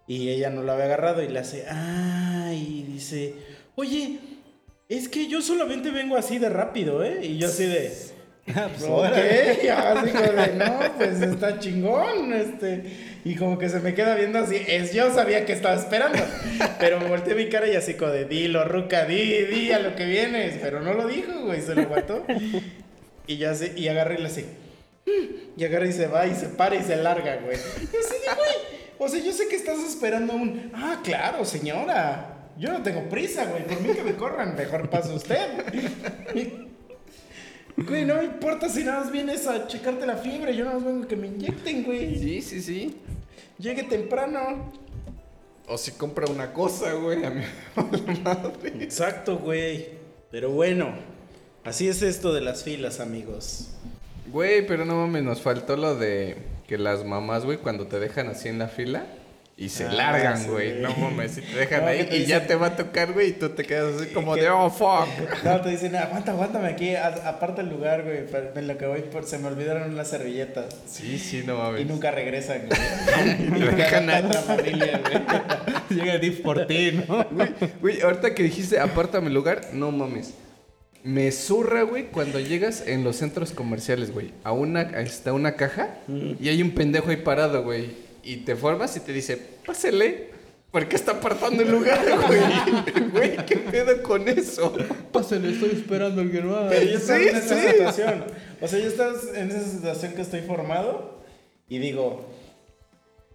Y 0.08 0.30
ella 0.30 0.50
no 0.52 0.62
lo 0.62 0.72
había 0.72 0.86
agarrado 0.86 1.24
y 1.24 1.28
le 1.28 1.40
hace, 1.40 1.66
ah. 1.68 2.54
Y 2.54 2.84
dice, 2.84 3.34
oye, 3.76 4.20
es 4.88 5.10
que 5.10 5.28
yo 5.28 5.42
solamente 5.42 5.90
vengo 5.90 6.16
así 6.16 6.38
de 6.38 6.50
rápido, 6.50 7.04
¿eh? 7.04 7.26
Y 7.26 7.38
yo 7.38 7.48
así 7.48 7.66
de... 7.66 8.15
Ok, 8.48 9.18
así 9.72 10.12
como 10.12 10.32
de, 10.32 10.54
no, 10.56 10.80
pues 10.98 11.22
está 11.22 11.60
chingón, 11.60 12.32
este, 12.32 12.84
y 13.26 13.36
como 13.36 13.58
que 13.58 13.70
se 13.70 13.80
me 13.80 13.96
queda 13.96 14.14
viendo 14.16 14.38
así, 14.40 14.62
es, 14.68 14.94
yo 14.94 15.12
sabía 15.14 15.46
que 15.46 15.54
estaba 15.54 15.76
esperando, 15.76 16.20
pero 16.80 17.00
me 17.00 17.08
volteé 17.08 17.34
mi 17.34 17.50
cara 17.50 17.68
y 17.68 17.76
así 17.76 17.96
como 17.96 18.12
de, 18.12 18.26
dilo, 18.26 18.64
ruca, 18.66 19.06
di, 19.06 19.44
di 19.46 19.72
a 19.72 19.80
lo 19.80 19.96
que 19.96 20.06
vienes, 20.06 20.60
pero 20.62 20.80
no 20.82 20.94
lo 20.94 21.08
dijo, 21.08 21.32
güey, 21.46 21.60
se 21.62 21.74
lo 21.74 21.86
guardó, 21.88 22.24
y 23.26 23.38
ya 23.38 23.50
así, 23.52 23.72
y 23.76 23.88
agarra 23.88 24.14
y 24.14 24.18
le 24.20 24.28
hace, 24.28 24.46
"Mm", 25.08 25.60
y 25.60 25.64
agarra 25.66 25.88
y 25.88 25.92
se 25.94 26.08
va 26.08 26.28
y 26.28 26.36
se 26.36 26.48
para 26.50 26.76
y 26.76 26.84
se 26.84 26.98
larga, 26.98 27.38
güey, 27.38 27.58
y 27.58 27.84
así 27.84 28.14
de, 28.14 28.36
güey, 28.36 28.56
o 29.00 29.10
sea, 29.10 29.24
yo 29.24 29.32
sé 29.34 29.48
que 29.48 29.56
estás 29.56 29.80
esperando 29.80 30.34
un, 30.34 30.72
ah, 30.76 31.02
claro, 31.04 31.44
señora, 31.46 32.50
yo 32.60 32.72
no 32.72 32.84
tengo 32.84 33.10
prisa, 33.10 33.46
güey, 33.46 33.64
por 33.66 33.82
mí 33.82 33.90
que 33.94 34.04
me 34.04 34.14
corran, 34.14 34.56
mejor 34.56 34.88
pasa 34.90 35.12
usted. 35.14 35.48
Güey, 37.78 38.06
no 38.06 38.16
me 38.16 38.24
importa 38.26 38.70
si 38.70 38.84
nada 38.84 39.02
más 39.02 39.12
vienes 39.12 39.48
a 39.48 39.68
checarte 39.68 40.06
la 40.06 40.16
fiebre. 40.18 40.56
Yo 40.56 40.64
nada 40.66 40.78
más 40.78 40.86
vengo 40.86 41.04
a 41.04 41.08
que 41.08 41.16
me 41.16 41.28
inyecten, 41.28 41.84
güey. 41.84 42.18
Sí, 42.18 42.42
sí, 42.42 42.62
sí. 42.62 42.96
Llegue 43.58 43.84
temprano. 43.84 44.72
O 45.68 45.78
si 45.78 45.92
compra 45.92 46.26
una 46.32 46.54
cosa, 46.54 46.94
güey. 46.94 47.26
A 47.26 47.30
mí 47.32 47.42
me 48.08 48.20
madre. 48.24 48.74
Exacto, 48.80 49.38
güey. 49.38 49.90
Pero 50.32 50.52
bueno, 50.52 50.94
así 51.64 51.88
es 51.88 52.02
esto 52.02 52.34
de 52.34 52.42
las 52.42 52.64
filas, 52.64 53.00
amigos. 53.00 53.70
Güey, 54.32 54.66
pero 54.66 54.86
no 54.86 54.96
mames, 54.96 55.24
nos 55.24 55.42
faltó 55.42 55.76
lo 55.76 55.96
de 55.96 56.38
que 56.68 56.78
las 56.78 57.04
mamás, 57.04 57.46
güey, 57.46 57.58
cuando 57.58 57.88
te 57.88 58.00
dejan 58.00 58.28
así 58.28 58.50
en 58.50 58.58
la 58.58 58.68
fila 58.68 59.06
y 59.58 59.70
se 59.70 59.86
Ah, 59.86 59.92
largan, 59.94 60.38
sí. 60.38 60.50
güey. 60.50 60.82
No 60.82 60.90
mames, 60.98 61.38
y 61.38 61.42
te 61.42 61.56
dejan 61.56 61.82
No, 61.82 61.88
ahí 61.88 62.04
te 62.04 62.18
y 62.18 62.26
ya 62.26 62.46
te 62.46 62.56
va 62.56 62.68
a 62.68 62.76
tocar, 62.76 63.14
güey, 63.14 63.30
y 63.30 63.32
tú 63.32 63.50
te 63.50 63.64
quedas 63.64 64.02
así 64.02 64.08
como 64.14 64.36
de, 64.36 64.50
oh, 64.50 64.70
fuck. 64.70 65.08
No, 65.46 65.62
te 65.62 65.70
dicen, 65.70 65.96
aguanta, 65.96 66.32
aguántame 66.34 66.68
aquí, 66.68 66.94
a- 66.96 67.08
aparta 67.30 67.62
el 67.62 67.70
lugar, 67.70 68.04
güey. 68.04 68.26
En 68.56 68.68
lo 68.68 68.78
que 68.78 68.86
voy, 68.86 69.02
por, 69.02 69.26
se 69.26 69.38
me 69.38 69.48
olvidaron 69.48 69.96
las 69.96 70.10
servilletas. 70.10 70.76
Sí, 70.88 71.18
sí, 71.18 71.44
no 71.46 71.58
mames. 71.58 71.82
Y 71.82 71.86
nunca 71.86 72.12
regresan, 72.12 72.64
güey. 72.68 72.80
y 73.62 73.66
Te 73.70 73.76
dejan 73.76 74.10
ahí. 74.10 74.24
la 74.24 74.42
familia, 74.42 75.02
güey. 75.08 75.22
Llega 76.02 76.14
el 76.16 76.22
DIF 76.22 76.42
por 76.42 76.68
ti, 76.68 76.92
¿no? 77.08 77.24
Güey, 77.32 77.50
güey, 77.82 78.02
ahorita 78.02 78.34
que 78.36 78.44
dijiste 78.44 78.78
apártame 78.80 79.28
el 79.28 79.34
lugar, 79.34 79.62
no 79.72 79.92
mames. 79.92 80.34
Me 81.04 81.32
zurra, 81.32 81.84
güey, 81.84 82.06
cuando 82.08 82.40
llegas 82.40 82.84
en 82.88 83.04
los 83.04 83.18
centros 83.18 83.52
comerciales, 83.52 84.12
güey, 84.12 84.34
a 84.44 84.52
una, 84.52 84.82
está 85.00 85.34
una 85.34 85.54
caja 85.56 86.00
y 86.40 86.50
hay 86.50 86.62
un 86.64 86.72
pendejo 86.72 87.12
ahí 87.12 87.18
parado, 87.18 87.64
güey. 87.64 88.05
Y 88.26 88.38
te 88.38 88.56
formas 88.56 88.98
y 88.98 89.00
te 89.02 89.14
dice, 89.14 89.38
pásele, 89.66 90.30
porque 90.72 90.96
está 90.98 91.14
apartando 91.14 91.62
el 91.64 91.72
lugar, 91.72 92.04
güey. 92.28 93.10
Güey, 93.12 93.46
¿qué 93.46 93.56
pedo 93.58 94.02
con 94.04 94.28
eso? 94.28 94.76
Pásale, 95.12 95.52
estoy 95.52 95.70
esperando 95.70 96.22
el 96.22 96.32
que 96.32 96.42
no 96.42 96.56
haga. 96.56 96.70
Pero 96.70 96.86
yo 96.92 96.98
estaba 96.98 97.20
Sí, 97.20 97.28
en 97.30 97.36
esa 97.38 97.56
sí. 97.62 97.68
situación. 97.70 98.24
O 98.62 98.68
sea, 98.68 98.80
yo 98.80 98.88
estaba 98.88 99.14
en 99.36 99.52
esa 99.52 99.64
situación 99.70 100.14
que 100.14 100.22
estoy 100.24 100.42
formado 100.42 101.22
y 101.70 101.78
digo, 101.78 102.26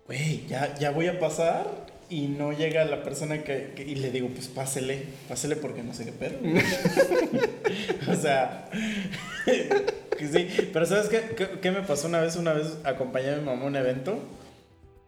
güey, 0.07 0.45
ya, 0.49 0.75
ya 0.79 0.91
voy 0.91 1.07
a 1.07 1.19
pasar 1.21 1.67
y 2.11 2.27
no 2.27 2.53
llega 2.53 2.85
la 2.85 3.03
persona 3.05 3.45
que, 3.45 3.73
que- 3.77 3.85
Y 3.85 3.95
le 3.95 4.11
digo, 4.11 4.29
pues 4.29 4.49
pásele, 4.49 5.05
pásele 5.29 5.55
porque 5.57 5.83
no 5.85 5.95
sé 5.95 6.05
qué 6.05 6.13
pedo. 6.13 6.37
o 8.11 8.15
sea, 8.17 8.69
que 9.47 10.29
sí. 10.29 10.69
Pero 10.73 10.85
¿sabes 10.87 11.09
qué, 11.09 11.21
qué, 11.37 11.49
qué 11.63 11.71
me 11.71 11.83
pasó 11.83 12.09
una 12.09 12.21
vez? 12.21 12.37
Una 12.37 12.53
vez 12.53 12.77
acompañé 12.85 13.31
a 13.31 13.37
mi 13.37 13.45
mamá 13.45 13.63
a 13.63 13.67
un 13.67 13.77
evento 13.77 14.19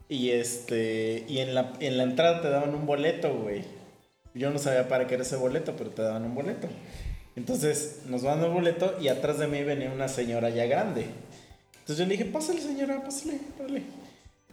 y 0.08 0.30
este 0.30 1.24
y 1.28 1.38
en 1.38 1.54
la, 1.54 1.72
en 1.80 1.96
la 1.98 2.04
entrada 2.04 2.42
te 2.42 2.48
daban 2.48 2.74
un 2.74 2.86
boleto, 2.86 3.34
güey. 3.34 3.64
Yo 4.34 4.50
no 4.50 4.58
sabía 4.58 4.88
para 4.88 5.06
qué 5.06 5.14
era 5.14 5.22
ese 5.22 5.36
boleto, 5.36 5.74
pero 5.76 5.90
te 5.90 6.02
daban 6.02 6.24
un 6.24 6.34
boleto. 6.34 6.68
Entonces 7.36 8.02
nos 8.06 8.22
van 8.22 8.42
el 8.42 8.50
boleto 8.50 8.94
y 9.00 9.08
atrás 9.08 9.38
de 9.38 9.46
mí 9.46 9.62
venía 9.62 9.90
una 9.90 10.08
señora 10.08 10.50
ya 10.50 10.66
grande. 10.66 11.06
Entonces 11.80 11.98
yo 11.98 12.04
le 12.04 12.16
dije, 12.16 12.24
pásale 12.26 12.60
señora, 12.60 13.02
pásale, 13.02 13.38
pásale. 13.58 13.82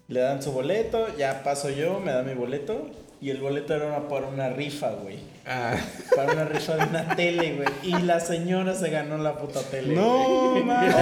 Le 0.07 0.19
dan 0.21 0.41
su 0.41 0.51
boleto, 0.51 1.15
ya 1.17 1.43
paso 1.43 1.69
yo, 1.69 1.99
me 1.99 2.11
da 2.11 2.23
mi 2.23 2.33
boleto 2.33 2.89
y 3.21 3.29
el 3.29 3.37
boleto 3.37 3.75
era 3.75 4.07
para 4.07 4.27
una 4.27 4.49
rifa, 4.49 4.91
güey. 4.91 5.19
Ah, 5.51 5.75
Para 6.15 6.33
una 6.33 6.45
rifa 6.45 6.75
de 6.75 6.83
una 6.85 7.15
tele, 7.15 7.53
güey. 7.55 7.67
Y 7.81 8.03
la 8.03 8.19
señora 8.19 8.75
se 8.75 8.91
ganó 8.91 9.17
la 9.17 9.35
puta 9.35 9.61
tele. 9.63 9.95
No, 9.95 10.63
mames. 10.63 10.93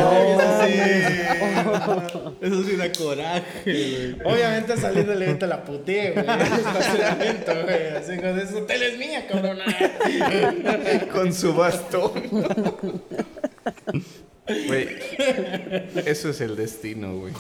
Eso 2.42 2.64
sí 2.64 2.78
da 2.78 2.90
coraje, 2.94 3.44
güey. 3.66 4.16
Obviamente 4.24 4.78
saliendo 4.78 5.12
del 5.12 5.24
evento 5.24 5.48
la 5.48 5.66
puteé, 5.66 6.12
güey. 6.12 6.26
El 6.26 6.42
estacionamiento, 6.42 7.52
güey. 7.64 7.88
Así 7.98 8.16
con 8.16 8.40
esa 8.40 8.66
tele 8.66 8.88
es 8.94 8.98
mía, 8.98 9.28
cabrona. 9.28 9.66
con 11.12 11.34
su 11.34 11.54
bastón. 11.54 12.14
Güey, 14.68 14.88
eso 16.06 16.30
es 16.30 16.42
el 16.42 16.56
destino, 16.56 17.18
güey. 17.18 17.34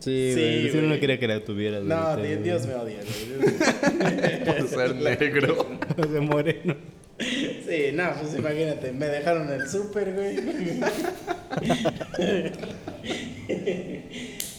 Sí, 0.00 0.32
Sí, 0.34 0.70
güey. 0.72 0.86
No 0.86 1.00
quería 1.00 1.18
que 1.18 1.26
la 1.28 1.42
tuvieras. 1.44 1.82
No, 1.82 2.16
güey. 2.16 2.36
Dios 2.42 2.66
me 2.66 2.74
odia, 2.74 2.98
güey. 3.00 4.44
Por 4.44 4.68
ser 4.68 4.94
negro. 4.96 5.66
De 5.96 6.20
moreno. 6.20 6.76
Sí, 7.18 7.90
no, 7.92 8.10
pues 8.20 8.34
imagínate, 8.38 8.92
me 8.92 9.06
dejaron 9.06 9.50
el 9.52 9.68
súper, 9.68 10.12
güey. 10.14 10.36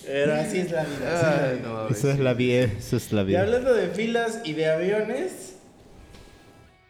Pero 0.05 0.33
así 0.33 0.59
es 0.59 0.71
la 0.71 0.83
vida. 0.83 1.49
Ay, 1.51 1.59
no. 1.63 1.87
Eso 1.89 2.11
es 2.11 2.19
la 2.19 2.33
vida. 2.33 2.63
Eso 2.77 2.97
es 2.97 3.11
la 3.13 3.21
Y 3.21 3.25
vida. 3.25 3.41
hablando 3.41 3.73
de 3.73 3.87
filas 3.87 4.41
y 4.43 4.53
de 4.53 4.67
aviones, 4.67 5.55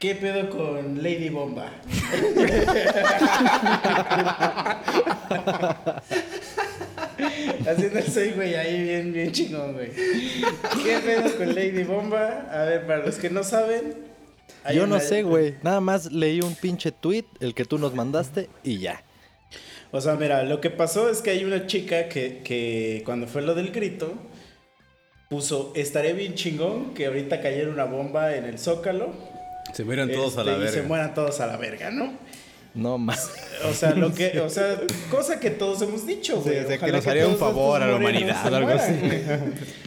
¿qué 0.02 0.16
pedo 0.16 0.50
con 0.50 1.02
Lady 1.04 1.30
Bomba? 1.30 1.72
Haciendo 7.68 8.00
el 8.00 8.08
soy, 8.08 8.32
güey, 8.32 8.56
ahí 8.56 8.84
bien, 8.84 9.14
bien 9.14 9.32
chingón, 9.32 9.74
güey. 9.74 9.92
¿Qué 10.84 10.98
pedo 11.06 11.38
con 11.38 11.54
Lady 11.54 11.84
Bomba? 11.84 12.48
A 12.52 12.64
ver, 12.64 12.88
para 12.88 13.06
los 13.06 13.18
que 13.18 13.30
no 13.30 13.44
saben. 13.44 13.94
Yo 14.74 14.88
no 14.88 15.00
sé, 15.00 15.22
güey. 15.22 15.54
Nada 15.62 15.80
más 15.82 16.12
leí 16.12 16.42
un 16.42 16.56
pinche 16.56 16.92
tweet, 16.92 17.26
el 17.40 17.54
que 17.54 17.64
tú 17.64 17.78
nos 17.78 17.94
mandaste, 17.94 18.50
y 18.64 18.80
ya. 18.80 19.04
O 19.92 20.02
sea, 20.02 20.16
mira, 20.16 20.42
lo 20.44 20.62
que 20.62 20.72
pasó 20.72 21.12
es 21.12 21.22
que 21.22 21.30
hay 21.30 21.44
una 21.44 21.68
chica 21.68 22.10
que, 22.10 22.42
que 22.44 23.04
cuando 23.06 23.28
fue 23.28 23.44
lo 23.44 23.54
del 23.54 23.72
grito, 23.72 24.16
puso, 25.30 25.74
estaré 25.76 26.14
bien 26.14 26.34
chingón 26.34 26.96
que 26.96 27.06
ahorita 27.06 27.40
cayera 27.40 27.70
una 27.70 27.86
bomba 27.86 28.36
en 28.36 28.46
el 28.46 28.58
Zócalo. 28.58 29.31
Se 29.74 29.84
miran 29.86 30.12
todos 30.12 30.38
a 30.38 30.44
la 30.44 30.52
este, 30.54 30.64
Y 30.66 30.68
se 30.68 30.76
verga. 30.76 30.88
mueran 30.88 31.14
todos 31.14 31.40
a 31.40 31.48
la 31.48 31.58
verga, 31.58 31.92
¿no? 31.92 32.14
No 32.74 32.98
más. 32.98 33.30
O 33.70 33.74
sea, 33.74 33.92
lo 33.92 34.14
que, 34.14 34.40
o 34.40 34.50
sea, 34.50 34.80
cosa 35.10 35.40
que 35.40 35.52
todos 35.52 35.82
hemos 35.82 36.08
dicho, 36.08 36.40
güey. 36.42 36.60
o 36.60 36.68
sea, 36.68 36.78
que 36.78 36.86
Ojalá 36.86 36.98
nos 36.98 37.08
haría 37.08 37.28
un 37.28 37.38
favor 37.38 37.84
a 37.84 37.88
la 37.88 37.96
humanidad, 37.98 38.42
se 38.42 38.56
algo 38.56 38.70
así. 38.70 38.94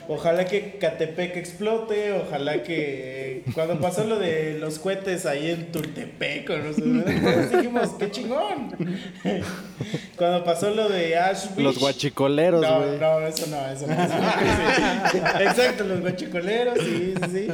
Ojalá 0.07 0.45
que 0.45 0.77
Catepec 0.79 1.35
explote, 1.39 2.13
ojalá 2.13 2.63
que 2.63 3.43
cuando 3.55 3.81
pasó 3.81 4.05
lo 4.05 4.19
de 4.19 4.59
los 4.61 4.79
cohetes 4.79 5.25
ahí 5.25 5.51
en 5.51 5.73
Tultepec, 5.73 6.51
o 6.51 6.59
no 6.59 6.73
sé, 6.75 6.83
todos 6.83 7.51
dijimos, 7.53 7.89
qué 7.99 8.11
chingón. 8.11 8.77
Cuando 10.17 10.45
pasó 10.45 10.71
lo 10.71 10.89
de 10.89 11.17
Ashby. 11.19 11.63
Los 11.63 11.79
guachicoleros, 11.79 12.61
No, 12.61 12.81
güey. 12.83 12.99
no, 12.99 13.21
eso 13.27 13.47
no, 13.47 13.67
eso 13.73 13.87
no. 13.87 13.95
eso 13.95 14.17
no, 14.17 15.11
sí. 15.11 15.19
Exacto, 15.43 15.85
los 15.85 16.01
guachicoleros, 16.01 16.79
sí, 16.79 17.15
sí, 17.17 17.31
sí. 17.33 17.49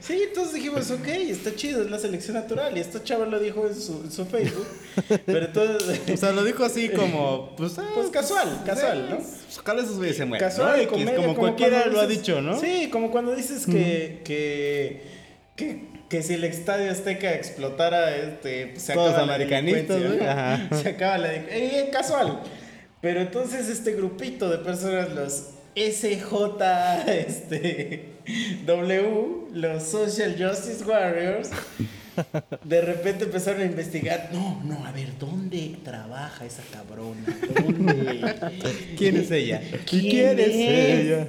Sí, 0.00 0.22
entonces 0.28 0.54
dijimos, 0.54 0.90
ok, 0.90 1.06
está 1.08 1.54
chido, 1.54 1.82
es 1.82 1.90
la 1.90 1.98
selección 1.98 2.34
natural. 2.34 2.76
Y 2.76 2.80
esta 2.80 3.02
chava 3.02 3.26
lo 3.26 3.40
dijo 3.40 3.66
en 3.66 3.74
su, 3.74 4.02
en 4.04 4.12
su 4.12 4.24
Facebook. 4.26 4.65
Pero 5.26 5.46
entonces, 5.46 6.00
O 6.12 6.16
sea, 6.16 6.32
lo 6.32 6.44
dijo 6.44 6.64
así 6.64 6.88
como, 6.88 7.54
pues, 7.56 7.74
pues 7.94 8.08
casual, 8.08 8.62
casual, 8.64 9.10
¿no? 9.10 9.16
pues, 9.16 9.58
Ojalá 9.58 9.82
esos 9.82 9.96
güeyes 9.96 10.16
se. 10.16 10.28
Casual, 10.30 10.86
comedia, 10.86 11.16
como 11.16 11.36
cualquiera 11.36 11.86
lo 11.86 12.00
ha 12.00 12.06
dicho, 12.06 12.40
¿no? 12.40 12.58
Sí, 12.58 12.88
como 12.90 13.10
cuando 13.10 13.34
dices 13.34 13.66
que, 13.66 14.22
que, 14.24 15.02
que, 15.56 15.84
que 16.08 16.22
si 16.22 16.34
el 16.34 16.44
Estadio 16.44 16.90
Azteca 16.90 17.34
explotara, 17.34 18.16
este, 18.16 18.68
pues, 18.68 18.82
se 18.82 18.94
Todos 18.94 19.10
acaba 19.10 19.26
la 19.26 19.34
americanistas, 19.34 20.02
güey, 20.02 20.18
¿no? 20.18 20.24
ajá. 20.24 20.68
Se 20.82 20.88
acaba 20.90 21.18
la 21.18 21.28
delincuencia. 21.28 21.80
Eh, 21.80 21.90
casual. 21.90 22.40
Pero 23.00 23.20
entonces 23.20 23.68
este 23.68 23.92
grupito 23.92 24.48
de 24.48 24.58
personas, 24.58 25.12
los 25.12 25.50
SJ, 25.76 26.24
este, 27.06 28.08
W, 28.66 29.48
los 29.52 29.82
Social 29.82 30.34
Justice 30.38 30.84
Warriors, 30.84 31.50
de 32.64 32.80
repente 32.80 33.24
empezaron 33.24 33.62
a 33.62 33.64
investigar. 33.64 34.30
No, 34.32 34.62
no, 34.64 34.86
a 34.86 34.92
ver, 34.92 35.18
¿dónde 35.18 35.76
trabaja 35.84 36.44
esa 36.44 36.62
cabrona? 36.72 37.24
¿Dónde? 37.62 38.34
¿Quién 38.96 39.16
es 39.16 39.30
ella? 39.30 39.60
¿Quién, 39.88 40.38
es 40.38 40.48
ella? 40.54 41.28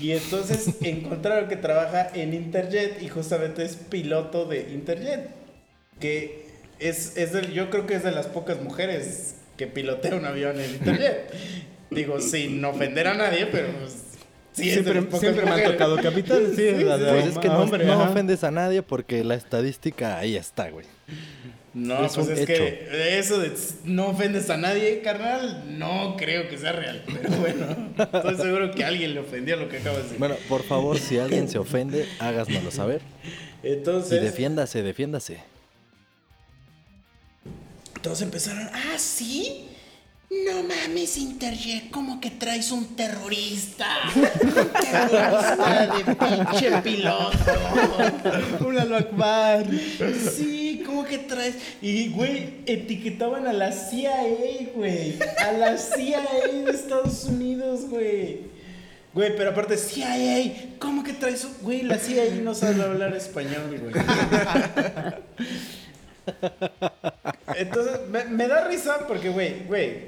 Y 0.00 0.12
entonces 0.12 0.70
encontraron 0.82 1.48
que 1.48 1.56
trabaja 1.56 2.10
en 2.14 2.34
Interjet 2.34 3.02
y 3.02 3.08
justamente 3.08 3.64
es 3.64 3.76
piloto 3.76 4.44
de 4.46 4.70
Interjet. 4.72 5.30
Que 6.00 6.46
es, 6.78 7.16
es 7.16 7.32
del- 7.32 7.52
yo 7.52 7.70
creo 7.70 7.86
que 7.86 7.94
es 7.94 8.04
de 8.04 8.12
las 8.12 8.26
pocas 8.26 8.60
mujeres 8.62 9.34
que 9.56 9.66
pilotea 9.66 10.14
un 10.14 10.24
avión 10.24 10.60
en 10.60 10.70
Interjet. 10.70 11.32
Digo, 11.90 12.20
sin 12.20 12.64
ofender 12.64 13.08
a 13.08 13.14
nadie, 13.14 13.46
pero 13.46 13.68
pues, 13.80 13.96
sí 14.64 14.70
siempre 14.70 14.92
siempre 15.18 15.32
me 15.32 15.38
han 15.40 15.46
mujeres. 15.56 15.72
tocado 15.72 15.96
capitán, 15.96 16.42
sí. 16.54 16.66
Pues 16.80 17.26
es 17.26 17.38
que 17.38 17.48
no, 17.48 17.60
hombre, 17.60 17.84
no 17.84 17.92
ajá. 17.94 18.10
ofendes 18.10 18.44
a 18.44 18.50
nadie 18.50 18.82
porque 18.82 19.24
la 19.24 19.34
estadística 19.34 20.18
ahí 20.18 20.36
está, 20.36 20.70
güey. 20.70 20.86
No, 21.74 22.04
Es 22.04 22.14
pues 22.14 22.26
un 22.26 22.32
es 22.32 22.38
hecho. 22.40 22.46
que 22.54 23.18
eso 23.18 23.38
de 23.38 23.52
no 23.84 24.08
ofendes 24.08 24.50
a 24.50 24.56
nadie, 24.56 25.00
carnal, 25.00 25.78
no 25.78 26.16
creo 26.16 26.48
que 26.48 26.58
sea 26.58 26.72
real. 26.72 27.04
Pero 27.06 27.36
bueno, 27.36 27.66
estoy 27.98 28.36
seguro 28.36 28.70
que 28.72 28.84
a 28.84 28.88
alguien 28.88 29.14
le 29.14 29.20
ofendió 29.20 29.56
lo 29.56 29.68
que 29.68 29.76
acabo 29.78 29.96
de 29.98 30.02
decir. 30.02 30.18
Bueno, 30.18 30.34
por 30.48 30.62
favor, 30.64 30.98
si 30.98 31.18
alguien 31.18 31.48
se 31.48 31.58
ofende, 31.58 32.06
hágasmelo 32.18 32.70
saber. 32.70 33.00
Y 33.62 33.68
Entonces, 33.68 34.20
defiéndase, 34.22 34.82
defiéndase. 34.82 35.38
Todos 38.02 38.22
empezaron, 38.22 38.68
ah, 38.72 38.94
sí. 38.96 39.67
No 40.30 40.62
mames, 40.62 41.16
Interjet, 41.16 41.90
¿cómo 41.90 42.20
que 42.20 42.30
traes 42.30 42.70
un 42.70 42.94
terrorista? 42.96 43.86
Un 44.14 44.68
terrorista 44.68 45.86
de 45.96 46.14
pinche 46.14 46.82
piloto. 46.82 47.38
Un 48.60 48.78
Allahu 48.78 48.94
Akbar. 48.94 49.66
Sí, 50.36 50.82
¿cómo 50.84 51.04
que 51.04 51.16
traes? 51.16 51.54
Y, 51.80 52.10
güey, 52.10 52.56
etiquetaban 52.66 53.46
a 53.46 53.54
la 53.54 53.72
CIA, 53.72 54.16
güey. 54.74 55.18
A 55.46 55.52
la 55.52 55.78
CIA 55.78 56.20
de 56.52 56.70
Estados 56.72 57.24
Unidos, 57.24 57.88
güey. 57.88 58.40
Güey, 59.14 59.34
pero 59.34 59.50
aparte, 59.50 59.78
CIA, 59.78 60.76
¿cómo 60.78 61.04
que 61.04 61.14
traes 61.14 61.42
un... 61.44 61.54
Güey, 61.62 61.82
la 61.84 61.98
CIA 61.98 62.34
no 62.42 62.54
sabe 62.54 62.82
hablar 62.82 63.16
español, 63.16 63.80
güey. 63.80 63.94
Entonces, 67.56 68.00
me, 68.10 68.24
me 68.24 68.48
da 68.48 68.66
risa 68.68 69.06
porque, 69.06 69.30
güey, 69.30 69.64
güey. 69.66 70.06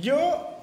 Yo 0.00 0.60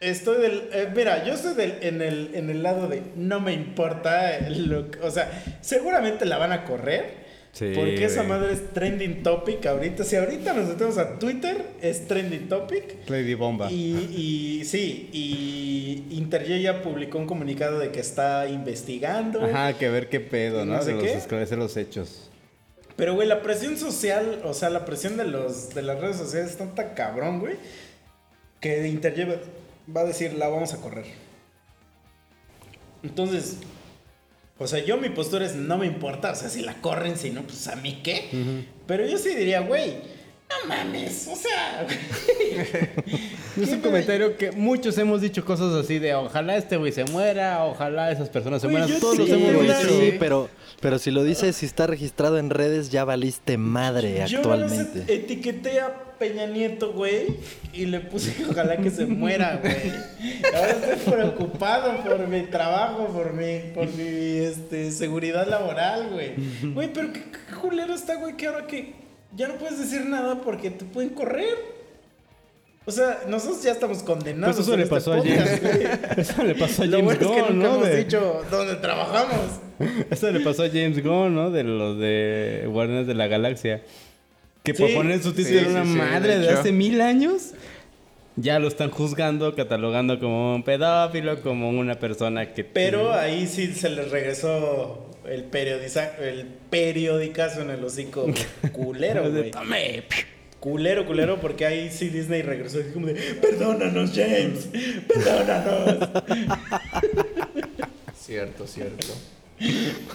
estoy 0.00 0.42
del. 0.42 0.68
eh, 0.72 0.88
mira, 0.94 1.24
yo 1.24 1.34
estoy 1.34 1.54
del, 1.54 1.78
en, 1.80 2.02
el, 2.02 2.30
en 2.34 2.50
el 2.50 2.62
lado 2.62 2.88
de 2.88 3.02
no 3.16 3.40
me 3.40 3.52
importa. 3.52 4.40
Lo, 4.50 4.86
o 5.02 5.10
sea, 5.10 5.58
seguramente 5.60 6.24
la 6.24 6.38
van 6.38 6.52
a 6.52 6.64
correr. 6.64 7.24
Sí, 7.52 7.70
porque 7.72 8.04
esa 8.04 8.24
madre 8.24 8.52
es 8.52 8.72
trending 8.72 9.22
topic 9.22 9.64
ahorita. 9.64 10.02
Si 10.02 10.16
ahorita 10.16 10.54
nos 10.54 10.70
metemos 10.70 10.98
a 10.98 11.20
Twitter, 11.20 11.64
es 11.80 12.08
trending 12.08 12.48
topic. 12.48 13.08
Lady 13.08 13.34
Bomba. 13.34 13.70
Y, 13.70 14.10
y 14.60 14.64
sí, 14.64 15.08
y 15.12 16.04
Interjet 16.10 16.60
ya 16.60 16.82
publicó 16.82 17.18
un 17.18 17.26
comunicado 17.26 17.78
de 17.78 17.92
que 17.92 18.00
está 18.00 18.48
investigando. 18.48 19.44
Ajá, 19.44 19.72
que 19.74 19.88
ver 19.88 20.08
qué 20.08 20.18
pedo, 20.18 20.66
¿no? 20.66 20.74
No 20.74 20.82
sé 20.82 20.88
de 20.88 20.94
los, 20.94 21.04
qué. 21.04 21.12
esclarecer 21.12 21.56
los 21.56 21.76
hechos. 21.76 22.28
Pero, 22.96 23.14
güey, 23.14 23.26
la 23.26 23.42
presión 23.42 23.76
social, 23.76 24.40
o 24.44 24.54
sea, 24.54 24.70
la 24.70 24.84
presión 24.84 25.16
de, 25.16 25.24
los, 25.24 25.74
de 25.74 25.82
las 25.82 26.00
redes 26.00 26.16
sociales 26.16 26.52
es 26.52 26.58
tanta 26.58 26.94
cabrón, 26.94 27.40
güey, 27.40 27.56
que 28.60 28.86
Interjet 28.86 29.42
va 29.94 30.02
a 30.02 30.04
decir, 30.04 30.34
la 30.34 30.48
vamos 30.48 30.72
a 30.74 30.80
correr. 30.80 31.06
Entonces, 33.02 33.58
o 34.58 34.66
sea, 34.66 34.84
yo 34.84 34.96
mi 34.96 35.08
postura 35.08 35.44
es, 35.44 35.56
no 35.56 35.76
me 35.76 35.86
importa, 35.86 36.30
o 36.30 36.34
sea, 36.34 36.48
si 36.48 36.62
la 36.62 36.80
corren, 36.80 37.18
si 37.18 37.30
no, 37.30 37.42
pues 37.42 37.66
a 37.66 37.76
mí 37.76 38.00
qué. 38.04 38.64
Pero 38.86 39.04
yo 39.06 39.18
sí 39.18 39.34
diría, 39.34 39.60
güey, 39.60 39.96
no 40.62 40.68
mames, 40.68 41.28
o 41.30 41.36
sea... 41.36 41.86
Es 43.60 43.68
un 43.70 43.80
comentario 43.80 44.36
que 44.36 44.50
muchos 44.50 44.98
hemos 44.98 45.20
dicho 45.20 45.44
cosas 45.44 45.72
así 45.74 46.00
de 46.00 46.12
ojalá 46.14 46.56
este 46.56 46.76
güey 46.76 46.90
se 46.90 47.04
muera, 47.04 47.64
ojalá 47.64 48.10
esas 48.10 48.28
personas 48.28 48.60
se 48.60 48.66
mueran. 48.68 48.88
yo 48.88 48.98
Todos 48.98 49.16
los 49.18 49.28
sí, 49.28 49.32
hemos 49.34 49.54
güey, 49.54 49.68
dicho. 49.68 49.88
Sí, 49.88 50.16
pero, 50.18 50.48
pero 50.80 50.98
si 50.98 51.12
lo 51.12 51.22
dices, 51.22 51.54
si 51.54 51.64
está 51.66 51.86
registrado 51.86 52.38
en 52.38 52.50
redes, 52.50 52.90
ya 52.90 53.04
valiste 53.04 53.56
madre 53.56 54.24
Yo 54.26 54.38
actualmente. 54.38 55.00
et- 55.02 55.10
etiqueté 55.24 55.80
a 55.80 56.02
Peña 56.18 56.46
Nieto, 56.46 56.92
güey, 56.92 57.26
y 57.72 57.86
le 57.86 58.00
puse 58.00 58.34
que 58.34 58.44
ojalá 58.50 58.76
que 58.78 58.90
se 58.90 59.06
muera, 59.06 59.60
güey. 59.62 59.92
Ahora 60.52 60.70
estoy 60.70 61.12
preocupado 61.12 62.02
por 62.02 62.26
mi 62.26 62.42
trabajo, 62.42 63.06
por 63.06 63.34
mi, 63.34 63.60
por 63.72 63.86
mi 63.94 64.38
este, 64.38 64.90
seguridad 64.90 65.46
laboral, 65.48 66.08
güey. 66.10 66.32
Güey, 66.72 66.92
pero 66.92 67.12
qué, 67.12 67.20
qué 67.20 67.54
culero 67.60 67.94
está, 67.94 68.16
güey, 68.16 68.36
que 68.36 68.48
ahora 68.48 68.66
que 68.66 69.03
ya 69.36 69.48
no 69.48 69.54
puedes 69.54 69.78
decir 69.78 70.04
nada 70.06 70.40
porque 70.40 70.70
te 70.70 70.84
pueden 70.84 71.10
correr. 71.10 71.74
O 72.86 72.90
sea, 72.90 73.20
nosotros 73.28 73.62
ya 73.62 73.72
estamos 73.72 74.02
condenados. 74.02 74.56
Pues 74.56 74.66
eso 74.68 74.76
le 74.76 74.82
este 74.82 74.94
pasó 74.94 75.12
a 75.14 75.18
James. 75.18 75.60
Eso 76.18 76.42
le 76.42 76.54
pasó 76.54 76.82
a 76.82 76.86
Lo 76.86 76.98
James 76.98 77.04
bueno 77.18 77.20
es 77.34 77.42
que 77.42 77.42
Gunn, 77.48 77.56
nunca 77.58 77.68
¿no? 77.68 77.74
hemos 77.76 77.88
De- 77.88 77.96
dicho 78.04 78.42
dónde 78.50 78.74
trabajamos. 78.76 79.40
Eso 80.10 80.30
le 80.30 80.40
pasó 80.40 80.64
a 80.64 80.68
James 80.68 81.02
Gunn, 81.02 81.34
¿no? 81.34 81.50
De 81.50 81.64
los 81.64 81.98
de 81.98 82.64
Guardianes 82.68 83.06
de 83.06 83.14
la 83.14 83.26
Galaxia. 83.26 83.82
Que 84.62 84.74
por 84.74 84.92
poner 84.92 85.22
su 85.22 85.32
título 85.32 85.48
Sí, 85.60 85.64
era 85.64 85.70
una 85.70 85.84
sí, 85.84 85.92
sí, 85.92 85.96
madre 85.98 86.38
de 86.38 86.46
de, 86.46 86.50
hace 86.50 86.72
mil 86.72 87.00
años. 87.00 87.52
Ya 88.36 88.58
lo 88.58 88.68
están 88.68 88.90
juzgando, 88.90 89.54
catalogando 89.54 90.18
como 90.18 90.54
un 90.54 90.62
pedófilo, 90.62 91.40
como 91.42 91.70
una 91.70 91.98
persona 91.98 92.52
que... 92.52 92.64
Pero 92.64 93.12
ahí 93.14 93.46
sí 93.46 93.72
se 93.74 93.88
les 93.90 94.10
regresó 94.10 95.06
el, 95.28 95.44
periodiza, 95.44 96.16
el 96.18 96.46
periodicazo 96.70 97.62
en 97.62 97.70
el 97.70 97.84
hocico 97.84 98.26
culero, 98.72 99.30
güey. 99.30 99.50
Tome. 99.50 100.04
Culero, 100.60 101.06
culero, 101.06 101.40
porque 101.40 101.66
ahí 101.66 101.90
sí 101.90 102.08
Disney 102.08 102.40
regresó 102.42 102.80
y 102.80 102.84
como 102.84 103.06
de, 103.08 103.14
perdónanos, 103.14 104.12
James, 104.14 104.68
perdónanos. 105.06 106.08
Cierto, 108.18 108.66
cierto. 108.66 109.12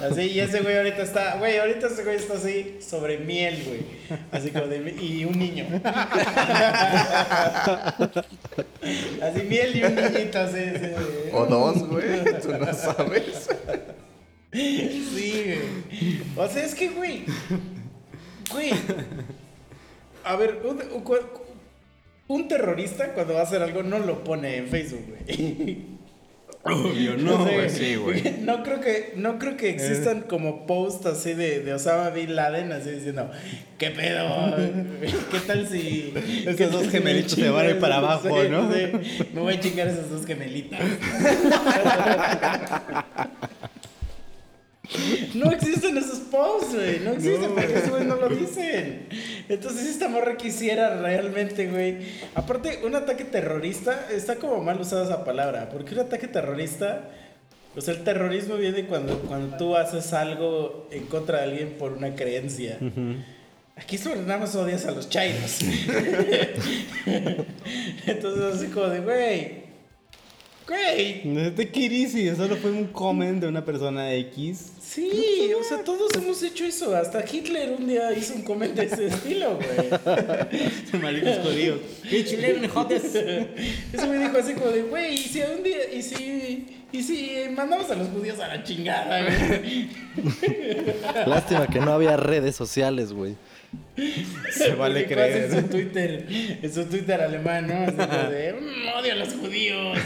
Así, 0.01 0.21
y 0.23 0.39
ese 0.39 0.61
güey 0.61 0.75
ahorita 0.77 1.03
está, 1.03 1.37
güey, 1.37 1.57
ahorita 1.57 1.87
ese 1.87 2.03
güey 2.03 2.15
está 2.15 2.33
así 2.33 2.77
sobre 2.81 3.19
miel, 3.19 3.63
güey. 3.65 3.81
Así 4.31 4.49
como 4.49 4.65
de, 4.67 4.95
y 4.99 5.25
un 5.25 5.37
niño. 5.37 5.65
Así 9.21 9.41
miel 9.47 9.75
y 9.75 9.83
un 9.83 9.95
niñito, 9.95 10.39
así, 10.39 10.59
así. 10.59 10.87
O 11.31 11.45
dos, 11.45 11.87
güey. 11.87 12.23
Tú 12.41 12.51
no 12.57 12.73
sabes. 12.73 13.49
Sí, 14.51 15.05
güey. 15.11 16.19
O 16.35 16.47
sea, 16.47 16.63
es 16.65 16.73
que, 16.75 16.89
güey. 16.89 17.23
Güey. 18.51 18.71
A 20.23 20.35
ver, 20.35 20.59
un, 22.27 22.47
terrorista 22.47 23.13
cuando 23.13 23.33
va 23.35 23.41
a 23.41 23.43
hacer 23.43 23.61
algo 23.61 23.83
no 23.83 23.99
lo 23.99 24.23
pone 24.23 24.57
en 24.57 24.67
Facebook, 24.67 25.05
güey. 25.07 25.99
Obvio, 26.61 27.15
No, 27.17 27.37
no, 27.37 27.45
sé, 27.47 27.53
güey. 27.55 27.69
sí, 27.69 27.95
güey. 27.95 28.23
No 28.41 28.63
creo 28.63 28.81
que, 28.81 29.13
no 29.15 29.39
creo 29.39 29.55
que 29.55 29.67
Eh. 29.69 29.73
existan 29.75 30.21
como 30.23 30.67
posts 30.67 31.05
así 31.05 31.33
de, 31.33 31.61
de 31.61 31.73
Osama 31.73 32.09
Bin 32.09 32.35
Laden, 32.35 32.71
así 32.73 32.89
diciendo, 32.89 33.31
¿qué 33.77 33.91
pedo? 33.91 34.55
¿Qué 35.31 35.39
tal 35.47 35.67
si... 35.69 36.13
Esos 36.45 36.71
dos 36.71 36.89
gemelitos 36.89 37.31
se 37.33 37.49
van 37.49 37.65
a 37.65 37.69
ir 37.69 37.79
para 37.79 37.97
abajo, 37.99 38.27
sí, 38.41 38.49
¿no? 38.49 38.73
sí, 38.73 38.87
me 39.33 39.41
voy 39.41 39.53
a 39.53 39.59
chingar 39.59 39.87
esas 39.87 40.09
dos 40.09 40.25
gemelitas. 40.25 40.81
No 45.35 45.51
posts, 46.39 46.75
güey. 46.75 46.99
No 46.99 47.11
existen 47.11 47.51
porque 47.51 47.77
esos 47.77 48.05
no 48.05 48.15
lo 48.15 48.29
dicen. 48.29 49.07
Entonces, 49.47 49.87
esta 49.87 50.07
morra 50.07 50.37
quisiera 50.37 51.01
realmente, 51.01 51.67
güey. 51.67 51.97
Aparte, 52.35 52.79
un 52.85 52.95
ataque 52.95 53.25
terrorista 53.25 54.07
está 54.11 54.37
como 54.37 54.63
mal 54.63 54.79
usada 54.79 55.03
esa 55.05 55.25
palabra. 55.25 55.69
Porque 55.69 55.93
un 55.93 56.01
ataque 56.01 56.27
terrorista. 56.27 57.09
O 57.75 57.81
sea, 57.81 57.93
el 57.93 58.03
terrorismo 58.03 58.55
viene 58.55 58.85
cuando, 58.85 59.19
cuando 59.21 59.57
tú 59.57 59.75
haces 59.75 60.13
algo 60.13 60.87
en 60.91 61.05
contra 61.05 61.39
de 61.39 61.43
alguien 61.43 61.75
por 61.77 61.93
una 61.93 62.15
creencia. 62.15 62.77
Aquí 63.75 63.97
sobre 63.97 64.21
nada 64.21 64.39
más 64.39 64.55
odias 64.55 64.85
a 64.85 64.91
los 64.91 65.09
chairos. 65.09 65.59
Entonces, 68.05 68.55
así 68.55 68.67
como 68.67 68.87
de, 68.87 68.99
güey. 68.99 69.68
Güey, 70.69 71.21
No 71.25 71.51
te 71.51 71.67
easy, 71.73 72.29
solo 72.35 72.55
fue 72.57 72.71
un 72.71 72.85
comment 72.85 73.41
de 73.41 73.47
una 73.47 73.65
persona 73.65 74.13
X. 74.13 74.73
Sí, 74.79 75.51
o 75.59 75.63
sea, 75.63 75.83
todos 75.83 76.11
hemos 76.15 76.43
hecho 76.43 76.63
eso. 76.63 76.95
Hasta 76.95 77.25
Hitler 77.25 77.71
un 77.71 77.87
día 77.87 78.13
hizo 78.13 78.35
un 78.35 78.43
comentario 78.43 78.95
de 78.95 79.07
ese 79.07 79.07
estilo, 79.07 79.57
güey. 79.57 81.01
Malditos 81.01 81.39
judíos. 81.39 81.79
¡Qué 82.07 82.23
chileno, 82.23 82.59
me 82.59 82.69
jodes! 82.69 83.15
Eso 83.15 84.07
me 84.07 84.19
dijo 84.19 84.37
así 84.37 84.53
como 84.53 84.67
de, 84.67 84.83
güey, 84.83 85.15
y 85.15 85.17
si 85.17 85.41
un 85.41 85.63
día, 85.63 85.91
y 85.91 86.03
si, 86.03 86.67
y 86.91 87.01
si 87.01 87.31
mandamos 87.55 87.89
a 87.89 87.95
los 87.95 88.07
judíos 88.09 88.39
a 88.39 88.47
la 88.49 88.63
chingada, 88.63 89.23
güey. 89.23 89.89
Lástima 91.25 91.65
que 91.65 91.79
no 91.79 91.93
había 91.93 92.15
redes 92.15 92.55
sociales, 92.55 93.11
güey. 93.11 93.35
Se 94.51 94.73
vale 94.75 95.01
así 95.01 95.03
En 95.03 95.09
creer. 95.09 95.51
su 95.51 95.61
Twitter, 95.67 96.25
en 96.29 96.73
su 96.73 96.85
Twitter 96.85 97.21
alemán, 97.21 97.67
¿no? 97.67 97.73
Así 97.83 97.95
como 97.95 98.29
de, 98.29 98.53
"Mm, 98.53 98.97
odio 98.97 99.11
a 99.11 99.15
los 99.15 99.33
judíos. 99.33 99.97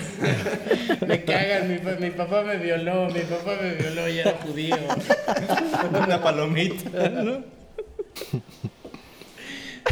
me 1.07 1.24
cagan, 1.24 1.72
mi, 1.72 1.78
pa- 1.78 1.97
mi 1.99 2.09
papá 2.09 2.41
me 2.41 2.57
violó, 2.57 3.07
mi 3.11 3.20
papá 3.22 3.55
me 3.61 3.76
violó 3.76 4.09
y 4.09 4.18
era 4.20 4.32
judío. 4.43 4.76
Una 6.05 6.22
palomita, 6.24 7.09
¿no? 7.09 7.43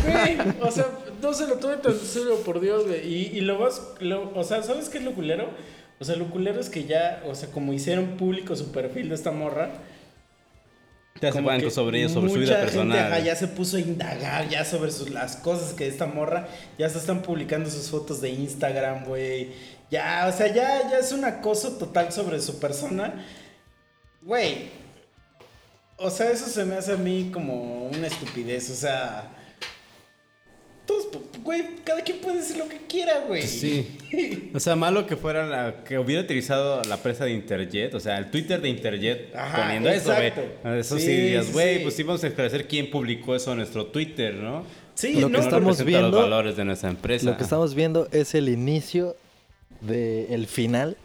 Güey, 0.04 0.38
o 0.62 0.72
sea, 0.72 0.86
no 1.22 1.34
se 1.34 1.48
lo 1.48 1.56
tuve 1.58 1.78
tan 1.78 1.96
serio, 1.96 2.38
por 2.44 2.60
Dios, 2.60 2.88
güey. 2.88 3.06
Y, 3.08 3.38
y 3.38 3.42
lo 3.42 3.70
lo- 4.00 4.32
o 4.36 4.44
sea, 4.44 4.64
¿sabes 4.64 4.90
qué 4.90 4.98
es 4.98 5.04
lo 5.04 5.14
culero? 5.14 5.50
O 6.00 6.06
sea, 6.06 6.16
lo 6.16 6.26
culero 6.32 6.60
es 6.60 6.70
que 6.70 6.86
ya, 6.86 7.22
o 7.28 7.36
sea, 7.36 7.50
como 7.52 7.74
hicieron 7.74 8.18
público 8.18 8.56
su 8.56 8.72
perfil 8.72 9.10
de 9.10 9.16
esta 9.16 9.32
morra. 9.32 9.70
Te 11.20 11.28
hace 11.28 11.70
sobre 11.70 12.00
ella, 12.04 12.10
sobre 12.10 12.32
su 12.32 12.40
vida 12.40 12.56
gente, 12.56 12.62
personal. 12.62 12.98
ajá, 12.98 13.20
ya 13.20 13.36
se 13.36 13.48
puso 13.48 13.78
a 13.78 13.80
indagar 13.80 14.50
ya 14.50 14.66
sobre 14.66 14.92
sus, 14.92 15.12
las 15.12 15.36
cosas 15.36 15.74
que 15.74 15.88
esta 15.88 16.08
morra, 16.08 16.48
ya 16.80 16.90
se 16.90 16.98
están 16.98 17.22
publicando 17.22 17.70
sus 17.70 17.90
fotos 17.90 18.22
de 18.22 18.30
Instagram, 18.30 19.06
güey. 19.06 19.52
Ya, 19.92 20.26
o 20.28 20.36
sea, 20.36 20.48
ya, 20.48 20.90
ya 20.90 20.98
es 20.98 21.12
un 21.12 21.26
acoso 21.26 21.74
total 21.74 22.12
sobre 22.12 22.40
su 22.42 22.60
persona. 22.60 23.26
Güey. 24.22 24.70
O 25.98 26.10
sea, 26.10 26.32
eso 26.32 26.48
se 26.48 26.66
me 26.66 26.76
hace 26.76 26.94
a 26.94 26.98
mí 26.98 27.30
como 27.32 27.88
una 27.88 28.08
estupidez, 28.08 28.70
o 28.72 28.76
sea... 28.76 29.30
Todos, 30.88 31.08
güey, 31.44 31.64
cada 31.84 32.02
quien 32.02 32.20
puede 32.20 32.38
decir 32.38 32.58
lo 32.58 32.68
que 32.68 32.78
quiera, 32.88 33.22
güey. 33.28 33.42
Sí. 33.44 33.88
O 34.54 34.60
sea, 34.60 34.76
malo 34.76 35.06
que 35.08 35.16
fuera 35.16 35.46
la, 35.48 35.84
que 35.84 35.98
hubiera 36.00 36.22
utilizado 36.22 36.82
la 36.84 36.98
presa 36.98 37.26
de 37.26 37.32
Interjet, 37.32 37.94
o 37.94 38.00
sea, 38.00 38.18
el 38.18 38.30
Twitter 38.32 38.62
de 38.62 38.70
Interjet 38.70 39.36
Ajá, 39.36 39.64
poniendo 39.64 39.90
eso, 39.90 40.14
güey. 40.14 40.32
Eso 40.80 40.98
sí, 40.98 41.06
Sí, 41.06 41.12
dirías, 41.12 41.52
güey, 41.52 41.78
sí. 41.78 41.84
pues 41.84 41.96
sí 41.96 42.04
vamos 42.04 42.24
a 42.24 42.28
esclarecer 42.28 42.68
quién 42.68 42.90
publicó 42.90 43.36
eso 43.36 43.52
en 43.52 43.58
nuestro 43.58 43.86
Twitter, 43.88 44.36
¿no? 44.36 44.64
Sí, 44.94 45.14
Lo 45.14 45.28
que 45.28 45.34
no, 45.34 45.38
no 45.40 45.44
estamos 45.44 45.84
viendo- 45.84 46.12
los 46.12 46.22
valores 46.22 46.56
de 46.58 46.66
nuestra 46.66 46.90
empresa. 46.90 47.26
Lo 47.26 47.38
que 47.38 47.44
estamos 47.44 47.74
viendo 47.76 48.08
es 48.12 48.36
el 48.36 48.50
inicio 48.50 49.16
del 49.82 50.48
final 50.48 50.98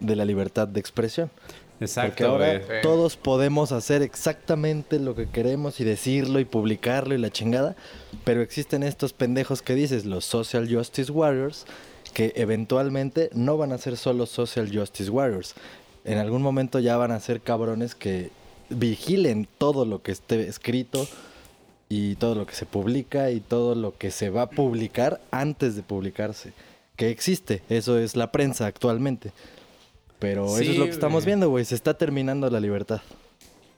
de 0.00 0.16
la 0.16 0.24
libertad 0.24 0.66
de 0.66 0.80
expresión. 0.80 1.30
Porque 1.78 1.84
Exacto, 1.84 2.26
ahora 2.26 2.62
todos 2.80 3.18
podemos 3.18 3.70
hacer 3.70 4.00
exactamente 4.00 4.98
lo 4.98 5.14
que 5.14 5.28
queremos 5.28 5.78
y 5.78 5.84
decirlo 5.84 6.40
y 6.40 6.46
publicarlo 6.46 7.14
y 7.14 7.18
la 7.18 7.30
chingada, 7.30 7.76
pero 8.24 8.40
existen 8.40 8.82
estos 8.82 9.12
pendejos 9.12 9.60
que 9.60 9.74
dices, 9.74 10.06
los 10.06 10.24
social 10.24 10.74
justice 10.74 11.12
warriors, 11.12 11.66
que 12.14 12.32
eventualmente 12.36 13.28
no 13.34 13.58
van 13.58 13.72
a 13.72 13.78
ser 13.78 13.98
solo 13.98 14.24
social 14.24 14.70
justice 14.72 15.10
warriors. 15.10 15.54
En 16.06 16.16
algún 16.16 16.40
momento 16.40 16.78
ya 16.78 16.96
van 16.96 17.10
a 17.10 17.20
ser 17.20 17.42
cabrones 17.42 17.94
que 17.94 18.30
vigilen 18.70 19.46
todo 19.58 19.84
lo 19.84 20.02
que 20.02 20.12
esté 20.12 20.48
escrito 20.48 21.06
y 21.90 22.14
todo 22.16 22.34
lo 22.34 22.46
que 22.46 22.54
se 22.54 22.64
publica 22.64 23.30
y 23.30 23.40
todo 23.40 23.74
lo 23.74 23.96
que 23.98 24.10
se 24.10 24.30
va 24.30 24.42
a 24.42 24.50
publicar 24.50 25.20
antes 25.30 25.76
de 25.76 25.82
publicarse. 25.82 26.54
Que 26.96 27.10
existe, 27.10 27.62
eso 27.68 27.98
es 27.98 28.16
la 28.16 28.32
prensa 28.32 28.64
actualmente. 28.64 29.32
Pero 30.18 30.46
eso 30.46 30.56
Sí, 30.58 30.70
es 30.70 30.78
lo 30.78 30.84
que 30.84 30.90
estamos 30.90 31.24
güey. 31.24 31.26
viendo, 31.26 31.48
güey. 31.50 31.64
Se 31.64 31.74
está 31.74 31.94
terminando 31.94 32.48
la 32.50 32.60
libertad. 32.60 33.00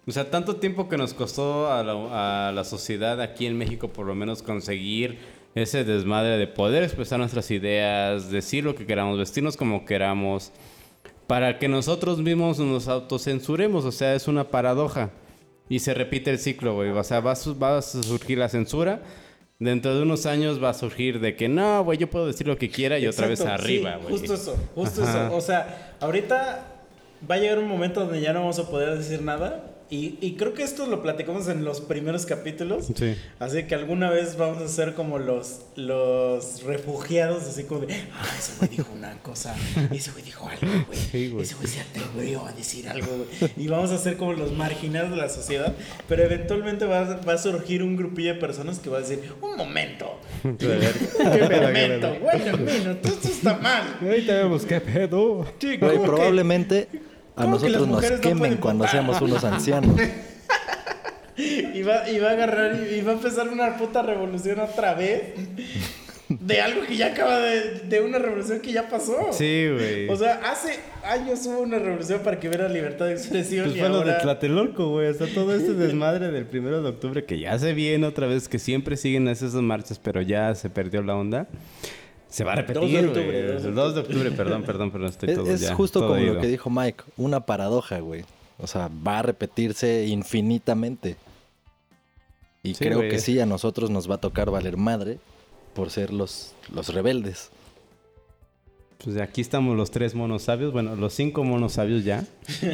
O 0.06 0.10
sea, 0.12 0.30
tanto 0.30 0.56
tiempo 0.56 0.88
que 0.88 0.96
nos 0.96 1.12
costó 1.12 1.70
a 1.70 1.82
la, 1.84 2.48
a 2.48 2.52
la 2.52 2.64
sociedad 2.64 3.20
aquí 3.20 3.46
en 3.46 3.58
México 3.58 3.88
por 3.88 4.06
lo 4.06 4.14
menos 4.14 4.42
conseguir 4.42 5.18
ese 5.54 5.84
desmadre 5.84 6.38
de 6.38 6.46
poder 6.46 6.82
expresar 6.82 7.18
nuestras 7.18 7.50
ideas, 7.50 8.30
decir 8.30 8.64
lo 8.64 8.74
que 8.74 8.86
queramos, 8.86 9.18
vestirnos 9.18 9.56
como 9.56 9.84
queramos, 9.84 10.52
para 11.26 11.58
que 11.58 11.68
nosotros 11.68 12.18
mismos 12.20 12.58
nos 12.58 12.88
autocensuremos. 12.88 13.84
O 13.84 13.92
sea, 13.92 14.14
es 14.14 14.28
una 14.28 14.44
paradoja. 14.48 15.10
Y 15.68 15.80
se 15.80 15.92
repite 15.92 16.30
el 16.30 16.38
ciclo, 16.38 16.74
güey. 16.74 16.88
O 16.90 17.04
sea, 17.04 17.20
va 17.20 17.34
va 17.62 17.76
a 17.78 17.82
surgir 17.82 18.38
la 18.38 18.48
censura. 18.48 19.02
Dentro 19.60 19.96
de 19.96 20.02
unos 20.02 20.24
años 20.26 20.62
va 20.62 20.70
a 20.70 20.74
surgir 20.74 21.18
de 21.18 21.34
que 21.34 21.48
no, 21.48 21.82
güey, 21.82 21.98
yo 21.98 22.08
puedo 22.08 22.28
decir 22.28 22.46
lo 22.46 22.56
que 22.56 22.70
quiera 22.70 22.98
y 23.00 23.08
otra 23.08 23.26
vez 23.26 23.40
arriba, 23.40 23.94
sí, 23.94 24.02
güey. 24.02 24.18
Justo 24.18 24.34
eso, 24.34 24.56
justo 24.74 25.02
Ajá. 25.02 25.26
eso. 25.26 25.36
O 25.36 25.40
sea, 25.40 25.96
ahorita 25.98 26.64
va 27.28 27.34
a 27.34 27.38
llegar 27.38 27.58
un 27.58 27.66
momento 27.66 28.00
donde 28.00 28.20
ya 28.20 28.32
no 28.32 28.40
vamos 28.40 28.58
a 28.60 28.70
poder 28.70 28.96
decir 28.96 29.20
nada. 29.20 29.67
Y, 29.90 30.18
y 30.20 30.34
creo 30.36 30.52
que 30.52 30.62
esto 30.62 30.86
lo 30.86 31.02
platicamos 31.02 31.48
en 31.48 31.64
los 31.64 31.80
primeros 31.80 32.26
capítulos. 32.26 32.88
Sí. 32.94 33.16
Así 33.38 33.62
que 33.64 33.74
alguna 33.74 34.10
vez 34.10 34.36
vamos 34.36 34.58
a 34.62 34.68
ser 34.68 34.92
como 34.94 35.18
los, 35.18 35.60
los 35.76 36.62
refugiados, 36.64 37.44
así 37.44 37.64
como 37.64 37.86
de, 37.86 37.94
ah, 37.94 38.26
ese 38.38 38.52
güey 38.58 38.68
dijo 38.70 38.92
una 38.94 39.14
cosa, 39.22 39.56
ese 39.90 40.10
güey 40.10 40.24
dijo 40.24 40.46
algo, 40.46 40.84
güey. 40.86 40.98
Sí, 40.98 41.30
güey. 41.30 41.42
ese 41.42 41.54
güey 41.54 41.66
se 41.68 41.80
atrevió 41.80 42.44
a 42.44 42.52
decir 42.52 42.86
algo, 42.88 43.06
güey. 43.16 43.50
Y 43.56 43.68
vamos 43.68 43.90
a 43.90 43.96
ser 43.98 44.16
como 44.18 44.34
los 44.34 44.52
marginados 44.52 45.10
de 45.10 45.16
la 45.16 45.28
sociedad. 45.30 45.74
Pero 46.06 46.22
eventualmente 46.22 46.84
va, 46.84 47.00
a- 47.00 47.20
va 47.22 47.32
a 47.32 47.38
surgir 47.38 47.82
un 47.82 47.96
grupillo 47.96 48.34
de 48.34 48.40
personas 48.40 48.78
que 48.80 48.90
va 48.90 48.98
a 48.98 49.00
decir, 49.00 49.20
un 49.40 49.56
momento, 49.56 50.20
un 50.44 50.52
momento, 50.52 52.14
güey, 52.20 52.48
un 52.52 52.64
minuto, 52.64 53.08
esto 53.08 53.28
está 53.28 53.56
mal. 53.58 53.84
Ahorita 54.02 54.34
vemos 54.34 54.64
qué 54.66 54.80
pedo. 54.80 55.46
Sí, 55.58 55.76
Güey, 55.76 55.78
¿cómo 55.96 56.02
que- 56.02 56.08
probablemente 56.08 56.88
a 57.38 57.44
que 57.44 57.50
nosotros 57.50 57.88
nos 57.88 58.10
no 58.10 58.20
quemen 58.20 58.56
cuando 58.56 58.86
seamos 58.88 59.20
unos 59.20 59.44
ancianos. 59.44 59.96
Y 61.38 61.82
va, 61.82 62.10
y 62.10 62.18
va 62.18 62.30
a 62.30 62.32
agarrar 62.32 62.80
y, 62.90 62.96
y 62.96 63.00
va 63.02 63.12
a 63.12 63.14
empezar 63.14 63.48
una 63.48 63.76
puta 63.76 64.02
revolución 64.02 64.58
otra 64.58 64.94
vez. 64.94 65.34
de 66.28 66.60
algo 66.60 66.82
que 66.82 66.96
ya 66.96 67.06
acaba 67.12 67.38
de, 67.38 67.80
de 67.88 68.00
una 68.00 68.18
revolución 68.18 68.60
que 68.60 68.72
ya 68.72 68.88
pasó. 68.88 69.28
Sí, 69.30 69.68
güey. 69.72 70.08
O 70.08 70.16
sea, 70.16 70.40
hace 70.50 70.80
años 71.04 71.46
hubo 71.46 71.60
una 71.60 71.78
revolución 71.78 72.20
para 72.24 72.40
que 72.40 72.48
hubiera 72.48 72.68
libertad 72.68 73.06
de 73.06 73.12
expresión 73.12 73.66
Pues 73.66 73.76
y 73.76 73.80
fue 73.80 73.88
lo 73.88 74.02
de. 74.02 74.14
Tlatelolco, 74.14 74.88
güey. 74.90 75.08
Hasta 75.08 75.26
todo 75.28 75.54
este 75.54 75.74
desmadre 75.74 76.32
del 76.32 76.44
primero 76.44 76.82
de 76.82 76.88
octubre 76.88 77.24
que 77.24 77.38
ya 77.38 77.56
se 77.58 77.72
viene 77.72 78.04
otra 78.06 78.26
vez, 78.26 78.48
que 78.48 78.58
siempre 78.58 78.96
siguen 78.96 79.28
esas 79.28 79.54
marchas, 79.54 80.00
pero 80.00 80.20
ya 80.20 80.54
se 80.56 80.68
perdió 80.70 81.02
la 81.02 81.14
onda. 81.14 81.46
Se 82.28 82.44
va 82.44 82.52
a 82.52 82.56
repetir, 82.56 82.82
2 82.82 82.90
de 82.90 82.96
güey. 82.98 83.06
octubre, 83.08 83.38
El 83.40 83.52
2 83.54 83.62
de 83.62 83.70
2 83.72 83.94
de 83.94 84.00
octubre, 84.00 84.30
perdón, 84.32 84.62
perdón, 84.62 84.90
perdón. 84.90 85.08
Estoy 85.08 85.30
Es, 85.30 85.36
todo 85.36 85.50
es 85.50 85.60
ya, 85.60 85.74
justo 85.74 86.00
todo 86.00 86.10
como 86.10 86.20
ido. 86.20 86.34
lo 86.34 86.40
que 86.40 86.46
dijo 86.46 86.68
Mike, 86.70 87.04
una 87.16 87.40
paradoja, 87.40 88.00
güey. 88.00 88.24
O 88.58 88.66
sea, 88.66 88.88
va 89.06 89.20
a 89.20 89.22
repetirse 89.22 90.06
infinitamente. 90.06 91.16
Y 92.62 92.74
Sí, 92.74 92.84
creo 92.84 92.98
güey. 92.98 93.08
que 93.10 93.18
sí, 93.20 93.38
a 93.40 93.46
nosotros 93.46 93.88
nos 93.90 94.10
va 94.10 94.16
a 94.16 94.20
tocar 94.20 94.50
valer 94.50 94.76
madre 94.76 95.18
por 95.74 95.90
ser 95.90 96.12
los, 96.12 96.54
los 96.72 96.92
rebeldes. 96.92 97.50
Pues 99.02 99.16
aquí 99.18 99.40
estamos 99.40 99.76
los 99.76 99.92
tres 99.92 100.14
monos 100.16 100.42
sabios, 100.42 100.72
bueno, 100.72 100.96
los 100.96 101.14
cinco 101.14 101.44
monos 101.44 101.74
sabios 101.74 102.04
ya, 102.04 102.24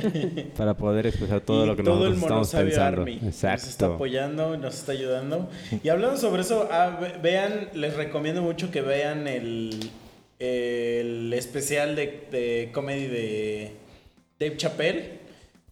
para 0.56 0.74
poder 0.74 1.06
expresar 1.06 1.42
todo 1.42 1.64
y 1.64 1.66
lo 1.66 1.76
que 1.76 1.82
todo 1.82 2.06
el 2.06 2.14
nosotros 2.14 2.22
estamos 2.22 2.54
Monosabio 2.54 2.66
pensando. 2.70 3.00
Army 3.02 3.14
nos 3.16 3.34
está 3.34 3.52
Exacto. 3.54 3.94
apoyando, 3.94 4.56
nos 4.56 4.74
está 4.74 4.92
ayudando. 4.92 5.50
Y 5.82 5.88
hablando 5.90 6.16
sobre 6.16 6.40
eso, 6.40 6.66
ah, 6.72 6.98
ve- 6.98 7.12
vean, 7.22 7.68
les 7.74 7.94
recomiendo 7.94 8.40
mucho 8.40 8.70
que 8.70 8.80
vean 8.80 9.28
el, 9.28 9.78
el 10.38 11.30
especial 11.34 11.94
de, 11.94 12.22
de 12.30 12.70
comedy 12.72 13.06
de 13.06 13.72
Dave 14.40 14.56
Chappelle. 14.56 15.18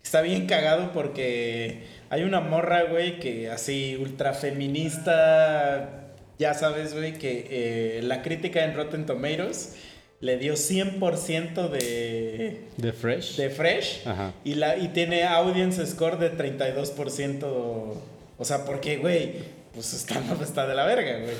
Está 0.04 0.20
bien 0.20 0.46
cagado 0.46 0.92
porque 0.92 1.84
hay 2.10 2.24
una 2.24 2.40
morra, 2.40 2.82
güey, 2.82 3.20
que 3.20 3.48
así 3.48 3.96
ultra 3.98 4.34
feminista, 4.34 6.08
ya 6.38 6.52
sabes, 6.52 6.92
güey, 6.94 7.14
que 7.14 7.46
eh, 7.48 8.00
la 8.02 8.20
crítica 8.20 8.64
en 8.64 8.74
Rotten 8.74 9.06
Tomatoes 9.06 9.76
le 10.22 10.38
dio 10.38 10.54
100% 10.54 11.68
de, 11.68 12.60
¿De 12.78 12.92
Fresh? 12.94 13.36
de 13.36 13.50
Fresh 13.50 14.02
Ajá. 14.06 14.32
y, 14.44 14.54
la, 14.54 14.78
y 14.78 14.88
tiene 14.88 15.24
audience 15.24 15.84
score 15.86 16.16
de 16.18 16.32
32%. 16.32 17.42
O 18.38 18.44
sea, 18.44 18.64
porque, 18.64 18.96
güey, 18.96 19.34
pues 19.74 19.92
está, 19.94 20.20
está 20.42 20.66
de 20.66 20.74
la 20.74 20.84
verga, 20.86 21.18
güey. 21.20 21.34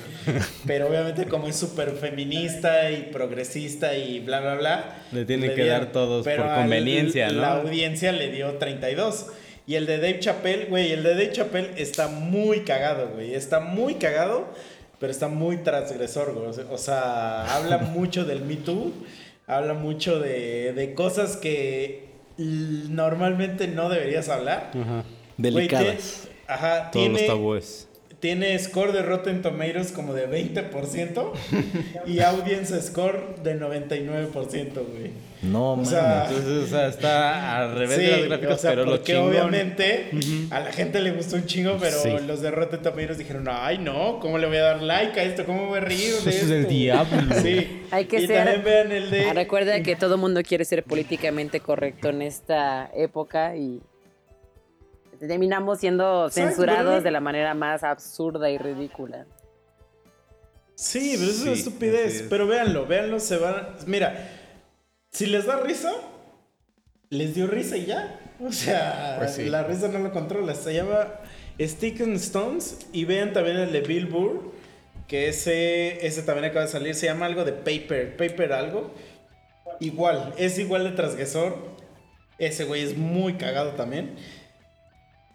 Pero 0.67 0.89
obviamente 0.89 1.27
como 1.27 1.49
es 1.49 1.57
súper 1.57 1.93
feminista 1.93 2.91
y 2.91 3.09
progresista 3.13 3.97
y 3.97 4.21
bla, 4.21 4.41
bla, 4.41 4.55
bla. 4.57 4.97
Le 5.13 5.25
tienen 5.25 5.51
que 5.55 5.63
dieron- 5.65 5.81
dar 5.81 5.93
todos 5.93 6.25
por 6.27 6.41
al- 6.41 6.63
conveniencia, 6.63 7.29
¿no? 7.31 7.41
La 7.41 7.53
audiencia 7.55 8.13
le 8.13 8.31
dio 8.31 8.53
32. 8.59 9.27
Y 9.65 9.77
el 9.77 9.87
de 9.87 9.99
Dave 9.99 10.19
Chappelle, 10.19 10.65
güey, 10.67 10.91
el 10.93 11.05
de 11.05 11.11
Dave 11.11 11.31
Chappelle 11.33 11.71
está 11.77 12.09
muy 12.09 12.61
cagado, 12.65 13.11
güey. 13.15 13.33
Está 13.35 13.61
muy 13.61 13.95
cagado, 13.95 14.49
pero 15.03 15.11
está 15.11 15.27
muy 15.27 15.57
transgresor, 15.59 16.33
güey. 16.33 16.65
O 16.71 16.79
sea- 16.79 17.57
habla 17.57 17.79
mucho 17.99 18.25
del 18.25 18.43
Me 18.43 18.55
Too, 18.55 18.93
habla 19.49 19.75
mucho 19.75 20.21
de, 20.21 20.73
de 20.75 20.95
cosas 20.95 21.37
que 21.37 22.05
normalmente 22.39 23.67
no 23.67 23.89
deberías 23.89 24.29
hablar. 24.29 24.71
Ajá. 24.71 25.03
Güey, 25.39 25.53
Delicadas. 25.69 26.29
ajá, 26.47 26.91
Todos 26.93 27.09
los 27.11 27.27
tabúes. 27.27 27.89
Tiene 28.23 28.57
score 28.61 28.93
de 28.93 29.03
Rotten 29.03 29.43
Tomatoes 29.43 29.91
como 29.91 30.15
de 30.15 30.29
20% 30.29 31.33
y 32.07 32.21
audience 32.21 32.81
score 32.81 33.35
de 33.43 33.59
99%, 33.59 34.75
güey. 34.75 35.11
No, 35.43 35.73
O 35.73 35.77
mames. 35.77 35.89
sea, 35.89 36.27
Entonces, 36.29 36.63
o 36.63 36.67
sea, 36.69 36.87
está 36.87 37.57
al 37.59 37.75
revés 37.77 37.97
Sí, 37.99 38.05
de 38.05 38.11
las 38.13 38.29
gráficas, 38.29 38.55
o 38.55 38.59
sea, 38.59 38.71
pero 38.71 38.85
lo 38.85 38.91
porque 38.93 39.13
chingón. 39.15 39.29
obviamente 39.31 40.11
a 40.53 40.61
la 40.61 40.71
gente 40.73 41.01
le 41.01 41.11
gustó 41.11 41.35
un 41.35 41.47
chingo, 41.47 41.79
pero 41.81 41.99
Sí. 42.01 42.11
los 42.25 42.41
de 42.43 42.53
Rotten 42.53 42.81
Tomatoes 42.81 43.19
dijeron, 43.19 43.49
ay 43.51 43.79
no, 43.79 44.21
¿cómo 44.21 44.39
le 44.39 44.47
voy 44.47 44.59
a 44.59 44.63
dar 44.63 44.83
like 44.83 45.19
a 45.19 45.25
esto? 45.25 45.45
¿Cómo 45.45 45.63
me 45.63 45.69
voy 45.71 45.79
a 45.79 45.81
reír 45.81 46.13
de 46.13 46.19
Eso 46.19 46.31
es 46.31 46.49
del 46.49 46.69
diablo. 46.69 47.35
Sí. 47.43 47.83
Hay 47.91 48.05
que 48.05 48.21
y 48.21 48.27
ser- 48.29 48.37
también 48.45 48.63
vean 48.65 48.93
el 48.93 49.11
de... 49.11 49.33
Recuerda 49.35 49.83
que 49.83 49.97
todo 49.97 50.17
mundo 50.17 50.43
quiere 50.45 50.65
ser 50.65 50.85
políticamente 50.85 51.59
correcto 51.59 52.11
en 52.11 52.23
esta 52.23 52.89
época 52.95 53.57
y 53.57 53.81
terminamos 55.29 55.79
siendo 55.81 56.29
censurados 56.31 56.93
Pero- 56.95 57.03
de 57.03 57.11
la 57.11 57.21
manera 57.21 57.55
más 57.55 57.83
absurda 57.85 58.51
y 58.51 58.59
ridícula. 58.59 59.27
Sí, 60.75 61.13
pero 61.19 61.31
eso 61.31 61.37
es 61.39 61.43
una 61.43 61.53
estupidez. 61.53 62.15
es. 62.17 62.23
Pero 62.29 62.47
véanlo, 62.47 62.87
véanlo, 62.87 63.21
se 63.21 63.37
van. 63.37 63.69
Mira, 63.87 64.29
si 65.11 65.27
les 65.27 65.47
da 65.47 65.59
risa, 65.61 65.93
les 67.11 67.35
dio 67.35 67.47
risa 67.47 67.77
y 67.77 67.87
ya. 67.87 68.19
O 68.41 68.51
sea, 68.51 69.17
Pues 69.19 69.35
sí. 69.35 69.49
la 69.49 69.63
risa 69.63 69.89
no 69.89 69.99
lo 70.01 70.11
controla. 70.13 70.55
Se 70.55 70.75
llama 70.75 71.07
Stick 71.61 72.01
and 72.01 72.17
Stones. 72.17 72.79
Y 72.93 73.05
vean 73.05 73.33
también 73.33 73.59
el 73.59 73.71
de 73.71 73.83
Bill 73.83 74.07
Burr, 74.07 74.51
que 75.07 75.29
ese, 75.29 76.05
ese 76.05 76.23
también 76.23 76.47
acaba 76.47 76.65
de 76.65 76.71
salir. 76.73 76.95
Se 76.97 77.07
llama 77.07 77.27
algo 77.27 77.45
de 77.45 77.53
Paper, 77.53 78.17
Paper 78.17 78.53
algo. 78.53 78.91
Igual, 79.79 80.35
es 80.39 80.59
igual 80.59 80.85
de 80.85 80.91
transgresor. 80.93 81.57
Ese 82.39 82.65
güey 82.65 82.83
es 82.83 82.97
muy 82.97 83.35
cagado 83.35 83.73
también. 83.73 84.17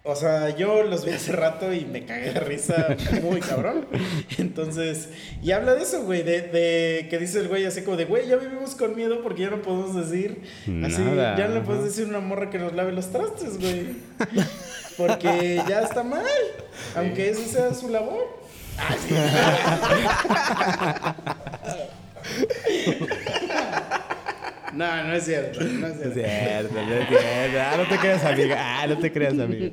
O 0.10 0.16
sea, 0.16 0.55
yo 0.55 0.84
los 0.84 1.03
vi 1.03 1.12
hace 1.12 1.34
rato 1.34 1.74
y 1.74 1.84
me 1.84 2.05
cagué 2.05 2.32
de 2.32 2.39
risa 2.39 2.95
muy 3.22 3.41
cabrón. 3.41 3.88
Entonces, 4.38 5.10
y 5.43 5.51
habla 5.51 5.76
de 5.76 5.84
eso, 5.84 6.03
güey, 6.03 6.24
de, 6.24 6.43
de 6.43 7.08
que 7.10 7.18
dice 7.18 7.39
el 7.39 7.49
güey 7.49 7.66
así 7.66 7.82
como 7.82 7.97
de, 7.97 8.05
güey, 8.05 8.26
ya 8.26 8.38
vivimos 8.38 8.76
con 8.76 8.95
miedo 8.95 9.22
porque 9.22 9.41
ya 9.41 9.49
no 9.49 9.62
podemos 9.62 9.93
decir, 9.95 10.43
así, 10.86 11.03
ya 11.38 11.49
no 11.49 11.55
le 11.55 11.62
puedes 11.62 11.84
decir 11.84 12.05
una 12.05 12.22
morra 12.22 12.49
que 12.49 12.58
nos 12.58 12.74
lave 12.74 12.93
los 12.93 13.12
trastes, 13.12 13.60
güey. 13.60 13.97
Porque 14.95 15.62
ya 15.68 15.82
está 15.82 16.03
mal, 16.03 16.24
aunque 16.95 17.30
eso 17.30 17.43
sea 17.45 17.74
su 17.74 17.89
labor. 17.89 18.39
Ah, 18.78 18.95
sí. 21.66 23.38
No, 24.78 25.03
no 25.03 25.13
es 25.13 25.25
cierto, 25.25 25.59
no 25.61 25.88
es 25.88 25.95
Es 25.99 26.13
cierto. 26.13 26.73
no 26.73 26.93
es 26.93 27.07
cierto. 27.07 27.59
Ah, 27.59 27.75
no 27.78 27.88
te 27.89 27.97
creas, 27.97 28.23
amiga. 28.23 28.55
Ah, 28.59 28.88
no 28.88 28.97
te 28.99 29.11
creas, 29.11 29.34
amiga. 29.39 29.71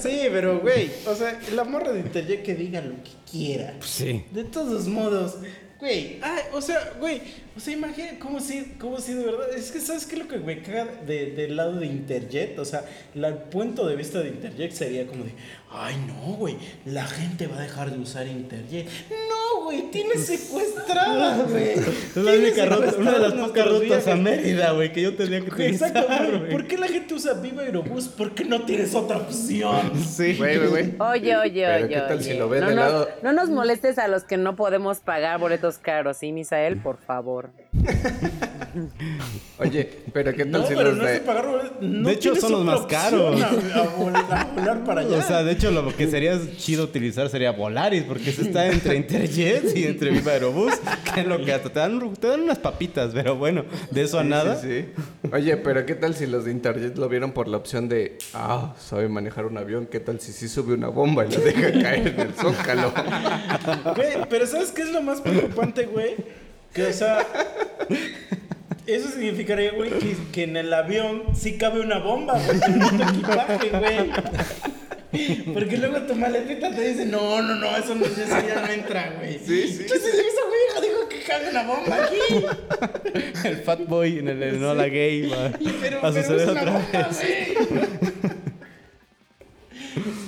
Sí, 0.00 0.20
pero 0.30 0.60
güey, 0.60 0.90
o 1.06 1.14
sea, 1.14 1.38
la 1.54 1.64
morra 1.64 1.92
de 1.92 2.00
Interjet 2.00 2.42
que 2.42 2.54
diga 2.54 2.80
lo 2.80 2.94
que 3.02 3.10
quiera. 3.30 3.74
Sí. 3.80 4.24
De 4.32 4.44
todos 4.44 4.88
modos, 4.88 5.38
güey, 5.78 6.18
ay, 6.22 6.42
o 6.52 6.60
sea, 6.60 6.92
güey, 6.98 7.22
o 7.56 7.60
sea, 7.60 7.72
imagina 7.72 8.18
cómo 8.18 8.40
sí, 8.40 8.74
cómo 8.78 8.98
sí 8.98 9.14
de 9.14 9.24
verdad. 9.24 9.46
Es 9.56 9.70
que, 9.70 9.80
¿sabes 9.80 10.06
qué 10.06 10.16
es 10.16 10.22
lo 10.22 10.28
que 10.28 10.38
me 10.38 10.60
caga 10.60 10.86
de- 11.06 11.30
del 11.30 11.56
lado 11.56 11.76
de 11.78 11.86
Interjet? 11.86 12.58
O 12.58 12.64
sea, 12.64 12.84
la- 13.14 13.28
el 13.28 13.34
punto 13.36 13.86
de 13.86 13.96
vista 13.96 14.20
de 14.20 14.28
Interjet 14.28 14.72
sería 14.72 15.06
como 15.06 15.24
de, 15.24 15.30
ay, 15.76 15.96
no, 16.06 16.34
güey, 16.34 16.56
la 16.84 17.04
gente 17.06 17.46
va 17.46 17.58
a 17.58 17.62
dejar 17.62 17.90
de 17.90 17.98
usar 17.98 18.26
Interjet. 18.26 18.86
No, 19.10 19.64
güey, 19.64 19.90
tienes 19.90 20.26
secuestrada, 20.26 21.42
güey. 21.48 21.70
Es 21.70 22.16
la 22.16 22.32
única 22.32 22.64
ruta, 22.66 22.94
una 22.98 23.12
de 23.12 23.18
las 23.18 23.32
pocas 23.34 23.68
rutas 23.68 24.06
a. 24.08 24.16
Mérida, 24.16 24.72
güey, 24.72 24.92
que 24.92 25.02
yo 25.02 25.14
tendría 25.16 25.40
que 25.40 25.50
utilizar, 25.50 25.88
Exacto, 25.90 26.16
güey. 26.28 26.38
güey. 26.38 26.50
¿Por 26.52 26.66
qué 26.66 26.78
la 26.78 26.88
gente 26.88 27.14
usa 27.14 27.34
Viva 27.34 27.62
Aerobús? 27.62 28.08
Porque 28.08 28.44
no 28.44 28.62
tienes 28.62 28.94
otra 28.94 29.18
opción. 29.18 29.92
Sí. 30.04 30.34
Güey, 30.36 30.56
güey, 30.58 30.68
güey. 30.70 30.94
Oye, 30.98 31.36
oye, 31.36 31.64
Pero 31.66 31.86
oye. 31.86 31.94
¿qué 31.94 32.00
tal 32.00 32.18
oye. 32.18 32.24
si 32.24 32.38
lo 32.38 32.48
ven 32.48 32.60
no, 32.60 32.66
del 32.68 32.76
nos, 32.76 32.84
lado- 32.92 33.08
no 33.22 33.32
nos 33.32 33.50
molestes 33.50 33.98
a 33.98 34.08
los 34.08 34.24
que 34.24 34.36
no 34.36 34.56
podemos 34.56 35.00
pagar 35.00 35.38
boletos 35.38 35.78
caros, 35.78 36.16
¿sí, 36.18 36.32
Misael? 36.32 36.76
Por 36.78 36.98
favor. 36.98 37.50
Oye, 39.58 39.88
pero 40.12 40.32
¿qué 40.34 40.44
tal 40.44 40.62
No, 40.62 40.66
si 40.66 40.74
pero 40.74 40.88
los 40.90 40.98
no 40.98 41.04
es 41.04 41.08
de... 41.12 41.14
de 41.20 41.20
pagar 41.26 41.46
boletos, 41.46 41.72
no 41.80 42.08
De 42.08 42.14
hecho, 42.14 42.34
son 42.36 42.52
los 42.52 42.64
más 42.64 42.80
caros. 42.86 43.40
A, 43.40 43.48
a 43.48 43.96
vol- 43.96 44.14
a 44.30 44.44
volar 44.54 44.84
para 44.84 45.00
allá. 45.02 45.16
O 45.18 45.22
sea, 45.22 45.42
de 45.42 45.52
hecho, 45.52 45.70
lo 45.70 45.94
que 45.96 46.08
sería 46.08 46.38
chido 46.56 46.84
utilizar 46.84 47.28
sería 47.28 47.52
Volaris, 47.52 48.02
porque 48.02 48.32
se 48.32 48.42
está 48.42 48.66
entre 48.66 48.96
Interjet 48.96 49.76
y 49.76 49.84
entre 49.84 50.10
Viva 50.10 50.32
Aerobús, 50.32 50.72
que 51.14 51.20
es 51.20 51.26
lo 51.26 51.42
que 51.44 51.52
hasta 51.52 51.70
te 51.70 51.78
dan, 51.80 52.14
te 52.14 52.26
dan 52.26 52.40
unas 52.42 52.58
papitas, 52.58 53.12
pero 53.14 53.36
bueno, 53.36 53.64
de 53.90 54.02
eso 54.02 54.18
a 54.18 54.22
Sí, 54.22 54.28
nada. 54.28 54.56
sí, 54.56 54.68
sí. 54.94 55.02
Oye, 55.32 55.56
pero 55.56 55.86
¿qué 55.86 55.94
tal 55.94 56.14
si 56.14 56.26
los 56.26 56.44
de 56.44 56.50
Interjet 56.50 56.96
lo 56.98 57.08
vieron 57.08 57.32
por 57.32 57.48
la 57.48 57.56
opción 57.56 57.88
de, 57.88 58.18
ah, 58.34 58.74
sabe 58.78 59.08
manejar 59.08 59.46
un 59.46 59.56
avión? 59.56 59.86
¿Qué 59.90 60.00
tal 60.00 60.20
si 60.20 60.32
sí 60.32 60.48
sube 60.48 60.74
una 60.74 60.88
bomba 60.88 61.24
y 61.26 61.30
la 61.30 61.38
deja 61.38 61.72
caer 61.80 62.08
en 62.08 62.20
el 62.20 62.34
zócalo? 62.34 62.92
Güey, 63.96 64.08
pero 64.28 64.46
¿sabes 64.46 64.70
qué 64.72 64.82
es 64.82 64.90
lo 64.92 65.02
más 65.02 65.20
preocupante, 65.20 65.86
güey? 65.86 66.16
Que, 66.74 66.86
o 66.86 66.92
sea, 66.92 67.24
eso 68.86 69.08
significaría, 69.08 69.72
güey, 69.72 69.90
que, 69.90 70.16
que 70.32 70.42
en 70.44 70.56
el 70.56 70.72
avión 70.74 71.22
sí 71.34 71.56
cabe 71.56 71.80
una 71.80 71.98
bomba, 72.00 72.34
güey, 72.38 72.58
en 72.66 72.96
tu 72.98 73.02
equipaje, 73.02 73.70
güey. 73.70 74.10
Porque 75.54 75.76
luego 75.76 75.98
tu 76.02 76.16
maletita 76.16 76.74
te 76.74 76.88
dice, 76.88 77.06
no, 77.06 77.40
no, 77.40 77.54
no, 77.54 77.76
eso, 77.76 77.94
no, 77.94 78.04
eso 78.04 78.20
ya 78.26 78.60
no 78.60 78.72
entra, 78.72 79.14
güey. 79.16 79.38
Sí, 79.38 79.68
sí. 79.68 79.82
Entonces 79.82 80.12
esa 80.14 80.40
güey 80.48 80.90
dijo 80.90 81.08
que 81.08 81.20
cabe 81.22 81.50
una 81.50 81.62
bomba 81.62 81.96
aquí. 82.04 83.46
El 83.48 83.56
Fat 83.58 83.86
Boy 83.86 84.18
en 84.18 84.28
el 84.28 84.42
Enola 84.42 84.88
Gay 84.88 85.28
va 85.28 85.52
Pero, 85.80 86.04
a 86.04 86.12
suceder 86.12 86.40
es 86.40 86.48
una 86.48 86.60
otra 86.60 86.72
bomba, 86.72 87.08
vez. 87.08 87.68
güey. 87.70 87.84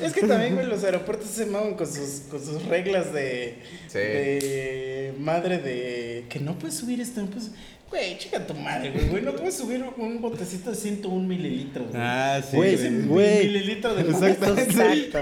Es 0.01 0.13
que 0.13 0.21
también, 0.27 0.55
güey, 0.55 0.67
los 0.67 0.85
aeropuertos 0.85 1.29
se 1.29 1.47
maman 1.47 1.75
con 1.75 1.87
sus, 1.93 2.23
con 2.31 2.41
sus 2.45 2.65
reglas 2.67 3.13
de, 3.13 3.59
Sí. 3.89 3.99
de 3.99 4.86
madre 5.19 5.59
de 5.59 6.27
que 6.29 6.41
no 6.41 6.59
puedes 6.59 6.77
subir 6.77 7.01
esto, 7.01 7.21
no 7.23 7.29
puedes... 7.29 7.51
Güey, 7.89 8.19
chica 8.19 8.45
tu 8.45 8.53
madre, 8.55 8.91
güey, 8.91 9.09
güey, 9.09 9.23
no 9.23 9.33
puedes 9.37 9.57
subir 9.57 9.85
un 9.97 10.21
botecito 10.21 10.71
de 10.71 10.77
101 10.77 11.29
mililitros. 11.29 11.87
güey. 11.89 12.01
Ah, 12.03 12.41
sí. 12.43 12.57
Güey, 12.57 12.75
Ese 12.75 12.91
güey. 13.03 13.47
mililitro 13.47 13.95
de 13.95 14.03
Exacto. 14.03 14.59
Exacto. 14.59 15.19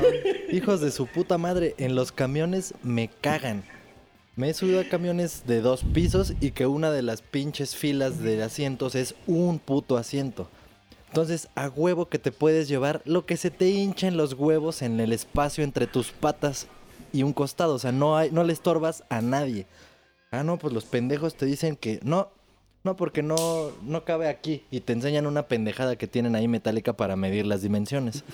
Hijos 0.50 0.80
de 0.80 0.90
su 0.90 1.06
puta 1.06 1.36
madre, 1.36 1.74
en 1.76 1.94
los 1.94 2.10
camiones 2.10 2.72
me 2.82 3.08
cagan. 3.20 3.62
Me 4.36 4.48
he 4.48 4.54
subido 4.54 4.80
a 4.80 4.84
camiones 4.88 5.42
de 5.46 5.60
dos 5.60 5.84
pisos 5.92 6.32
y 6.40 6.52
que 6.52 6.66
una 6.66 6.90
de 6.90 7.02
las 7.02 7.20
pinches 7.20 7.76
filas 7.76 8.20
de 8.20 8.42
asientos 8.42 8.94
es 8.94 9.14
un 9.26 9.58
puto 9.58 9.98
asiento. 9.98 10.48
Entonces, 11.08 11.48
a 11.54 11.68
huevo 11.68 12.08
que 12.08 12.18
te 12.18 12.32
puedes 12.32 12.66
llevar 12.66 13.02
lo 13.04 13.26
que 13.26 13.36
se 13.36 13.50
te 13.50 13.68
hincha 13.68 14.08
en 14.08 14.16
los 14.16 14.32
huevos 14.32 14.80
en 14.82 14.98
el 15.00 15.12
espacio 15.12 15.62
entre 15.62 15.86
tus 15.86 16.10
patas 16.10 16.66
y 17.12 17.22
un 17.22 17.32
costado. 17.32 17.74
O 17.74 17.78
sea, 17.78 17.92
no, 17.92 18.16
hay, 18.16 18.30
no 18.30 18.44
le 18.44 18.52
estorbas 18.52 19.04
a 19.08 19.20
nadie. 19.20 19.66
Ah, 20.30 20.42
no, 20.42 20.58
pues 20.58 20.72
los 20.72 20.84
pendejos 20.84 21.36
te 21.36 21.46
dicen 21.46 21.76
que 21.76 22.00
no, 22.02 22.28
no, 22.82 22.96
porque 22.96 23.22
no, 23.22 23.70
no 23.82 24.04
cabe 24.04 24.28
aquí. 24.28 24.64
Y 24.70 24.80
te 24.80 24.92
enseñan 24.92 25.26
una 25.26 25.48
pendejada 25.48 25.96
que 25.96 26.06
tienen 26.06 26.34
ahí 26.34 26.48
metálica 26.48 26.92
para 26.92 27.16
medir 27.16 27.46
las 27.46 27.62
dimensiones. 27.62 28.24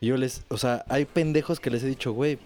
Y 0.00 0.06
yo 0.06 0.16
les, 0.16 0.44
o 0.48 0.56
sea, 0.56 0.84
hay 0.88 1.04
pendejos 1.04 1.60
que 1.60 1.70
les 1.70 1.82
he 1.82 1.86
dicho, 1.86 2.12
güey, 2.12 2.38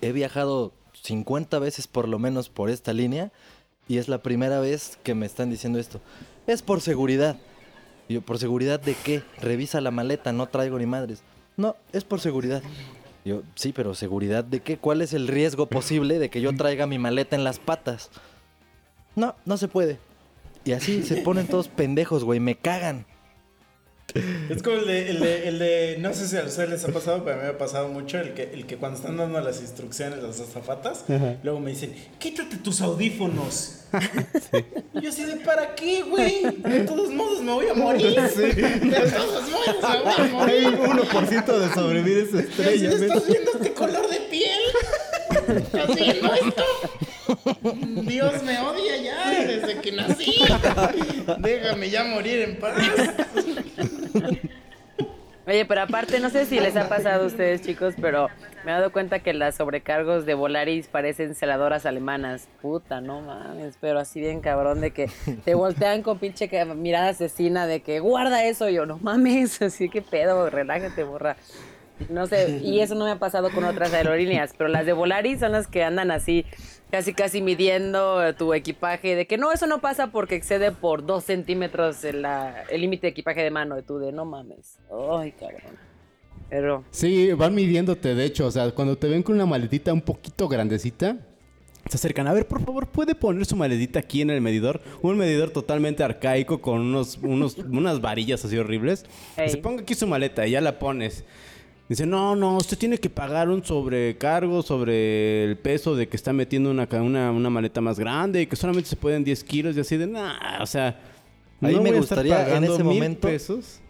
he 0.00 0.12
viajado 0.12 0.72
50 1.02 1.58
veces 1.58 1.86
por 1.86 2.08
lo 2.08 2.18
menos 2.18 2.48
por 2.48 2.70
esta 2.70 2.92
línea 2.92 3.32
y 3.88 3.98
es 3.98 4.08
la 4.08 4.22
primera 4.22 4.60
vez 4.60 4.98
que 5.02 5.14
me 5.14 5.26
están 5.26 5.50
diciendo 5.50 5.78
esto. 5.78 6.00
Es 6.46 6.62
por 6.62 6.80
seguridad. 6.80 7.36
Y 8.08 8.14
yo, 8.14 8.22
¿por 8.22 8.38
seguridad 8.38 8.80
de 8.80 8.94
qué? 8.94 9.22
Revisa 9.40 9.80
la 9.80 9.90
maleta, 9.90 10.32
no 10.32 10.48
traigo 10.48 10.78
ni 10.78 10.86
madres. 10.86 11.22
No, 11.56 11.76
es 11.92 12.04
por 12.04 12.20
seguridad. 12.20 12.62
Yo, 13.28 13.42
sí, 13.56 13.74
pero 13.74 13.94
seguridad 13.94 14.42
de 14.42 14.60
qué? 14.60 14.78
¿Cuál 14.78 15.02
es 15.02 15.12
el 15.12 15.28
riesgo 15.28 15.66
posible 15.66 16.18
de 16.18 16.30
que 16.30 16.40
yo 16.40 16.54
traiga 16.56 16.86
mi 16.86 16.98
maleta 16.98 17.36
en 17.36 17.44
las 17.44 17.58
patas? 17.58 18.10
No, 19.16 19.34
no 19.44 19.58
se 19.58 19.68
puede. 19.68 19.98
Y 20.64 20.72
así 20.72 21.02
se 21.02 21.18
ponen 21.18 21.46
todos 21.46 21.68
pendejos, 21.68 22.24
güey, 22.24 22.40
me 22.40 22.56
cagan. 22.56 23.04
Es 24.14 24.62
como 24.62 24.76
el 24.78 24.86
de, 24.86 25.10
el 25.10 25.20
de, 25.20 25.48
el 25.48 25.58
de- 25.58 25.96
no 26.00 26.14
sé 26.14 26.26
si 26.28 26.36
a 26.38 26.42
ustedes 26.42 26.70
les 26.70 26.84
ha 26.84 26.88
pasado, 26.88 27.22
pero 27.24 27.36
a 27.36 27.38
mí 27.40 27.42
me 27.44 27.50
ha 27.50 27.58
pasado 27.58 27.88
mucho, 27.88 28.18
el 28.18 28.32
que, 28.32 28.44
el 28.54 28.66
que 28.66 28.76
cuando 28.78 28.96
están 28.98 29.16
dando 29.18 29.38
las 29.40 29.60
instrucciones 29.60 30.22
las 30.22 30.40
azafatas, 30.40 31.04
luego 31.42 31.60
me 31.60 31.70
dicen, 31.72 31.94
quítate 32.18 32.56
tus 32.56 32.80
audífonos. 32.80 33.74
Yo 35.02 35.08
así 35.10 35.24
de, 35.24 35.36
¿para 35.36 35.74
qué, 35.74 36.02
güey? 36.02 36.42
De 36.58 36.80
todos 36.80 37.10
modos 37.10 37.42
me 37.42 37.52
voy 37.52 37.68
a 37.68 37.74
morir. 37.74 38.14
De 38.20 39.10
todos 39.10 39.22
modos 39.22 39.44
me 39.46 39.52
voy 39.52 40.12
a 40.12 40.22
Hay 40.24 40.30
morir. 40.32 40.66
un 40.80 40.98
1% 40.98 41.58
de 41.58 41.74
sobrevivir 41.74 42.18
esa 42.28 42.40
estrella. 42.40 42.90
¿Estás 42.90 43.26
viendo 43.26 43.50
este 43.52 43.72
color 43.72 44.08
de 44.08 44.20
piel? 44.30 44.58
Dios 48.02 48.42
me 48.42 48.58
odia 48.60 48.96
ya 49.02 49.30
desde 49.30 49.80
que 49.80 49.92
nací. 49.92 50.34
Déjame 51.38 51.90
ya 51.90 52.04
morir 52.04 52.40
en 52.42 52.56
paz. 52.58 52.74
Oye, 55.48 55.64
pero 55.64 55.80
aparte, 55.80 56.20
no 56.20 56.28
sé 56.28 56.44
si 56.44 56.60
les 56.60 56.76
ha 56.76 56.90
pasado 56.90 57.24
a 57.24 57.26
ustedes, 57.26 57.62
chicos, 57.62 57.94
pero 57.98 58.28
me 58.66 58.70
he 58.70 58.74
dado 58.74 58.92
cuenta 58.92 59.20
que 59.20 59.32
las 59.32 59.54
sobrecargos 59.54 60.26
de 60.26 60.34
Volaris 60.34 60.88
parecen 60.88 61.34
celadoras 61.34 61.86
alemanas. 61.86 62.48
Puta, 62.60 63.00
no 63.00 63.22
mames, 63.22 63.78
pero 63.80 63.98
así 63.98 64.20
bien 64.20 64.42
cabrón 64.42 64.82
de 64.82 64.90
que 64.90 65.10
te 65.46 65.54
voltean 65.54 66.02
con 66.02 66.18
pinche 66.18 66.50
mirada 66.74 67.08
asesina 67.08 67.66
de 67.66 67.80
que 67.80 67.98
guarda 67.98 68.44
eso. 68.44 68.68
Y 68.68 68.74
yo, 68.74 68.84
no 68.84 68.98
mames, 68.98 69.62
así 69.62 69.88
que 69.88 70.02
pedo, 70.02 70.50
relájate, 70.50 71.02
borra. 71.02 71.38
No 72.08 72.26
sé, 72.26 72.60
y 72.62 72.80
eso 72.80 72.94
no 72.94 73.04
me 73.04 73.10
ha 73.10 73.18
pasado 73.18 73.50
con 73.50 73.64
otras 73.64 73.92
aerolíneas, 73.92 74.52
pero 74.56 74.68
las 74.68 74.86
de 74.86 74.92
Volaris 74.92 75.40
son 75.40 75.52
las 75.52 75.66
que 75.66 75.82
andan 75.82 76.10
así, 76.10 76.44
casi 76.90 77.12
casi 77.12 77.42
midiendo 77.42 78.34
tu 78.34 78.54
equipaje, 78.54 79.14
de 79.16 79.26
que 79.26 79.36
no, 79.38 79.52
eso 79.52 79.66
no 79.66 79.80
pasa 79.80 80.08
porque 80.08 80.34
excede 80.36 80.72
por 80.72 81.04
dos 81.04 81.24
centímetros 81.24 82.04
el 82.04 82.22
límite 82.72 83.08
de 83.08 83.10
equipaje 83.10 83.42
de 83.42 83.50
mano, 83.50 83.76
de 83.76 83.82
tú 83.82 83.98
de 83.98 84.12
no 84.12 84.24
mames. 84.24 84.78
Ay, 85.18 85.32
cabrón. 85.32 85.88
Pero, 86.50 86.84
Sí, 86.90 87.32
van 87.32 87.54
midiéndote, 87.54 88.14
de 88.14 88.24
hecho. 88.24 88.46
O 88.46 88.50
sea, 88.50 88.70
cuando 88.70 88.96
te 88.96 89.08
ven 89.08 89.22
con 89.22 89.34
una 89.34 89.46
maletita 89.46 89.92
un 89.92 90.00
poquito 90.00 90.48
grandecita, 90.48 91.18
se 91.88 91.96
acercan. 91.96 92.26
A 92.26 92.32
ver, 92.32 92.46
por 92.46 92.64
favor, 92.64 92.86
¿puede 92.86 93.14
poner 93.14 93.44
su 93.44 93.56
maletita 93.56 93.98
aquí 93.98 94.22
en 94.22 94.30
el 94.30 94.40
medidor? 94.40 94.80
Un 95.02 95.16
medidor 95.18 95.50
totalmente 95.50 96.02
arcaico 96.02 96.60
con 96.60 96.80
unos, 96.80 97.18
unos, 97.22 97.58
unas 97.70 98.00
varillas 98.00 98.44
así 98.44 98.56
horribles. 98.56 99.04
Ey. 99.36 99.50
Se 99.50 99.58
ponga 99.58 99.82
aquí 99.82 99.94
su 99.94 100.06
maleta 100.06 100.46
y 100.46 100.52
ya 100.52 100.60
la 100.60 100.78
pones. 100.78 101.24
Dice, 101.88 102.04
no, 102.04 102.36
no, 102.36 102.56
usted 102.58 102.76
tiene 102.76 102.98
que 102.98 103.08
pagar 103.08 103.48
un 103.48 103.64
sobrecargo 103.64 104.62
sobre 104.62 105.44
el 105.44 105.56
peso 105.56 105.96
de 105.96 106.06
que 106.06 106.16
está 106.16 106.32
metiendo 106.34 106.70
una, 106.70 106.86
ca- 106.86 107.00
una, 107.02 107.30
una 107.32 107.48
maleta 107.48 107.80
más 107.80 107.98
grande 107.98 108.42
y 108.42 108.46
que 108.46 108.56
solamente 108.56 108.90
se 108.90 108.96
pueden 108.96 109.24
10 109.24 109.42
kilos 109.44 109.76
y 109.76 109.80
así 109.80 109.96
de, 109.96 110.06
nah, 110.06 110.62
o 110.62 110.66
sea... 110.66 111.00
Ahí 111.60 111.74
me 111.74 111.90
voy 111.90 111.98
a 111.98 112.00
estar 112.00 112.18
gustaría, 112.24 112.56
en 112.56 112.64
ese 112.64 112.84
momento, 112.84 113.26
pesos. 113.26 113.80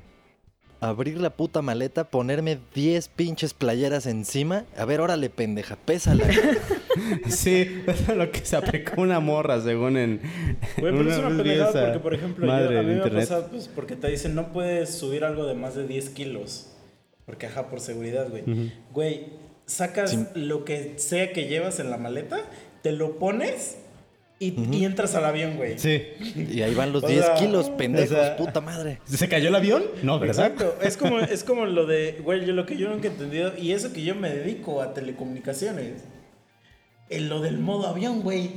Abrir 0.80 1.20
la 1.20 1.30
puta 1.30 1.60
maleta, 1.60 2.04
ponerme 2.04 2.58
10 2.74 3.08
pinches 3.08 3.52
playeras 3.52 4.06
encima. 4.06 4.64
A 4.78 4.84
ver, 4.84 5.00
órale, 5.00 5.28
pendeja, 5.28 5.76
pésala. 5.76 6.24
Sí, 7.28 7.82
eso 7.86 8.12
es 8.12 8.16
lo 8.16 8.30
que 8.32 8.40
se 8.44 8.56
aplicó 8.56 9.00
una 9.00 9.20
morra, 9.20 9.60
según 9.60 9.96
en. 9.96 10.20
Güey, 10.78 10.92
pero 10.96 11.10
es 11.10 11.18
una 11.18 11.28
pendejada 11.28 11.84
porque, 11.84 11.98
por 12.00 12.14
ejemplo, 12.14 12.44
yo- 12.46 12.52
madre 12.52 12.78
a 12.78 12.82
mí 12.82 12.88
me 12.88 12.92
ha 12.94 12.96
internet. 12.96 13.28
pasado 13.28 13.48
pues, 13.50 13.68
porque 13.68 13.94
te 13.94 14.08
dicen 14.10 14.34
no 14.34 14.52
puedes 14.52 14.94
subir 14.98 15.22
algo 15.24 15.46
de 15.46 15.54
más 15.54 15.74
de 15.76 15.86
10 15.86 16.08
kilos. 16.10 16.70
Porque, 17.28 17.46
ajá, 17.46 17.68
por 17.68 17.78
seguridad, 17.80 18.28
güey. 18.30 18.42
Güey, 18.92 19.26
sacas 19.66 20.16
lo 20.34 20.64
que 20.64 20.94
sea 20.96 21.32
que 21.32 21.46
llevas 21.46 21.78
en 21.78 21.90
la 21.90 21.98
maleta, 21.98 22.40
te 22.82 22.90
lo 22.90 23.18
pones 23.18 23.76
y, 24.40 24.54
y 24.74 24.84
entras 24.86 25.14
al 25.14 25.26
avión, 25.26 25.56
güey. 25.58 25.78
Sí. 25.78 26.02
y 26.34 26.62
ahí 26.62 26.74
van 26.74 26.92
los 26.92 27.04
O 27.04 27.06
10 27.06 27.22
sea, 27.22 27.34
kilos, 27.34 27.68
pendejos, 27.70 28.12
o 28.12 28.14
sea- 28.14 28.36
puta 28.36 28.60
madre. 28.62 28.98
¿Se 29.04 29.28
cayó 29.28 29.48
el 29.50 29.54
avión? 29.54 29.84
No, 30.02 30.18
¿verdad? 30.18 30.46
Exacto, 30.52 30.74
es 30.80 30.96
como, 30.96 31.20
es 31.20 31.44
como 31.44 31.66
lo 31.66 31.84
de, 31.86 32.18
güey, 32.24 32.46
yo 32.46 32.54
lo 32.54 32.64
que 32.64 32.78
yo 32.78 32.88
nunca 32.88 33.08
he 33.08 33.10
entendido, 33.10 33.52
y 33.58 33.72
eso 33.72 33.92
que 33.92 34.02
yo 34.02 34.14
me 34.14 34.30
dedico 34.30 34.80
a 34.80 34.94
telecomunicaciones, 34.94 36.04
en 37.10 37.28
lo 37.28 37.40
del 37.40 37.58
modo 37.58 37.88
avión, 37.88 38.22
güey. 38.22 38.52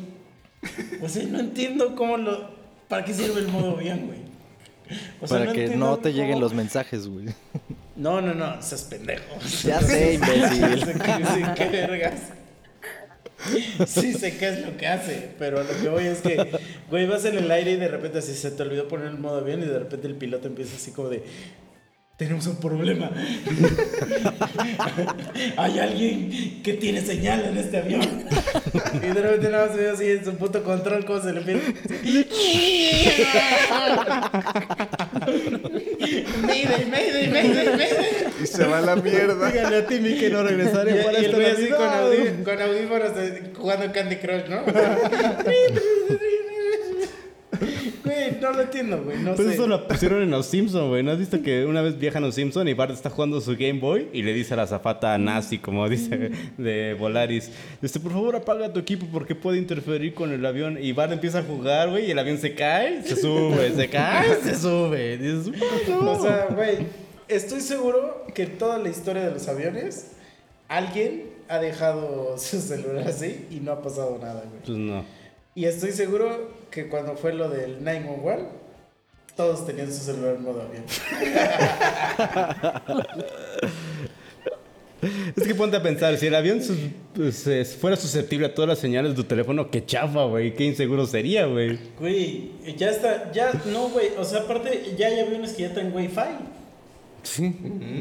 O 1.01 1.09
sea, 1.09 1.23
no 1.25 1.39
entiendo 1.41 1.95
cómo 1.95 2.15
lo, 2.17 2.49
¿para 2.87 3.03
qué 3.03 3.13
sirve 3.13 3.39
el 3.41 3.47
modo 3.49 3.71
avión, 3.71 4.05
güey? 4.07 4.19
O 5.21 5.27
sea, 5.27 5.39
Para 5.39 5.51
que 5.53 5.69
no 5.75 5.97
te 5.97 6.13
lleguen 6.13 6.39
los 6.39 6.53
mensajes, 6.53 7.07
güey. 7.07 7.25
No, 8.01 8.19
no, 8.19 8.33
no, 8.33 8.59
seas 8.63 8.81
pendejo. 8.85 9.39
Ya 9.63 9.79
sé, 9.79 10.13
imbécil. 10.15 10.85
Sí, 10.85 11.43
qué 11.55 11.69
vergas. 11.69 12.19
Sí 13.85 14.13
sé 14.13 14.37
qué 14.37 14.49
es 14.49 14.65
lo 14.65 14.75
que 14.75 14.87
hace, 14.87 15.29
pero 15.37 15.59
a 15.59 15.63
lo 15.63 15.69
que 15.79 15.87
voy 15.87 16.05
es 16.05 16.21
que, 16.21 16.51
güey, 16.89 17.05
vas 17.05 17.25
en 17.25 17.37
el 17.37 17.51
aire 17.51 17.71
y 17.73 17.75
de 17.75 17.87
repente 17.87 18.17
así 18.17 18.33
se 18.33 18.49
te 18.49 18.63
olvidó 18.63 18.87
poner 18.87 19.07
el 19.07 19.19
modo 19.19 19.37
avión 19.37 19.61
y 19.61 19.65
de 19.65 19.77
repente 19.77 20.07
el 20.07 20.15
piloto 20.15 20.47
empieza 20.47 20.77
así 20.77 20.91
como 20.91 21.09
de, 21.09 21.23
tenemos 22.21 22.45
un 22.45 22.57
problema. 22.57 23.09
Hay 25.57 25.79
alguien 25.79 26.61
que 26.61 26.73
tiene 26.73 27.01
señal 27.01 27.43
en 27.45 27.57
este 27.57 27.79
avión. 27.79 28.07
Y 28.93 28.99
de 29.07 29.13
repente 29.13 29.49
nada 29.49 29.65
más 29.69 29.75
veo 29.75 29.93
así 29.95 30.05
en 30.05 30.23
su 30.23 30.35
puto 30.35 30.63
control 30.63 31.03
cómo 31.03 31.19
se 31.19 31.33
le 31.33 31.39
empieza. 31.39 31.71
Mayday, 36.45 36.85
mayday, 36.91 37.27
mayday, 37.31 37.65
mayday. 37.75 38.27
Y 38.43 38.45
se 38.45 38.65
va 38.65 38.77
a 38.77 38.81
la 38.81 38.95
mierda. 38.97 39.49
Dígale 39.49 39.77
a 39.77 39.87
Timmy 39.87 40.19
que 40.19 40.29
no 40.29 40.43
regresaré 40.43 41.03
para 41.03 41.19
y 41.19 41.25
esta 41.25 41.37
así 41.37 41.69
con, 41.69 41.89
audí- 41.89 42.43
con 42.43 42.61
audífonos 42.61 43.11
eh, 43.17 43.51
jugando 43.57 43.91
Candy 43.91 44.17
Crush, 44.17 44.45
¿no? 44.47 44.61
Güey, 48.13 48.41
no 48.41 48.51
lo 48.51 48.61
entiendo, 48.61 49.03
güey. 49.03 49.17
No 49.19 49.35
Pues 49.35 49.47
sé. 49.47 49.53
eso 49.53 49.67
lo 49.67 49.87
pusieron 49.87 50.21
en 50.21 50.31
los 50.31 50.45
Simpsons, 50.45 50.89
güey. 50.89 51.01
¿No 51.03 51.11
has 51.11 51.19
visto 51.19 51.41
que 51.41 51.65
una 51.65 51.81
vez 51.81 51.97
viajan 51.97 52.23
los 52.23 52.35
Simpsons 52.35 52.69
y 52.69 52.73
Bart 52.73 52.91
está 52.91 53.09
jugando 53.09 53.39
su 53.41 53.51
Game 53.51 53.79
Boy 53.79 54.07
y 54.11 54.21
le 54.23 54.33
dice 54.33 54.53
a 54.53 54.57
la 54.57 54.67
zafata 54.67 55.17
nazi, 55.17 55.59
como 55.59 55.87
dice 55.87 56.31
de 56.57 56.93
Volaris, 56.99 57.49
dice, 57.81 57.99
por 57.99 58.11
favor 58.11 58.35
apaga 58.35 58.71
tu 58.73 58.79
equipo 58.79 59.05
porque 59.11 59.35
puede 59.35 59.57
interferir 59.57 60.13
con 60.13 60.31
el 60.31 60.45
avión. 60.45 60.77
Y 60.81 60.91
Bart 60.91 61.11
empieza 61.11 61.39
a 61.39 61.43
jugar, 61.43 61.89
güey, 61.89 62.07
y 62.07 62.11
el 62.11 62.19
avión 62.19 62.37
se 62.37 62.53
cae, 62.55 63.01
se 63.03 63.15
sube, 63.15 63.71
se 63.75 63.89
cae, 63.89 64.35
se 64.43 64.55
sube. 64.55 65.17
Dices, 65.17 65.51
"No". 65.87 66.11
O 66.11 66.21
sea, 66.21 66.47
güey, 66.53 66.77
estoy 67.27 67.61
seguro 67.61 68.25
que 68.33 68.45
toda 68.45 68.77
la 68.77 68.89
historia 68.89 69.23
de 69.25 69.31
los 69.31 69.47
aviones, 69.47 70.11
alguien 70.67 71.23
ha 71.47 71.59
dejado 71.59 72.35
su 72.37 72.59
celular 72.59 73.07
así 73.07 73.45
y 73.51 73.55
no 73.61 73.71
ha 73.73 73.81
pasado 73.81 74.17
nada, 74.21 74.43
güey. 74.49 74.61
pues 74.65 74.77
no. 74.77 75.03
Y 75.53 75.65
estoy 75.65 75.91
seguro 75.91 76.60
que 76.71 76.87
cuando 76.87 77.15
fue 77.15 77.33
lo 77.33 77.49
del 77.49 77.83
911, 77.83 78.45
todos 79.35 79.65
tenían 79.65 79.91
su 79.91 79.99
celular 80.03 80.35
en 80.35 80.43
modo 80.43 80.61
avión. 80.61 80.83
Es 85.35 85.47
que 85.47 85.55
ponte 85.55 85.75
a 85.77 85.81
pensar, 85.81 86.15
si 86.17 86.27
el 86.27 86.35
avión 86.35 86.61
sus- 86.61 86.77
pues, 87.15 87.75
fuera 87.75 87.95
susceptible 87.97 88.45
a 88.45 88.53
todas 88.53 88.69
las 88.69 88.77
señales 88.77 89.11
de 89.11 89.15
tu 89.15 89.23
teléfono, 89.23 89.71
qué 89.71 89.83
chafa, 89.83 90.25
güey, 90.25 90.53
qué 90.53 90.65
inseguro 90.65 91.07
sería, 91.07 91.47
güey. 91.47 91.79
Güey, 91.97 92.51
ya 92.77 92.91
está, 92.91 93.31
ya, 93.31 93.51
no, 93.65 93.89
güey, 93.89 94.09
o 94.19 94.23
sea, 94.23 94.41
aparte, 94.41 94.93
ya 94.95 95.07
hay 95.07 95.21
aviones 95.21 95.53
que 95.53 95.63
ya 95.63 95.73
traen 95.73 95.91
Wi-Fi. 95.91 96.21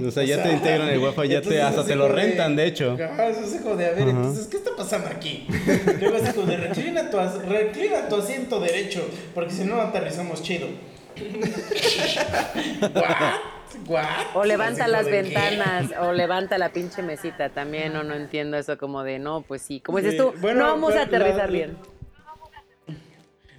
O 0.06 0.10
sea, 0.10 0.24
ya 0.24 0.38
O 0.38 0.42
te 0.42 0.52
integran 0.52 0.88
el 0.88 0.98
wifi, 0.98 1.28
ya 1.28 1.42
te, 1.42 1.60
hasta 1.60 1.84
te 1.84 1.94
lo 1.94 2.04
de- 2.08 2.12
rentan, 2.14 2.56
de 2.56 2.66
hecho. 2.66 2.94
Eso 2.94 3.44
es 3.44 3.60
como 3.62 3.76
de, 3.76 3.86
a 3.86 3.90
ver, 3.92 4.08
entonces, 4.08 4.46
¿qué 4.46 4.56
está 4.56 4.70
pasando 4.76 5.08
aquí? 5.08 5.46
Luego 6.00 6.16
así 6.16 6.32
como 6.32 6.46
de, 6.46 6.56
reclina 6.56 7.10
tu, 7.10 7.18
as- 7.18 7.44
reclina 7.46 8.08
tu 8.08 8.16
asiento 8.16 8.58
derecho, 8.60 9.06
porque 9.34 9.52
si 9.52 9.64
no 9.64 9.80
aterrizamos 9.80 10.42
chido. 10.42 10.68
¿What? 12.80 13.34
¿What? 13.86 14.04
O 14.34 14.44
levanta 14.44 14.84
¿Así 14.84 14.92
las 14.92 15.04
qué? 15.06 15.10
ventanas, 15.12 15.90
o 16.00 16.12
levanta 16.12 16.58
la 16.58 16.70
pinche 16.72 17.02
mesita 17.02 17.50
también, 17.50 17.94
o 17.96 18.02
no 18.02 18.14
entiendo 18.14 18.56
eso 18.56 18.78
como 18.78 19.02
de, 19.02 19.18
no, 19.18 19.42
pues 19.42 19.62
sí, 19.62 19.80
como 19.80 19.98
dices 19.98 20.12
Sí, 20.14 20.18
tú, 20.18 20.32
bueno, 20.40 20.60
no 20.60 20.66
vamos 20.66 20.92
a 20.92 20.96
la- 20.96 21.02
aterrizar 21.02 21.50
bien. 21.50 21.76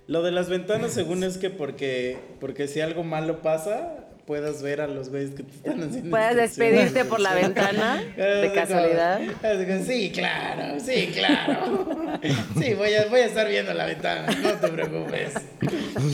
Lo 0.07 0.23
de 0.23 0.31
las 0.31 0.49
ventanas, 0.49 0.91
según 0.91 1.23
es 1.23 1.37
que 1.37 1.49
porque, 1.49 2.17
porque 2.41 2.67
si 2.67 2.81
algo 2.81 3.03
malo 3.03 3.41
pasa, 3.41 4.00
puedas 4.25 4.61
ver 4.61 4.81
a 4.81 4.87
los 4.87 5.09
güeyes 5.09 5.31
que 5.31 5.43
te 5.43 5.51
están 5.55 5.81
haciendo. 5.83 6.09
Puedes 6.09 6.31
instrucciones. 6.31 6.49
despedirte 6.83 7.05
por 7.05 7.19
la 7.19 7.33
ventana, 7.33 8.03
de 8.17 8.47
Así 8.47 8.55
casualidad. 8.55 9.19
como, 9.41 9.85
Sí, 9.85 10.11
claro, 10.13 10.79
sí, 10.79 11.09
claro. 11.13 12.19
Sí, 12.59 12.73
voy 12.75 12.93
a, 12.93 13.05
voy 13.09 13.21
a 13.21 13.25
estar 13.25 13.47
viendo 13.49 13.73
la 13.73 13.85
ventana, 13.85 14.27
no 14.43 14.51
te 14.53 14.67
preocupes. 14.67 15.33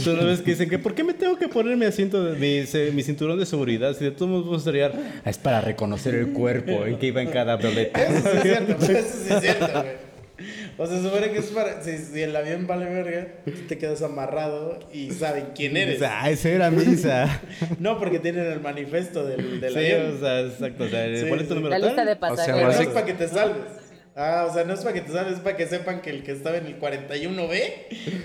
No 0.06 0.26
ves 0.26 0.42
que 0.42 0.52
dicen 0.52 0.70
que 0.70 0.80
¿por 0.80 0.96
qué 0.96 1.04
me 1.04 1.14
tengo 1.14 1.38
que 1.38 1.48
poner 1.48 1.76
mi 1.78 1.86
asiento, 1.86 2.24
de, 2.24 2.38
mi, 2.40 2.66
se- 2.66 2.92
mi 2.92 3.04
cinturón 3.04 3.38
de 3.40 3.46
seguridad? 3.46 3.96
Si 3.96 4.06
de 4.06 4.12
todos 4.12 4.30
modos 4.30 4.46
puedo 4.46 4.58
estrellar. 4.58 4.94
Ah, 5.26 5.30
Es 5.30 5.38
para 5.38 5.62
reconocer 5.62 6.16
el 6.16 6.30
cuerpo 6.34 6.86
en 6.86 6.98
que 6.98 7.08
iba 7.08 7.22
en 7.22 7.30
cada 7.30 7.56
boleta. 7.58 8.02
Eso 8.02 8.22
sí 8.32 8.38
es 8.38 8.42
cierto, 8.44 8.86
eso 8.86 9.18
sí 9.28 9.34
es 9.34 9.42
cierto, 9.42 9.68
güey. 9.82 10.08
O 10.80 10.86
sea, 10.86 10.98
se 10.98 11.04
supone 11.04 11.32
que 11.32 11.40
es 11.40 11.46
para. 11.48 11.82
Si, 11.82 11.98
si 11.98 12.22
el 12.22 12.36
avión 12.36 12.68
vale 12.68 12.86
verga, 12.86 13.28
tú 13.46 13.52
te 13.68 13.78
quedas 13.80 14.02
amarrado 14.04 14.78
y 14.94 15.10
saben 15.12 15.48
quién 15.56 15.76
eres. 15.76 16.02
Ah, 16.04 16.30
esa 16.30 16.50
era 16.50 16.70
misa. 16.72 17.42
No, 17.80 17.98
porque 17.98 18.20
tienen 18.20 18.46
el 18.46 18.60
manifiesto 18.62 19.26
del, 19.26 19.60
del 19.60 19.74
sí, 19.74 19.80
avión. 19.80 20.16
o 20.16 20.20
sea, 20.20 20.42
exacto. 20.42 20.84
O 20.84 20.88
sea, 20.88 21.06
Sí, 21.18 21.30
boleto 21.30 21.50
sí. 21.50 21.56
número 21.56 21.70
La 21.70 21.80
lista 21.80 22.06
de 22.06 22.12
sea, 22.12 22.20
Pero 22.20 22.32
no 22.32 22.38
pasajeros. 22.38 22.80
es 22.80 22.88
para 22.90 23.06
que 23.06 23.14
te 23.14 23.28
salves. 23.28 23.64
Ah, 24.16 24.48
o 24.50 24.54
sea, 24.54 24.64
no 24.64 24.74
es 24.74 24.80
para 24.82 24.94
que 24.94 25.02
te 25.02 25.12
salves, 25.12 25.34
es 25.34 25.40
para 25.42 25.58
que 25.58 25.68
sepan 25.68 26.02
que 26.02 26.10
el 26.10 26.24
que 26.24 26.32
estaba 26.32 26.58
en 26.58 26.66
el 26.66 26.80
41B 26.80 27.62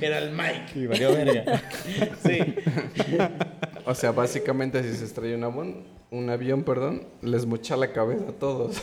era 0.01 0.19
el 0.19 0.31
Mike. 0.33 0.73
Y 0.75 0.87
valió 0.87 1.13
verga. 1.15 1.63
Sí. 2.27 2.39
O 3.85 3.95
sea, 3.97 4.13
básicamente 4.13 4.81
si 4.85 4.97
se 4.97 5.05
estrella 5.05 5.35
un 5.37 5.43
avión, 5.43 5.85
un 6.13 6.31
avión, 6.31 6.63
perdón, 6.63 7.03
les 7.23 7.45
mocha 7.47 7.77
la 7.77 7.91
cabeza 7.93 8.27
a 8.29 8.33
todos. 8.33 8.77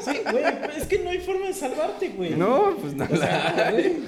Sí, 0.00 0.16
güey, 0.30 0.44
es 0.76 0.86
que 0.86 0.98
no 1.00 1.10
hay 1.10 1.18
forma 1.18 1.46
de 1.46 1.52
salvarte, 1.52 2.10
güey. 2.10 2.30
No, 2.34 2.76
pues 2.80 2.94
nada. 2.94 3.10
O 3.14 3.16
sea, 3.18 3.70
güey. 3.72 3.96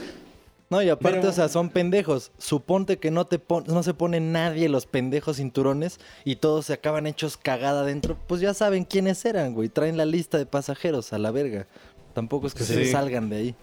No, 0.70 0.80
y 0.80 0.88
aparte, 0.88 1.18
Pero- 1.18 1.30
o 1.30 1.32
sea, 1.32 1.48
son 1.48 1.68
pendejos. 1.68 2.30
Suponte 2.38 2.98
que 2.98 3.10
no 3.10 3.26
te 3.26 3.40
pon- 3.40 3.64
no 3.66 3.82
se 3.82 3.92
pone 3.92 4.20
nadie 4.20 4.68
los 4.68 4.86
pendejos 4.86 5.38
cinturones 5.38 5.98
y 6.24 6.36
todos 6.36 6.66
se 6.66 6.74
acaban 6.74 7.08
hechos 7.08 7.36
cagada 7.36 7.80
adentro. 7.80 8.16
Pues 8.28 8.40
ya 8.40 8.54
saben 8.54 8.84
quiénes 8.84 9.24
eran, 9.24 9.52
güey. 9.52 9.68
Traen 9.68 9.96
la 9.96 10.04
lista 10.04 10.38
de 10.38 10.46
pasajeros 10.46 11.12
a 11.12 11.18
la 11.18 11.32
verga. 11.32 11.66
Tampoco 12.14 12.46
es 12.46 12.54
que 12.54 12.62
se 12.62 12.86
salgan 12.86 13.28
de 13.30 13.36
ahí. 13.36 13.54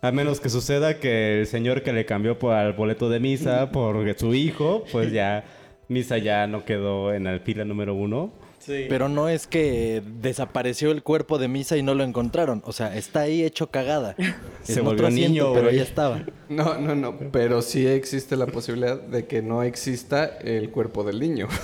A 0.00 0.12
menos 0.12 0.40
que 0.40 0.48
suceda 0.48 0.98
que 0.98 1.40
el 1.40 1.46
señor 1.46 1.82
que 1.82 1.92
le 1.92 2.06
cambió 2.06 2.38
por 2.38 2.56
el 2.56 2.72
boleto 2.72 3.10
de 3.10 3.20
misa 3.20 3.70
por 3.72 4.18
su 4.18 4.32
hijo, 4.32 4.82
pues 4.90 5.12
ya 5.12 5.44
misa 5.88 6.18
ya 6.18 6.46
no 6.46 6.64
quedó 6.64 7.12
en 7.14 7.24
la 7.24 7.38
fila 7.40 7.64
número 7.64 7.94
uno. 7.94 8.32
Sí. 8.58 8.86
Pero 8.88 9.08
no 9.08 9.28
es 9.28 9.46
que 9.46 10.02
desapareció 10.20 10.90
el 10.90 11.04
cuerpo 11.04 11.38
de 11.38 11.46
Misa 11.46 11.76
y 11.76 11.84
no 11.84 11.94
lo 11.94 12.02
encontraron. 12.02 12.62
O 12.66 12.72
sea, 12.72 12.96
está 12.96 13.20
ahí 13.20 13.44
hecho 13.44 13.70
cagada. 13.70 14.16
Se 14.64 14.80
En 14.80 14.84
volvió 14.84 14.94
otro 14.94 15.06
asiento, 15.06 15.30
niño, 15.30 15.52
pero 15.54 15.68
ahí 15.68 15.78
estaba. 15.78 16.24
No, 16.48 16.76
no, 16.76 16.96
no. 16.96 17.16
Pero 17.30 17.62
sí 17.62 17.86
existe 17.86 18.34
la 18.36 18.46
posibilidad 18.46 19.00
de 19.00 19.26
que 19.26 19.40
no 19.40 19.62
exista 19.62 20.24
el 20.40 20.70
cuerpo 20.70 21.04
del 21.04 21.20
niño. 21.20 21.46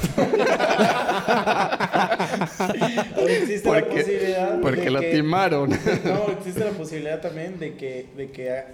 Existe 3.27 3.69
la 3.69 3.75
Porque, 3.81 3.97
posibilidad. 4.03 4.61
porque 4.61 4.81
de 4.83 4.91
lo 4.91 5.01
que- 5.01 5.11
timaron. 5.13 5.71
No, 6.05 6.33
existe 6.39 6.61
la 6.65 6.71
posibilidad 6.71 7.21
también 7.21 7.59
de 7.59 7.75
que, 7.75 8.07
de 8.17 8.31
que 8.31 8.65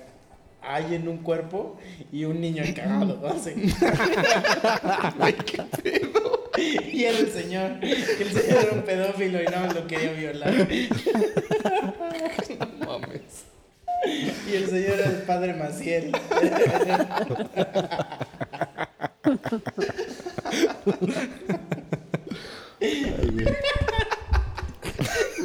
hay 0.68 0.94
en 0.94 1.08
un 1.08 1.18
cuerpo 1.18 1.78
y 2.12 2.24
un 2.24 2.40
niño 2.40 2.62
encagado. 2.62 3.26
Así. 3.26 3.54
Y 6.92 7.04
era 7.04 7.18
el 7.18 7.30
señor. 7.30 7.70
El 7.82 8.32
señor 8.32 8.64
era 8.64 8.72
un 8.72 8.82
pedófilo 8.82 9.40
y 9.40 9.44
más 9.46 9.72
lo 9.72 9.86
quería 9.86 10.12
violar. 10.12 10.52
Mames. 12.84 13.44
Y 14.50 14.56
el 14.56 14.66
señor 14.68 14.98
era 14.98 15.04
el 15.04 15.22
padre 15.22 15.54
Maciel. 15.54 16.10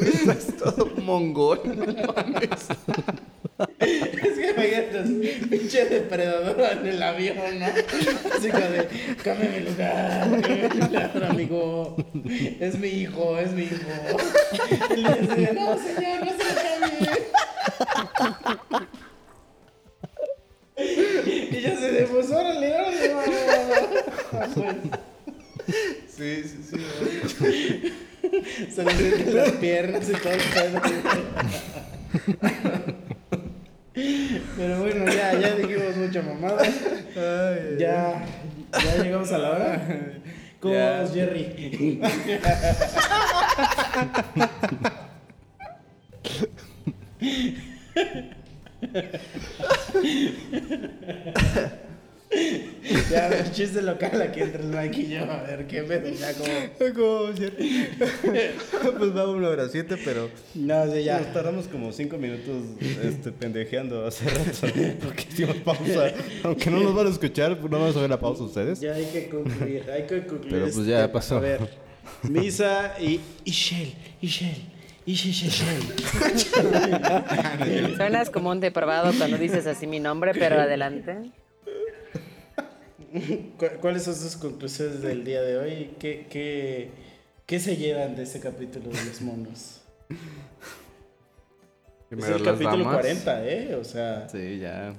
Estás 0.02 0.48
todo 0.64 0.90
mongol. 0.98 1.60
Es 3.90 4.34
que 4.40 4.50
imagínate, 4.50 5.04
pinche 5.48 5.86
depredador 5.86 6.60
en 6.60 6.88
el 6.88 7.04
avión, 7.04 7.60
¿no? 7.60 7.66
Así 7.66 8.50
como 8.50 8.66
de, 8.66 8.88
cámbiame 9.24 9.60
mi 9.60 9.66
lugar, 9.70 10.42
cámbiame 10.42 10.70
mi 10.70 10.82
lugar, 10.82 11.24
amigo. 11.30 11.96
Es 12.60 12.80
mi 12.80 12.88
hijo, 12.88 13.38
es 13.38 13.52
mi 13.52 13.64
hijo. 13.64 14.18
Y 14.96 15.02
le 15.02 15.14
dice, 15.14 15.54
no, 15.54 15.78
señor, 15.78 16.26
no 16.26 16.32
se 16.32 16.44
lo 16.50 16.56
cambie. 16.80 17.12
Y 21.52 21.62
ya 21.62 21.78
se 21.78 21.92
de, 21.92 22.04
pues 22.08 22.32
órale, 22.32 22.74
órale, 22.74 23.14
vamos. 23.14 24.56
Sí, 26.08 26.44
sí, 26.44 26.58
sí. 26.72 26.78
Se 28.74 28.84
le 28.84 28.92
sienten 28.92 29.36
las 29.36 29.52
piernas 29.54 30.08
y 30.10 30.14
todo 30.14 30.34
el 30.34 30.40
pedo. 30.40 30.82
Pero 34.58 34.80
bueno, 34.80 35.06
ya, 35.12 35.40
ya 35.40 35.56
dijimos 35.56 35.96
mucha 35.98 36.22
mamada. 36.22 36.64
Ya, 37.78 38.26
ya 38.72 39.04
llegamos 39.04 39.32
a 39.32 39.38
la 39.38 39.52
hora. 39.52 39.88
¿Cómo 40.60 40.76
vamos, 40.76 41.14
Jerry? 41.14 42.02
Ya, 53.10 53.28
el 53.30 53.52
chiste 53.52 53.82
local 53.82 54.22
aquí 54.22 54.42
entre 54.42 54.64
el 54.64 54.70
Mike 54.70 55.02
y 55.02 55.08
yo. 55.10 55.24
A 55.24 55.44
ver, 55.44 55.68
qué 55.68 55.84
pedo, 55.84 56.10
ya 56.10 56.34
como... 56.34 56.52
pues 58.98 59.16
va 59.16 59.30
una 59.30 59.50
hora 59.50 59.70
siete, 59.70 59.96
pero 60.04 60.30
No, 60.56 60.92
sí, 60.92 61.04
ya. 61.04 61.20
nos 61.20 61.34
tardamos 61.34 61.68
como 61.68 61.92
cinco 61.92 62.18
minutos 62.18 62.64
este, 63.04 63.32
pendejeando 63.32 64.06
hace 64.06 64.26
rato. 64.30 64.68
Porque 65.04 65.26
hicimos 65.32 65.58
pausa. 65.58 66.12
Aunque 66.44 66.70
no 66.70 66.80
nos 66.80 66.96
van 66.96 67.08
a 67.08 67.10
escuchar, 67.12 67.58
no 67.60 67.68
vamos 67.70 67.96
a 67.96 68.02
ver 68.02 68.10
la 68.10 68.20
pausa 68.20 68.44
ustedes. 68.44 68.80
Ya 68.80 68.94
hay 68.94 69.06
que 69.06 69.30
concluir, 69.30 69.84
hay 69.92 70.04
que 70.04 70.26
concluir. 70.26 70.48
Pero, 70.50 70.64
pues, 70.66 70.78
este- 70.78 70.90
ya 70.92 71.12
pasó. 71.12 71.38
A 71.38 71.42
ver, 71.42 71.60
Misa 72.24 72.96
y 73.00 73.20
Ishel, 73.46 73.94
Ishel, 74.22 74.56
Ishel, 75.06 75.32
Ishel. 75.32 75.84
Suenas 77.96 78.30
como 78.30 78.50
un 78.52 78.60
depravado 78.60 79.12
cuando 79.18 79.38
dices 79.38 79.66
así 79.68 79.88
mi 79.88 80.00
nombre, 80.00 80.34
pero 80.34 80.60
adelante. 80.60 81.32
¿Cu- 83.58 83.80
¿Cuáles 83.82 84.04
son 84.04 84.16
sus 84.16 84.36
conclusiones 84.36 85.02
del 85.02 85.24
día 85.24 85.42
de 85.42 85.58
hoy? 85.58 85.96
¿Qué, 86.00 86.26
qué, 86.30 86.90
qué 87.46 87.60
se 87.60 87.78
llevan 87.78 88.16
de 88.16 88.24
este 88.24 88.40
capítulo 88.40 88.90
de 88.90 89.06
los 89.06 89.22
monos? 89.22 89.82
es 92.10 92.26
el 92.28 92.44
capítulo 92.44 92.78
damas. 92.78 92.94
40, 93.02 93.48
¿eh? 93.48 93.76
O 93.76 93.84
sea, 93.84 94.28
Sí, 94.30 94.60
ya. 94.60 94.94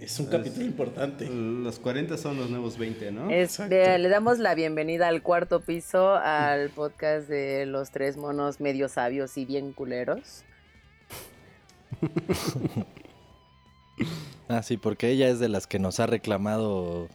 es 0.00 0.18
un 0.20 0.26
capítulo 0.26 0.64
importante. 0.64 1.28
Los 1.28 1.78
40 1.78 2.16
son 2.18 2.36
los 2.36 2.50
nuevos 2.50 2.78
20, 2.78 3.12
¿no? 3.12 3.30
Este, 3.30 3.98
le 3.98 4.08
damos 4.08 4.38
la 4.38 4.54
bienvenida 4.54 5.08
al 5.08 5.22
cuarto 5.22 5.60
piso 5.60 6.14
al 6.16 6.70
podcast 6.70 7.28
de 7.28 7.66
los 7.66 7.90
tres 7.90 8.16
monos 8.16 8.60
medio 8.60 8.88
sabios 8.88 9.36
y 9.36 9.44
bien 9.44 9.72
culeros. 9.72 10.44
Ah, 14.48 14.62
sí, 14.62 14.76
porque 14.76 15.08
ella 15.10 15.28
es 15.28 15.38
de 15.38 15.48
las 15.48 15.66
que 15.66 15.78
nos 15.78 16.00
ha 16.00 16.06
reclamado 16.06 17.08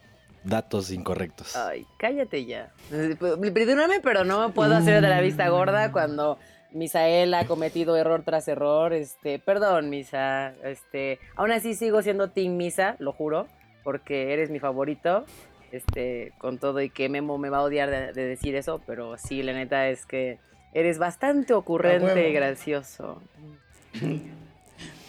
datos 0.44 0.90
incorrectos. 0.90 1.56
Ay, 1.56 1.86
cállate 1.98 2.44
ya. 2.44 2.72
Perdóname, 2.90 4.00
pero 4.00 4.24
no 4.24 4.46
me 4.46 4.52
puedo 4.52 4.74
hacer 4.74 5.00
de 5.00 5.08
la 5.08 5.20
vista 5.20 5.48
gorda 5.48 5.92
cuando 5.92 6.38
Misael 6.72 7.32
ha 7.34 7.46
cometido 7.46 7.96
error 7.96 8.22
tras 8.24 8.48
error. 8.48 8.92
Este, 8.92 9.38
perdón, 9.38 9.90
Misa. 9.90 10.52
Este, 10.64 11.18
aún 11.36 11.52
así 11.52 11.74
sigo 11.74 12.02
siendo 12.02 12.30
Team 12.30 12.56
Misa, 12.56 12.96
lo 12.98 13.12
juro, 13.12 13.46
porque 13.84 14.32
eres 14.32 14.50
mi 14.50 14.58
favorito. 14.58 15.24
Este, 15.70 16.34
con 16.36 16.58
todo 16.58 16.82
y 16.82 16.90
que 16.90 17.08
Memo 17.08 17.38
me 17.38 17.48
va 17.48 17.58
a 17.58 17.62
odiar 17.62 17.88
de, 17.88 18.12
de 18.12 18.26
decir 18.26 18.56
eso, 18.56 18.82
pero 18.86 19.16
sí, 19.16 19.42
la 19.42 19.54
neta 19.54 19.88
es 19.88 20.04
que 20.04 20.38
eres 20.74 20.98
bastante 20.98 21.54
ocurrente 21.54 22.28
y 22.28 22.32
gracioso. 22.34 23.22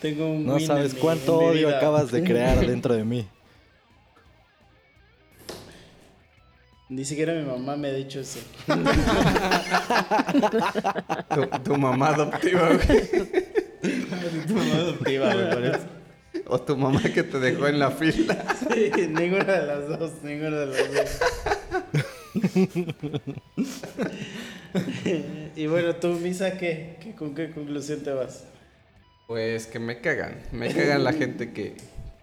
Tengo 0.03 0.27
un 0.29 0.45
No 0.45 0.59
sabes 0.59 0.93
cuánto 0.95 1.39
mi 1.39 1.45
odio 1.47 1.69
acabas 1.69 2.11
de 2.11 2.21
crear 2.25 2.59
dentro 2.67 2.93
de 2.93 3.05
mí. 3.05 3.25
Ni 6.89 7.05
siquiera 7.05 7.33
mi 7.33 7.43
mamá 7.43 7.77
me 7.77 7.87
ha 7.87 7.93
dicho 7.93 8.19
eso. 8.19 8.39
Tu, 11.33 11.47
tu 11.63 11.77
mamá 11.77 12.09
adoptiva, 12.09 12.67
güey. 12.73 13.09
Tu 14.47 14.53
mamá 14.53 14.75
adoptiva, 14.75 15.33
güey, 15.33 15.49
por 15.51 15.63
eso. 15.65 15.85
O 16.47 16.59
tu 16.61 16.75
mamá 16.77 17.01
que 17.01 17.23
te 17.23 17.39
dejó 17.39 17.67
en 17.67 17.79
la 17.79 17.89
fila. 17.91 18.43
Sí, 18.73 18.91
ninguna 19.07 19.45
de 19.45 19.65
las 19.65 19.87
dos, 19.87 20.11
ninguna 20.21 20.57
de 20.59 20.65
las 20.65 20.93
dos. 20.93 21.19
y 25.55 25.67
bueno, 25.67 25.95
tú, 25.95 26.09
Misa, 26.09 26.57
¿qué? 26.57 26.97
¿Qué- 27.01 27.15
¿Con 27.15 27.33
qué 27.33 27.51
conclusión 27.51 28.01
te 28.01 28.11
vas? 28.11 28.43
Pues 29.27 29.67
que 29.67 29.79
me 29.79 30.01
cagan. 30.01 30.41
Me 30.51 30.73
cagan 30.73 31.03
la 31.03 31.13
gente 31.13 31.53
que, 31.53 31.75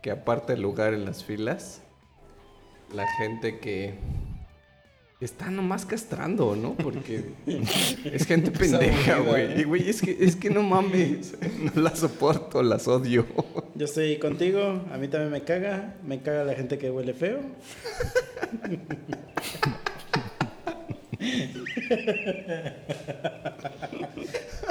que 0.03 0.11
aparta 0.11 0.53
el 0.53 0.63
lugar 0.63 0.95
en 0.95 1.05
las 1.05 1.25
filas. 1.25 1.83
La 2.93 3.07
gente 3.19 3.59
que 3.59 3.95
está 5.21 5.51
nomás 5.51 5.85
castrando, 5.87 6.57
¿no? 6.57 6.75
Porque 6.75 7.25
es 8.05 8.27
gente 8.27 8.51
pendeja, 8.51 9.19
güey. 9.19 9.61
Y, 9.61 9.65
güey, 9.65 9.89
es 9.89 10.01
que, 10.01 10.17
es 10.21 10.37
que 10.37 10.51
no 10.51 10.63
mames. 10.63 11.35
No 11.75 11.83
las 11.83 11.99
soporto, 11.99 12.63
las 12.63 12.89
odio. 12.89 13.27
Yo 13.75 13.85
estoy 13.85 14.19
contigo, 14.19 14.83
a 14.91 14.97
mí 14.97 15.09
también 15.09 15.31
me 15.31 15.43
caga, 15.43 15.97
me 16.03 16.23
caga 16.23 16.45
la 16.45 16.55
gente 16.55 16.79
que 16.79 16.91
huele 16.91 17.13
feo. 17.13 17.41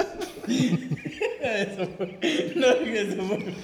Eso 0.48 1.88
fue- 1.96 2.52
no, 2.56 2.66
eso 2.68 3.22
fue- 3.24 3.54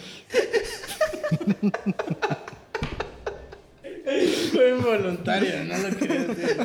Fue 4.52 4.70
involuntario, 4.70 5.64
no 5.64 5.78
lo 5.78 5.96
quería 5.96 6.24
decir. 6.24 6.56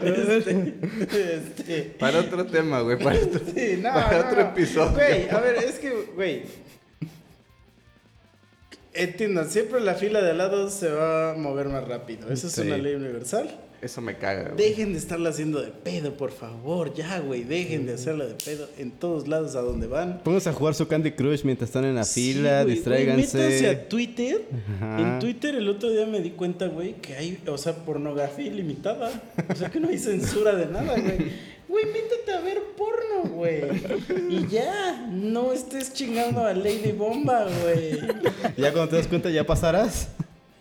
Este, 0.00 1.34
este, 1.36 1.82
Para 1.98 2.20
otro 2.20 2.46
tema, 2.46 2.80
güey. 2.80 2.98
Para 2.98 3.18
otro, 3.18 3.40
Sí, 3.54 3.76
no, 3.82 3.92
para 3.92 4.12
no, 4.22 4.28
otro 4.28 4.42
no. 4.44 4.50
episodio. 4.50 4.92
Güey, 4.92 5.28
a 5.28 5.40
ver, 5.40 5.56
es 5.56 5.78
que, 5.78 5.90
güey. 6.14 6.42
Entiendan, 8.94 9.50
siempre 9.50 9.80
la 9.80 9.94
fila 9.94 10.22
de 10.22 10.30
al 10.30 10.38
lado 10.38 10.70
se 10.70 10.88
va 10.90 11.32
a 11.32 11.34
mover 11.34 11.68
más 11.68 11.86
rápido. 11.86 12.30
Esa 12.32 12.46
es 12.46 12.52
Sí. 12.54 12.62
una 12.62 12.78
ley 12.78 12.94
universal. 12.94 13.50
Eso 13.80 14.00
me 14.00 14.16
caga, 14.16 14.50
güey. 14.50 14.56
Dejen 14.56 14.92
de 14.92 14.98
estarla 14.98 15.30
haciendo 15.30 15.62
de 15.62 15.68
pedo, 15.70 16.14
por 16.16 16.32
favor. 16.32 16.92
Ya, 16.94 17.20
güey, 17.20 17.44
dejen 17.44 17.86
de 17.86 17.94
hacerla 17.94 18.26
de 18.26 18.34
pedo 18.34 18.68
en 18.76 18.90
todos 18.90 19.28
lados 19.28 19.54
a 19.54 19.60
donde 19.60 19.86
van. 19.86 20.20
Pónganse 20.24 20.48
a 20.50 20.52
jugar 20.52 20.74
su 20.74 20.88
Candy 20.88 21.12
Crush 21.12 21.44
mientras 21.44 21.68
están 21.70 21.84
en 21.84 21.94
la 21.94 22.02
Sí, 22.04 22.32
fila, 22.34 22.64
güey, 22.64 22.80
güey, 22.82 23.06
métanse 23.06 23.16
distráiganse. 23.48 23.68
a 23.70 23.88
Twitter. 23.88 24.42
Ajá. 24.78 25.00
En 25.00 25.18
Twitter 25.20 25.54
el 25.54 25.68
otro 25.68 25.90
día 25.90 26.06
me 26.06 26.20
di 26.20 26.30
cuenta, 26.30 26.66
güey, 26.66 26.94
que 26.94 27.14
hay, 27.14 27.38
o 27.46 27.56
sea, 27.56 27.72
pornografía 27.74 28.46
ilimitada. 28.46 29.10
O 29.48 29.54
sea, 29.54 29.70
que 29.70 29.78
no 29.78 29.88
hay 29.88 29.98
censura 29.98 30.56
de 30.56 30.66
nada, 30.66 30.98
güey. 30.98 31.30
Güey, 31.68 31.84
métete 31.84 32.32
a 32.32 32.40
ver 32.40 32.60
porno, 32.76 33.30
güey. 33.36 33.60
Y 34.30 34.48
ya, 34.48 35.06
no 35.12 35.52
estés 35.52 35.92
chingando 35.92 36.44
a 36.44 36.52
Lady 36.54 36.92
Bomba, 36.92 37.46
güey. 37.62 37.98
Ya 38.56 38.72
cuando 38.72 38.88
te 38.88 38.96
das 38.96 39.06
cuenta 39.06 39.30
ya 39.30 39.46
pasarás. 39.46 40.08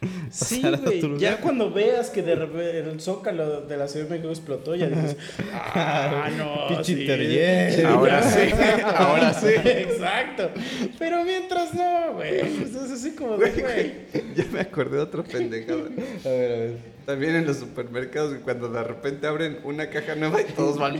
Sí, 0.31 0.61
güey. 0.61 0.99
otro 0.99 1.17
Ya 1.17 1.37
cuando 1.37 1.71
veas 1.71 2.09
que 2.09 2.21
de 2.21 2.35
repente 2.35 2.79
el 2.79 2.99
zócalo 2.99 3.61
de 3.61 3.77
la 3.77 3.87
Ciudad 3.87 4.05
de 4.05 4.11
México 4.11 4.29
explotó, 4.29 4.75
ya 4.75 4.87
dices, 4.87 5.17
ah, 5.53 6.29
no, 6.37 6.83
sí. 6.83 7.07
Ahora 7.85 8.21
sí, 8.23 8.51
ahora 8.83 9.33
sí. 9.33 9.47
Exacto. 9.47 10.51
Pero 10.99 11.23
mientras 11.23 11.73
no, 11.73 12.13
güey. 12.13 12.39
Pues 12.39 12.75
es 12.75 12.91
así 12.91 13.11
como 13.11 13.37
de, 13.37 13.51
güey. 13.51 13.93
Ya 14.35 14.45
me 14.51 14.59
acordé 14.61 14.97
de 14.97 15.03
otra 15.03 15.23
pendejada. 15.23 15.83
A 16.25 16.29
ver, 16.29 16.51
a 16.51 16.55
ver. 16.59 16.96
También 17.07 17.37
en 17.37 17.47
los 17.47 17.55
supermercados, 17.59 18.35
cuando 18.43 18.67
de 18.67 18.83
repente 18.83 19.27
abren 19.27 19.59
una 19.63 19.89
caja 19.89 20.13
nueva 20.15 20.41
y 20.41 20.43
todos 20.43 20.77
van. 20.77 20.97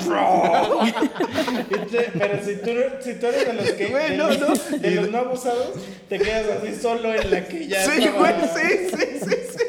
Pero 2.17 2.43
si 2.45 2.55
tú, 2.55 2.71
si 3.01 3.15
tú 3.15 3.25
eres 3.25 3.45
de 3.45 3.53
los 3.53 3.71
que. 3.71 3.87
Güey, 3.87 4.11
de 4.11 4.17
no, 4.17 4.29
los, 4.29 4.39
no. 4.71 4.77
de 4.77 4.91
los 4.91 5.09
no 5.09 5.17
abusados, 5.17 5.73
te 6.07 6.17
quedas 6.17 6.45
así 6.63 6.75
solo 6.81 7.13
en 7.13 7.29
la 7.29 7.45
que 7.45 7.67
ya. 7.67 7.83
Sí, 7.83 8.05
estaba- 8.05 8.19
güey, 8.19 8.33
sí, 8.55 8.87
sí, 8.97 9.05
sí, 9.19 9.35
sí. 9.51 9.65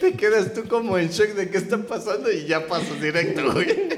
Te 0.00 0.12
quedas 0.14 0.54
tú 0.54 0.66
como 0.66 0.96
en 0.96 1.10
shock 1.10 1.34
de 1.34 1.50
qué 1.50 1.58
está 1.58 1.76
pasando 1.76 2.32
y 2.32 2.46
ya 2.46 2.66
pasas 2.66 2.98
directo, 2.98 3.52
güey. 3.52 3.90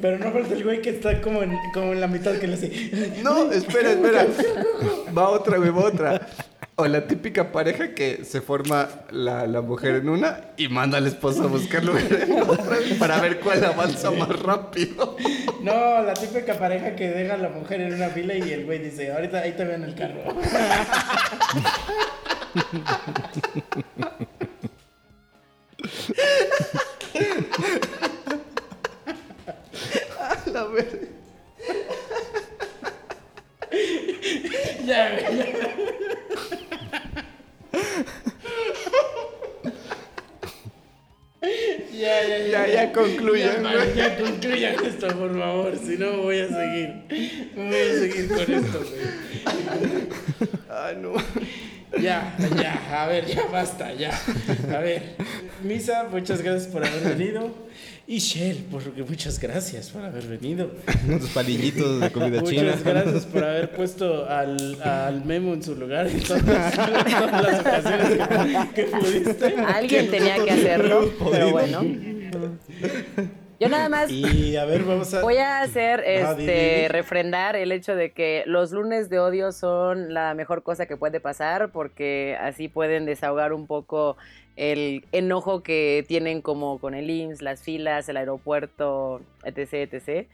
Pero 0.00 0.18
no 0.18 0.32
falta 0.32 0.54
el 0.54 0.64
güey 0.64 0.80
que 0.80 0.90
está 0.90 1.20
como 1.20 1.42
en, 1.42 1.58
como 1.74 1.92
en 1.92 2.00
la 2.00 2.06
mitad 2.06 2.34
que 2.38 2.46
le 2.46 2.54
hace. 2.54 3.12
No, 3.22 3.52
espera, 3.52 3.90
espera. 3.92 4.26
Va 5.16 5.28
otra, 5.28 5.58
güey, 5.58 5.68
va 5.70 5.84
otra. 5.84 6.26
O 6.78 6.86
la 6.86 7.06
típica 7.06 7.52
pareja 7.52 7.94
que 7.94 8.22
se 8.26 8.42
forma 8.42 8.90
la, 9.10 9.46
la 9.46 9.62
mujer 9.62 9.94
en 9.94 10.10
una 10.10 10.50
y 10.58 10.68
manda 10.68 10.98
al 10.98 11.06
esposo 11.06 11.44
a 11.44 11.46
buscar 11.46 11.82
lugar 11.82 12.04
en 12.12 12.42
otra 12.42 12.76
para 12.98 13.18
ver 13.18 13.40
cuál 13.40 13.64
avanza 13.64 14.10
más 14.10 14.28
rápido. 14.28 15.16
No, 15.62 16.02
la 16.02 16.12
típica 16.12 16.58
pareja 16.58 16.94
que 16.94 17.08
deja 17.08 17.32
a 17.32 17.38
la 17.38 17.48
mujer 17.48 17.80
en 17.80 17.94
una 17.94 18.10
fila 18.10 18.34
y 18.34 18.52
el 18.52 18.66
güey 18.66 18.78
dice, 18.78 19.10
ahorita 19.10 19.38
ahí 19.38 19.52
te 19.52 19.64
veo 19.64 19.76
en 19.76 19.84
el 19.84 19.94
carro. 19.94 20.20
A 30.54 30.64
ver. 30.64 31.08
ya, 34.86 35.10
güey. 35.10 35.38
ya. 35.38 36.65
Ya, 41.96 42.22
ya, 42.28 42.38
ya. 42.38 42.46
Ya, 42.48 42.62
ya 42.66 42.92
concluyan, 42.92 43.62
Ya, 43.62 43.84
ya 43.94 44.18
concluyan 44.18 44.74
esto, 44.84 45.08
por 45.16 45.32
favor. 45.38 45.72
Si 45.78 45.96
no, 45.96 46.22
voy 46.22 46.40
a 46.40 46.48
seguir. 46.48 46.88
Voy 47.54 47.74
a 47.74 47.94
seguir 48.00 48.28
con 48.28 48.54
esto, 48.54 48.78
güey. 48.84 50.08
Ah, 50.68 50.92
no. 50.96 51.14
Ya, 51.98 52.36
ya, 52.60 53.02
a 53.02 53.06
ver, 53.06 53.24
ya 53.24 53.46
basta, 53.46 53.94
ya. 53.94 54.10
A 54.70 54.80
ver, 54.80 55.16
Misa, 55.62 56.04
muchas 56.10 56.42
gracias 56.42 56.70
por 56.70 56.84
haber 56.84 57.16
venido. 57.16 57.54
Y 58.08 58.18
Shell, 58.18 58.66
porque 58.70 59.02
muchas 59.02 59.40
gracias 59.40 59.90
por 59.90 60.04
haber 60.04 60.24
venido. 60.28 60.70
Tus 61.20 61.30
palillitos 61.30 62.00
de 62.00 62.12
comida 62.12 62.40
china. 62.44 62.62
Muchas 62.62 62.84
gracias 62.84 63.26
por 63.26 63.42
haber 63.42 63.74
puesto 63.74 64.28
al, 64.28 64.80
al 64.80 65.24
Memo 65.24 65.54
en 65.54 65.62
su 65.62 65.74
lugar 65.74 66.06
en 66.06 66.22
todas, 66.22 66.74
todas 66.74 67.42
las 67.42 67.60
ocasiones 67.60 68.68
que, 68.68 68.84
que 68.84 68.96
pudiste. 68.96 69.56
Alguien 69.56 70.10
tenía 70.10 70.36
que 70.44 70.50
hacerlo, 70.52 71.12
pero 71.32 71.50
bueno. 71.50 71.82
Yo 73.58 73.68
nada 73.68 73.88
más 73.88 74.10
Y 74.10 74.56
a 74.56 74.64
ver, 74.64 74.84
vamos 74.84 75.14
a. 75.14 75.22
voy 75.22 75.38
a 75.38 75.62
hacer, 75.62 76.00
Ah, 76.00 76.34
este, 76.36 76.88
refrendar 76.88 77.56
el 77.56 77.72
hecho 77.72 77.96
de 77.96 78.12
que 78.12 78.42
los 78.46 78.72
lunes 78.72 79.08
de 79.08 79.18
odio 79.18 79.52
son 79.52 80.12
la 80.12 80.34
mejor 80.34 80.62
cosa 80.62 80.86
que 80.86 80.96
puede 80.96 81.20
pasar 81.20 81.70
porque 81.72 82.36
así 82.40 82.68
pueden 82.68 83.06
desahogar 83.06 83.52
un 83.52 83.66
poco 83.66 84.16
el 84.56 85.04
enojo 85.12 85.62
que 85.62 86.04
tienen 86.08 86.40
como 86.42 86.78
con 86.78 86.94
el 86.94 87.08
IMSS, 87.10 87.42
las 87.42 87.62
filas, 87.62 88.08
el 88.08 88.16
aeropuerto, 88.16 89.20
etc, 89.44 89.92
etc. 89.92 90.26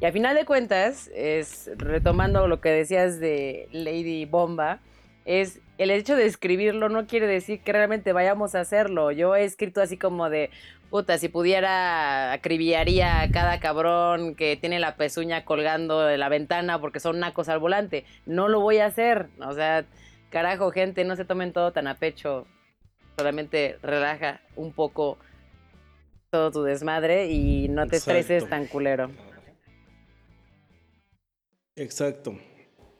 Y 0.00 0.04
a 0.06 0.12
final 0.12 0.34
de 0.34 0.44
cuentas, 0.44 1.10
es 1.14 1.70
retomando 1.76 2.48
lo 2.48 2.60
que 2.60 2.70
decías 2.70 3.20
de 3.20 3.68
Lady 3.72 4.24
Bomba, 4.24 4.80
es 5.24 5.60
el 5.80 5.90
hecho 5.90 6.14
de 6.14 6.26
escribirlo 6.26 6.90
no 6.90 7.06
quiere 7.06 7.26
decir 7.26 7.60
que 7.62 7.72
realmente 7.72 8.12
vayamos 8.12 8.54
a 8.54 8.60
hacerlo. 8.60 9.12
Yo 9.12 9.34
he 9.34 9.44
escrito 9.44 9.80
así 9.80 9.96
como 9.96 10.28
de, 10.28 10.50
puta, 10.90 11.16
si 11.16 11.30
pudiera 11.30 12.32
acribillaría 12.32 13.22
a 13.22 13.30
cada 13.30 13.60
cabrón 13.60 14.34
que 14.34 14.58
tiene 14.58 14.78
la 14.78 14.96
pezuña 14.96 15.46
colgando 15.46 16.02
de 16.02 16.18
la 16.18 16.28
ventana 16.28 16.78
porque 16.82 17.00
son 17.00 17.18
nacos 17.18 17.48
al 17.48 17.60
volante. 17.60 18.04
No 18.26 18.48
lo 18.48 18.60
voy 18.60 18.76
a 18.76 18.86
hacer. 18.86 19.28
O 19.40 19.54
sea, 19.54 19.86
carajo, 20.28 20.70
gente, 20.70 21.04
no 21.04 21.16
se 21.16 21.24
tomen 21.24 21.54
todo 21.54 21.72
tan 21.72 21.86
a 21.86 21.94
pecho. 21.94 22.46
Solamente 23.16 23.78
relaja 23.82 24.42
un 24.56 24.74
poco 24.74 25.16
todo 26.28 26.50
tu 26.50 26.62
desmadre 26.62 27.28
y 27.30 27.68
no 27.68 27.86
te 27.86 27.96
Exacto. 27.96 28.18
estreses 28.18 28.50
tan 28.50 28.66
culero. 28.66 29.10
Exacto. 31.74 32.38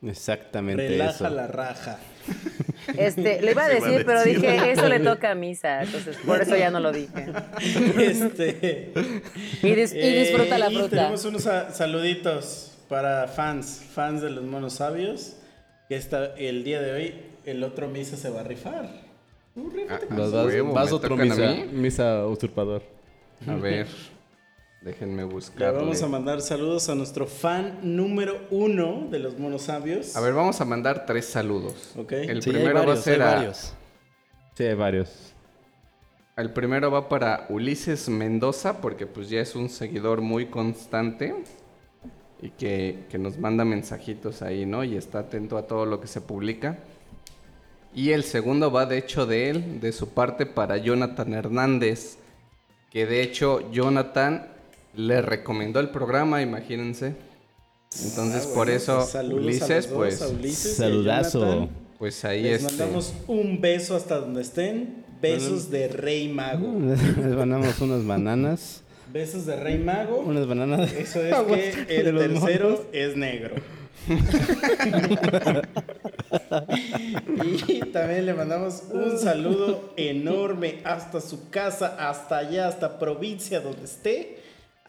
Exactamente 0.03 0.89
Relaja 0.89 1.11
eso. 1.11 1.29
la 1.29 1.47
raja. 1.47 1.99
Este, 2.97 3.43
lo 3.43 3.51
iba 3.51 3.65
a 3.65 3.69
decir, 3.69 4.05
pero 4.07 4.23
dije, 4.25 4.73
eso 4.73 4.89
le 4.89 5.01
toca 5.01 5.31
a 5.33 5.35
misa, 5.35 5.83
entonces 5.83 6.17
por 6.25 6.41
eso 6.41 6.57
ya 6.57 6.71
no 6.71 6.81
lo 6.81 6.93
dije. 6.93 7.27
Este. 7.99 8.93
Y, 9.63 9.69
dis- 9.75 9.95
y 9.95 10.19
disfruta 10.21 10.59
la 10.59 10.67
Eh, 10.69 10.73
y 10.73 10.77
fruta. 10.77 10.91
tenemos 10.97 11.25
unos 11.25 11.43
sa- 11.43 11.71
saluditos 11.73 12.79
para 12.89 13.29
fans, 13.29 13.83
fans 13.95 14.23
de 14.23 14.31
los 14.31 14.45
monos 14.45 14.75
sabios. 14.75 15.37
Que 15.89 15.97
está 15.97 16.35
el 16.37 16.63
día 16.63 16.81
de 16.81 16.93
hoy, 16.93 17.15
el 17.45 17.65
otro 17.65 17.89
misa 17.89 18.17
se 18.17 18.31
va 18.31 18.41
a 18.41 18.45
rifar. 18.45 18.89
Tú 19.55 19.71
rífate. 19.71 20.07
Vas, 20.11 20.33
A 20.33 20.45
vas- 20.45 20.55
vas 20.73 20.91
¿me 20.91 20.97
otro 20.97 21.17
misa, 21.17 21.55
misa 21.73 22.27
usurpador. 22.27 22.83
A 23.49 23.55
ver. 23.57 23.87
Déjenme 24.83 25.23
Le 25.23 25.25
buscar. 25.25 25.75
vamos 25.75 26.03
a 26.03 26.09
mandar 26.09 26.41
saludos 26.41 26.89
a 26.89 26.95
nuestro 26.95 27.27
fan 27.27 27.79
número 27.83 28.41
uno 28.51 29.09
de 29.11 29.19
los 29.19 29.39
monos 29.39 29.63
sabios. 29.63 30.17
A 30.17 30.21
ver, 30.21 30.33
vamos 30.33 30.61
a 30.61 30.65
mandar 30.65 31.05
tres 31.05 31.27
saludos. 31.27 31.93
Ok. 31.97 32.13
El 32.13 32.43
Sí, 32.43 32.51
primero 32.51 32.87
va 32.87 32.93
a 32.93 32.97
hay 32.97 33.03
ser 33.03 33.21
a, 33.23 33.35
varios. 33.35 33.75
Sí, 34.55 34.65
hay 34.65 34.75
varios. 34.75 35.35
El 36.37 36.51
primero 36.53 36.91
va 36.91 37.11
para 37.11 37.47
Ulises 37.51 38.09
Mendoza, 38.09 38.81
porque 38.81 39.07
pues 39.07 39.29
ya 39.29 39.41
es 39.41 39.55
un 39.55 39.69
seguidor 39.69 40.23
muy 40.23 40.47
constante 40.47 41.35
y 42.41 42.49
que, 42.51 43.05
que 43.11 43.19
nos 43.19 43.37
manda 43.37 43.67
mensajitos 43.67 44.41
ahí, 44.41 44.65
¿no? 44.65 44.83
Y 44.83 44.97
está 44.97 45.19
atento 45.19 45.59
a 45.59 45.67
todo 45.67 45.85
lo 45.85 46.01
que 46.01 46.07
se 46.07 46.23
publica. 46.23 46.79
Y 47.95 48.13
el 48.13 48.25
segundo 48.25 48.71
va 48.73 48.87
de 48.87 48.97
hecho 48.97 49.27
de 49.27 49.51
él, 49.51 49.81
de 49.81 49.93
su 49.93 50.11
parte, 50.15 50.47
para 50.47 50.79
Jonathan 50.79 51.35
Hernández. 51.35 52.17
Que 52.91 53.05
de 53.05 53.23
hecho 53.23 53.71
Jonathan 53.73 54.47
le 54.95 55.23
recomendó 55.23 55.81
el 55.81 55.91
programa, 55.91 56.43
imagínense. 56.43 57.15
Entonces 58.05 58.47
Ah, 58.51 58.55
por 58.55 58.71
eso 58.71 58.97
pues, 58.99 59.09
saludos 59.11 59.41
a 59.41 59.45
Ulises, 59.47 59.89
dos, 59.89 59.97
pues, 59.97 60.21
Ulises 60.23 60.77
Saludazo. 60.77 61.41
Jonathan. 61.41 61.69
pues 61.99 62.25
ahí 62.25 62.43
Les 62.43 62.63
este, 62.63 62.73
mandamos 62.73 63.15
un 63.27 63.61
beso 63.61 63.97
hasta 63.97 64.19
donde 64.21 64.43
estén. 64.43 65.05
Besos 65.21 65.71
de 65.71 65.89
Rey 65.89 66.29
Mago. 66.29 66.73
Les 66.81 67.35
mandamos 67.37 67.81
unas 67.81 68.07
bananas. 68.07 68.83
Besos 69.13 69.45
de 69.45 69.57
Rey 69.57 69.79
Mago. 69.79 70.21
Unas 70.21 70.47
bananas. 70.47 70.93
Eso 70.93 71.21
es 71.21 71.35
que 71.87 71.97
el 71.99 72.17
tercero 72.17 72.69
monos. 72.71 72.81
es 72.93 73.17
negro. 73.17 73.57
y 77.69 77.81
también 77.93 78.27
le 78.27 78.35
mandamos 78.35 78.85
un 78.93 79.19
saludo 79.19 79.93
enorme 79.97 80.81
hasta 80.85 81.21
su 81.21 81.51
casa, 81.51 81.97
hasta 82.09 82.39
allá, 82.39 82.69
hasta 82.69 82.99
provincia 82.99 83.61
donde 83.61 83.85
esté, 83.85 84.39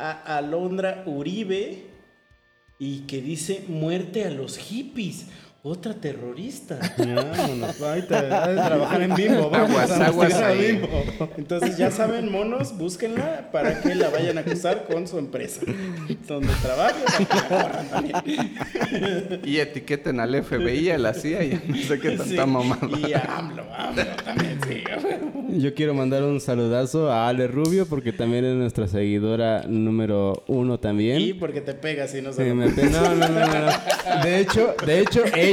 a 0.02 0.38
Alondra 0.38 1.04
Uribe 1.06 1.86
y 2.80 3.02
que 3.02 3.22
dice 3.22 3.66
muerte 3.68 4.26
a 4.26 4.32
los 4.32 4.58
hippies. 4.58 5.28
Otra 5.64 5.93
terrorista. 5.93 6.80
Vámonos, 6.97 7.80
ahorita 7.80 8.43
ha 8.43 8.47
de 8.47 8.55
trabajar 8.55 9.01
en 9.03 9.14
Bimbo. 9.14 9.47
Vamos 9.51 9.70
Aguas, 9.70 9.91
a 9.91 10.05
aguas 10.07 10.34
a 10.34 10.47
ahí. 10.47 10.72
Bimbo. 10.72 10.88
Entonces 11.38 11.78
ya 11.78 11.91
saben, 11.91 12.32
monos, 12.32 12.76
búsquenla 12.76 13.51
para 13.51 13.80
que 13.80 13.93
la 13.93 14.09
vayan 14.09 14.39
a 14.39 14.41
acusar 14.41 14.86
con 14.86 15.07
su 15.07 15.20
empresa. 15.20 15.62
Donde 16.28 16.47
la 16.47 16.93
también. 17.91 18.22
y 19.45 19.57
etiqueten 19.57 20.20
al 20.20 20.43
FBI, 20.43 20.89
a 20.89 20.97
la 20.97 21.14
CIA 21.14 21.43
y 21.43 21.62
no 21.68 21.76
sé 21.78 21.99
qué 21.99 22.09
tanta 22.18 22.24
Sí, 22.26 22.36
mamada. 22.38 22.89
Y 23.07 23.14
a 23.14 23.20
AMLO, 23.38 23.64
AMLO 23.72 24.03
también, 24.26 24.59
sí. 24.68 24.84
Yo 25.59 25.76
quiero 25.76 25.93
mandar 25.93 26.24
un 26.24 26.39
saludazo 26.41 27.12
a 27.12 27.28
Ale 27.28 27.45
Rubio 27.47 27.86
porque 27.86 28.12
también 28.14 28.45
es 28.45 28.55
nuestra 28.55 28.88
seguidora 28.88 29.64
número 29.68 30.43
uno 30.47 30.80
también. 30.80 31.22
Y 31.22 31.34
porque 31.36 31.62
te 31.62 31.76
pegas 31.76 32.16
y 32.16 32.22
no 32.24 32.32
Sí, 32.32 32.38
se 32.38 32.53
me 32.55 32.68
pe- 32.70 32.86
no, 32.89 33.01
no, 33.14 33.28
no, 33.28 33.28
no, 33.28 33.45
no. 33.45 33.72
De 34.24 34.39
hecho, 34.39 34.74
de 34.86 34.99
hecho, 35.01 35.24
ella, 35.36 35.51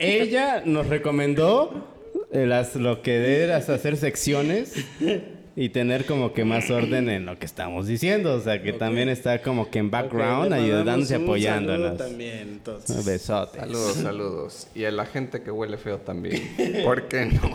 ella 0.00 0.62
nos 0.64 0.86
recomendó 0.86 1.88
eh, 2.32 2.46
las, 2.46 2.76
lo 2.76 3.02
que 3.02 3.42
era 3.42 3.56
hacer 3.56 3.96
secciones 3.96 4.74
y 5.58 5.70
tener 5.70 6.04
como 6.04 6.34
que 6.34 6.44
más 6.44 6.70
orden 6.70 7.08
en 7.08 7.24
lo 7.24 7.38
que 7.38 7.46
estamos 7.46 7.86
diciendo. 7.86 8.34
O 8.34 8.40
sea, 8.40 8.62
que 8.62 8.74
también 8.74 9.08
está 9.08 9.40
como 9.40 9.70
que 9.70 9.78
en 9.78 9.90
background 9.90 10.44
Ok, 10.46 10.50
le 10.50 10.56
ayudándonos 10.56 11.10
y 11.10 11.14
apoyándonos. 11.14 11.96
también, 11.96 12.40
entonces. 12.40 13.04
Besotes. 13.04 13.60
Saludos, 13.60 13.94
saludos. 13.94 14.66
Y 14.74 14.84
a 14.84 14.90
la 14.90 15.06
gente 15.06 15.42
que 15.42 15.50
huele 15.50 15.78
feo 15.78 15.98
también. 15.98 16.42
¿Por 16.84 17.08
qué 17.08 17.24
no? 17.26 17.50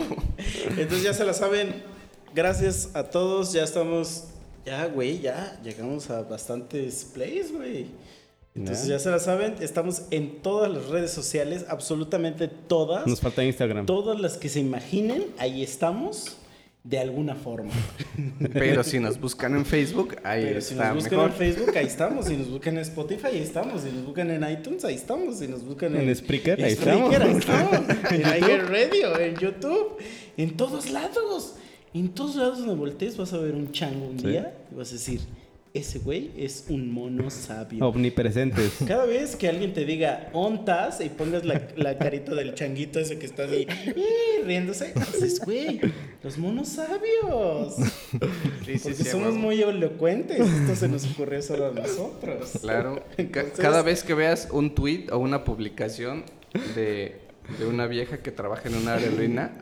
Entonces 0.70 1.02
ya 1.04 1.14
se 1.14 1.24
la 1.24 1.32
saben. 1.32 1.74
Gracias 2.34 2.90
a 2.94 3.04
todos. 3.04 3.52
Ya 3.52 3.62
estamos. 3.62 4.24
Ya, 4.64 4.86
güey, 4.86 5.20
ya 5.20 5.58
llegamos 5.62 6.08
a 6.10 6.22
bastantes 6.22 7.04
plays, 7.12 7.52
güey. 7.52 7.86
Entonces 8.54 8.86
ya 8.86 8.98
se 8.98 9.10
la 9.10 9.18
saben. 9.18 9.54
Estamos 9.60 10.02
en 10.10 10.42
todas 10.42 10.70
las 10.70 10.86
redes 10.88 11.10
sociales, 11.10 11.64
absolutamente 11.68 12.48
todas. 12.48 13.06
Nos 13.06 13.20
falta 13.20 13.42
Instagram. 13.44 13.86
Todas 13.86 14.20
las 14.20 14.36
que 14.36 14.48
se 14.48 14.60
imaginen, 14.60 15.24
ahí 15.38 15.62
estamos. 15.62 16.36
De 16.84 16.98
alguna 16.98 17.36
forma. 17.36 17.70
Pero 18.52 18.82
si 18.82 18.98
nos 18.98 19.20
buscan 19.20 19.54
en 19.54 19.64
Facebook, 19.64 20.16
ahí 20.24 20.46
Pero 20.46 20.60
si 20.60 20.72
está 20.74 20.88
nos 20.88 20.96
buscan 20.96 21.12
mejor. 21.18 21.30
en 21.30 21.36
Facebook, 21.36 21.76
ahí 21.78 21.86
estamos. 21.86 22.26
Si 22.26 22.36
nos 22.36 22.50
buscan 22.50 22.74
en 22.74 22.80
Spotify, 22.80 23.26
ahí 23.28 23.38
estamos. 23.38 23.82
Si 23.82 23.92
nos 23.92 24.04
buscan 24.04 24.30
en 24.32 24.50
iTunes, 24.50 24.84
ahí 24.84 24.96
estamos. 24.96 25.38
Si 25.38 25.46
nos 25.46 25.64
buscan 25.64 25.94
en, 25.94 26.08
En 26.08 26.16
Spreaker, 26.16 26.60
ahí 26.60 26.74
Spreaker, 26.74 27.22
ahí 27.22 27.36
estamos. 27.36 27.72
estamos. 27.72 28.10
en 28.50 28.66
Radio, 28.68 29.16
en 29.20 29.36
YouTube, 29.36 29.96
en 30.36 30.56
todos 30.56 30.90
lados. 30.90 31.54
En 31.94 32.08
todos 32.08 32.34
lados 32.34 32.58
donde 32.58 32.74
voltees 32.74 33.16
vas 33.16 33.32
a 33.32 33.38
ver 33.38 33.54
un 33.54 33.70
chango 33.70 34.06
un 34.08 34.18
Sí. 34.18 34.26
día 34.26 34.52
y 34.72 34.74
vas 34.74 34.88
a 34.90 34.94
decir, 34.94 35.20
ese 35.74 35.98
güey 36.00 36.30
es 36.36 36.66
un 36.68 36.90
mono 36.92 37.30
sabio. 37.30 37.86
Omnipresentes. 37.88 38.72
Cada 38.86 39.06
vez 39.06 39.36
que 39.36 39.48
alguien 39.48 39.72
te 39.72 39.84
diga 39.86 40.28
ontas 40.32 41.00
y 41.00 41.08
pongas 41.08 41.44
la, 41.44 41.66
la 41.76 41.96
carita 41.96 42.34
del 42.34 42.54
changuito 42.54 43.00
ese 43.00 43.18
que 43.18 43.26
está 43.26 43.44
ahí 43.44 43.66
riéndose, 44.44 44.92
dices, 45.14 45.40
güey, 45.44 45.80
los 46.22 46.36
monos 46.38 46.68
sabios. 46.68 47.76
Sí, 47.76 48.78
sí, 48.78 48.78
Porque 48.82 48.94
sí, 48.94 49.04
somos 49.04 49.34
muy 49.34 49.62
elocuentes. 49.62 50.40
Esto 50.40 50.76
se 50.76 50.88
nos 50.88 51.10
ocurrió 51.10 51.40
solo 51.42 51.68
a 51.68 51.70
nosotros. 51.72 52.50
Claro. 52.60 53.02
Entonces- 53.16 53.58
Cada 53.58 53.82
vez 53.82 54.02
que 54.02 54.14
veas 54.14 54.48
un 54.52 54.74
tweet 54.74 55.06
o 55.10 55.18
una 55.18 55.44
publicación 55.44 56.24
de, 56.74 57.16
de 57.58 57.66
una 57.66 57.86
vieja 57.86 58.18
que 58.18 58.30
trabaja 58.30 58.68
en 58.68 58.74
una 58.74 58.94
aerolínea 58.94 59.52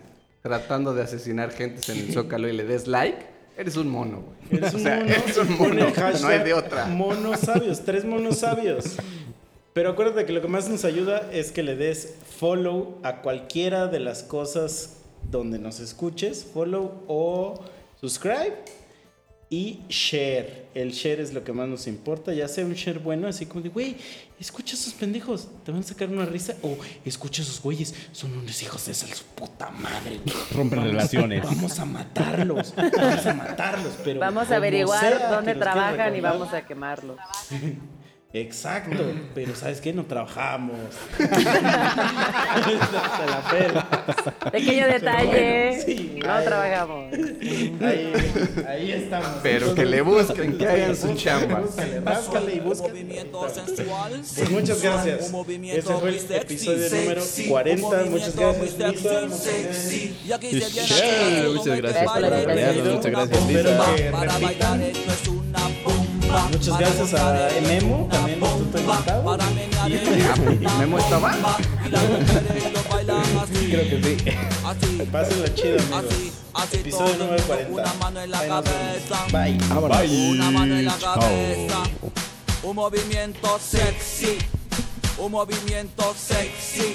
tratando 0.43 0.95
de 0.95 1.03
asesinar 1.03 1.53
gentes 1.53 1.89
en 1.91 1.99
el 1.99 2.13
Zócalo 2.13 2.49
y 2.49 2.53
le 2.53 2.65
des 2.65 2.87
like, 2.87 3.19
eres 3.61 3.77
un 3.77 3.89
mono, 3.89 4.23
güey. 4.23 4.59
Eres 4.63 4.75
un 4.75 4.81
O 4.81 4.83
sea, 4.83 4.97
mono. 4.97 5.11
eres 5.11 5.37
un 5.37 6.23
No 6.23 6.29
hay 6.29 6.39
de 6.43 6.55
otra. 6.55 6.87
Monos 6.87 7.41
sabios, 7.41 7.81
tres 7.85 8.05
monos 8.05 8.39
sabios. 8.39 8.97
Pero 9.73 9.91
acuérdate 9.91 10.27
que 10.27 10.33
lo 10.33 10.41
que 10.43 10.49
más 10.49 10.69
nos 10.69 10.85
ayuda 10.85 11.31
es 11.33 11.53
que 11.53 11.63
le 11.63 11.77
des 11.77 12.15
follow 12.39 12.99
a 13.03 13.23
cualquiera 13.23 13.87
de 13.87 14.01
las 14.01 14.23
cosas 14.23 14.97
donde 15.31 15.59
nos 15.59 15.79
escuches, 15.81 16.45
follow 16.53 17.03
o 17.07 17.61
subscribe 18.01 18.55
y 19.53 19.81
share. 19.89 20.71
El 20.75 20.93
share 20.93 21.21
es 21.21 21.35
lo 21.35 21.43
que 21.43 21.53
más 21.53 21.69
nos 21.69 21.89
importa, 21.89 22.33
ya 22.33 22.47
sea 22.47 22.65
un 22.65 22.75
share 22.75 23.01
bueno, 23.01 23.27
así 23.27 23.47
como 23.47 23.61
de, 23.63 23.69
güey, 23.69 23.97
escucha 24.39 24.77
a 24.77 24.79
esos 24.79 24.95
pendejos, 24.95 25.49
te 25.65 25.73
van 25.73 25.81
a 25.81 25.83
sacar 25.83 26.09
una 26.09 26.25
risa, 26.25 26.55
o 26.63 26.77
escucha 27.05 27.43
a 27.43 27.45
esos 27.45 27.61
güeyes, 27.61 27.93
son 28.13 28.33
unos 28.39 28.63
hijos 28.63 28.87
de 28.87 28.93
esa 28.93 29.09
su 29.09 29.25
puta 29.25 29.71
madre. 29.71 30.21
Rompen 30.55 30.79
Vamos- 30.79 30.93
relaciones. 30.93 31.43
Vamos 31.45 31.79
a 31.81 31.85
matarlos, 31.85 32.75
vamos 32.97 33.27
a 33.27 33.35
matarlos, 33.35 33.93
pero 34.05 34.21
Vamos 34.21 34.51
a 34.53 34.57
averiguar 34.57 35.29
dónde 35.31 35.57
trabajan 35.57 36.15
y 36.15 36.21
vamos 36.21 36.53
a 36.55 36.65
quemarlos. 36.65 37.19
Exacto, 38.33 38.97
pero 39.35 39.57
¿sabes 39.57 39.81
qué? 39.81 39.93
No 39.93 40.05
trabajamos. 40.05 40.77
Pequeño 44.53 44.87
detalle, 44.87 45.83
sí, 45.85 46.21
no 46.25 46.33
ay. 46.33 46.45
trabajamos. 46.45 47.13
Ahí, 47.13 47.77
ahí 48.69 48.93
estamos. 48.93 49.31
Pero 49.43 49.75
que 49.75 49.85
le 49.85 50.01
busquen, 50.03 50.57
que 50.57 50.65
hagan 50.67 50.95
su 50.97 51.13
chamba. 51.15 51.59
Búscale, 51.61 52.01
ráscale 52.01 52.55
y 52.55 52.61
búscale. 52.61 52.93
movimiento 52.93 53.49
sensual. 53.49 54.13
Pues 54.13 54.51
muchas 54.51 54.81
gracias. 54.81 55.27
Un 55.27 55.33
movimiento 55.33 55.81
Ese 55.81 55.93
fue 56.01 56.09
el 56.11 56.15
muy 56.15 56.21
sexy, 56.25 56.55
episodio 56.55 56.89
número 57.01 57.21
sexy. 57.23 57.49
40. 57.49 57.87
Un 58.05 58.11
Muchas 58.11 58.37
gracias, 58.37 58.79
Lisa. 58.79 59.29
sexy, 59.31 60.17
Muchas 60.25 60.41
gracias 60.75 61.49
muchas 61.49 61.77
gracias. 61.79 62.05
Lisa. 63.49 63.77
Para 63.77 63.91
Que 63.97 64.11
repitan. 64.11 64.81
Muchas 66.53 66.79
gracias 66.79 67.15
a 67.15 67.49
Memo, 67.67 68.09
también 68.11 68.41
bomba. 68.41 68.79
invitado. 68.81 69.39
¿Y 69.89 70.79
Memo 70.79 70.99
estaba? 70.99 71.33
Creo 73.71 73.83
que 73.89 74.01
sí. 74.03 74.31
Así. 74.65 75.09
Pásenlo 75.13 75.49
chido, 75.49 75.79
amigos. 75.97 76.15
Episodio 76.73 77.13
número 77.17 77.31
mundo, 77.31 77.47
40. 77.47 77.73
Una 77.73 77.95
mano 77.95 78.21
en 78.21 78.31
la 78.31 78.39
Ahí 78.41 78.49
nos 78.49 78.65
vemos. 78.65 78.79
cabeza. 78.81 79.27
Bye. 79.33 79.59
Vámonos. 79.69 80.11
Una 80.11 80.51
mano 80.51 80.77
en 80.77 80.85
la 80.85 80.99
Chao. 80.99 81.15
cabeza. 81.21 81.83
Un 82.63 82.77
movimiento 82.77 83.59
sexy. 83.59 84.39
Un 85.19 85.33
movimiento 85.33 86.15
sexy. 86.17 86.93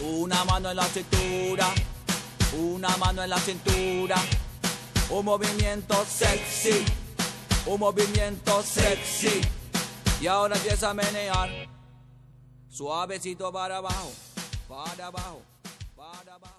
Una 0.00 0.44
mano 0.44 0.70
en 0.70 0.76
la 0.76 0.84
cintura. 0.84 1.66
Una 2.58 2.96
mano 2.96 3.22
en 3.22 3.30
la 3.30 3.38
cintura. 3.38 4.16
Un 5.10 5.24
movimiento 5.24 6.04
sexy. 6.08 6.84
Un 7.66 7.80
movimiento 7.80 8.62
sexy. 8.62 9.40
Y 10.20 10.26
ahora 10.26 10.56
empieza 10.56 10.90
a 10.90 10.94
menear. 10.94 11.50
Suavecito 12.68 13.52
para 13.52 13.78
abajo. 13.78 14.12
Para 14.68 15.06
abajo. 15.06 15.42
Para 15.96 16.34
abajo. 16.34 16.55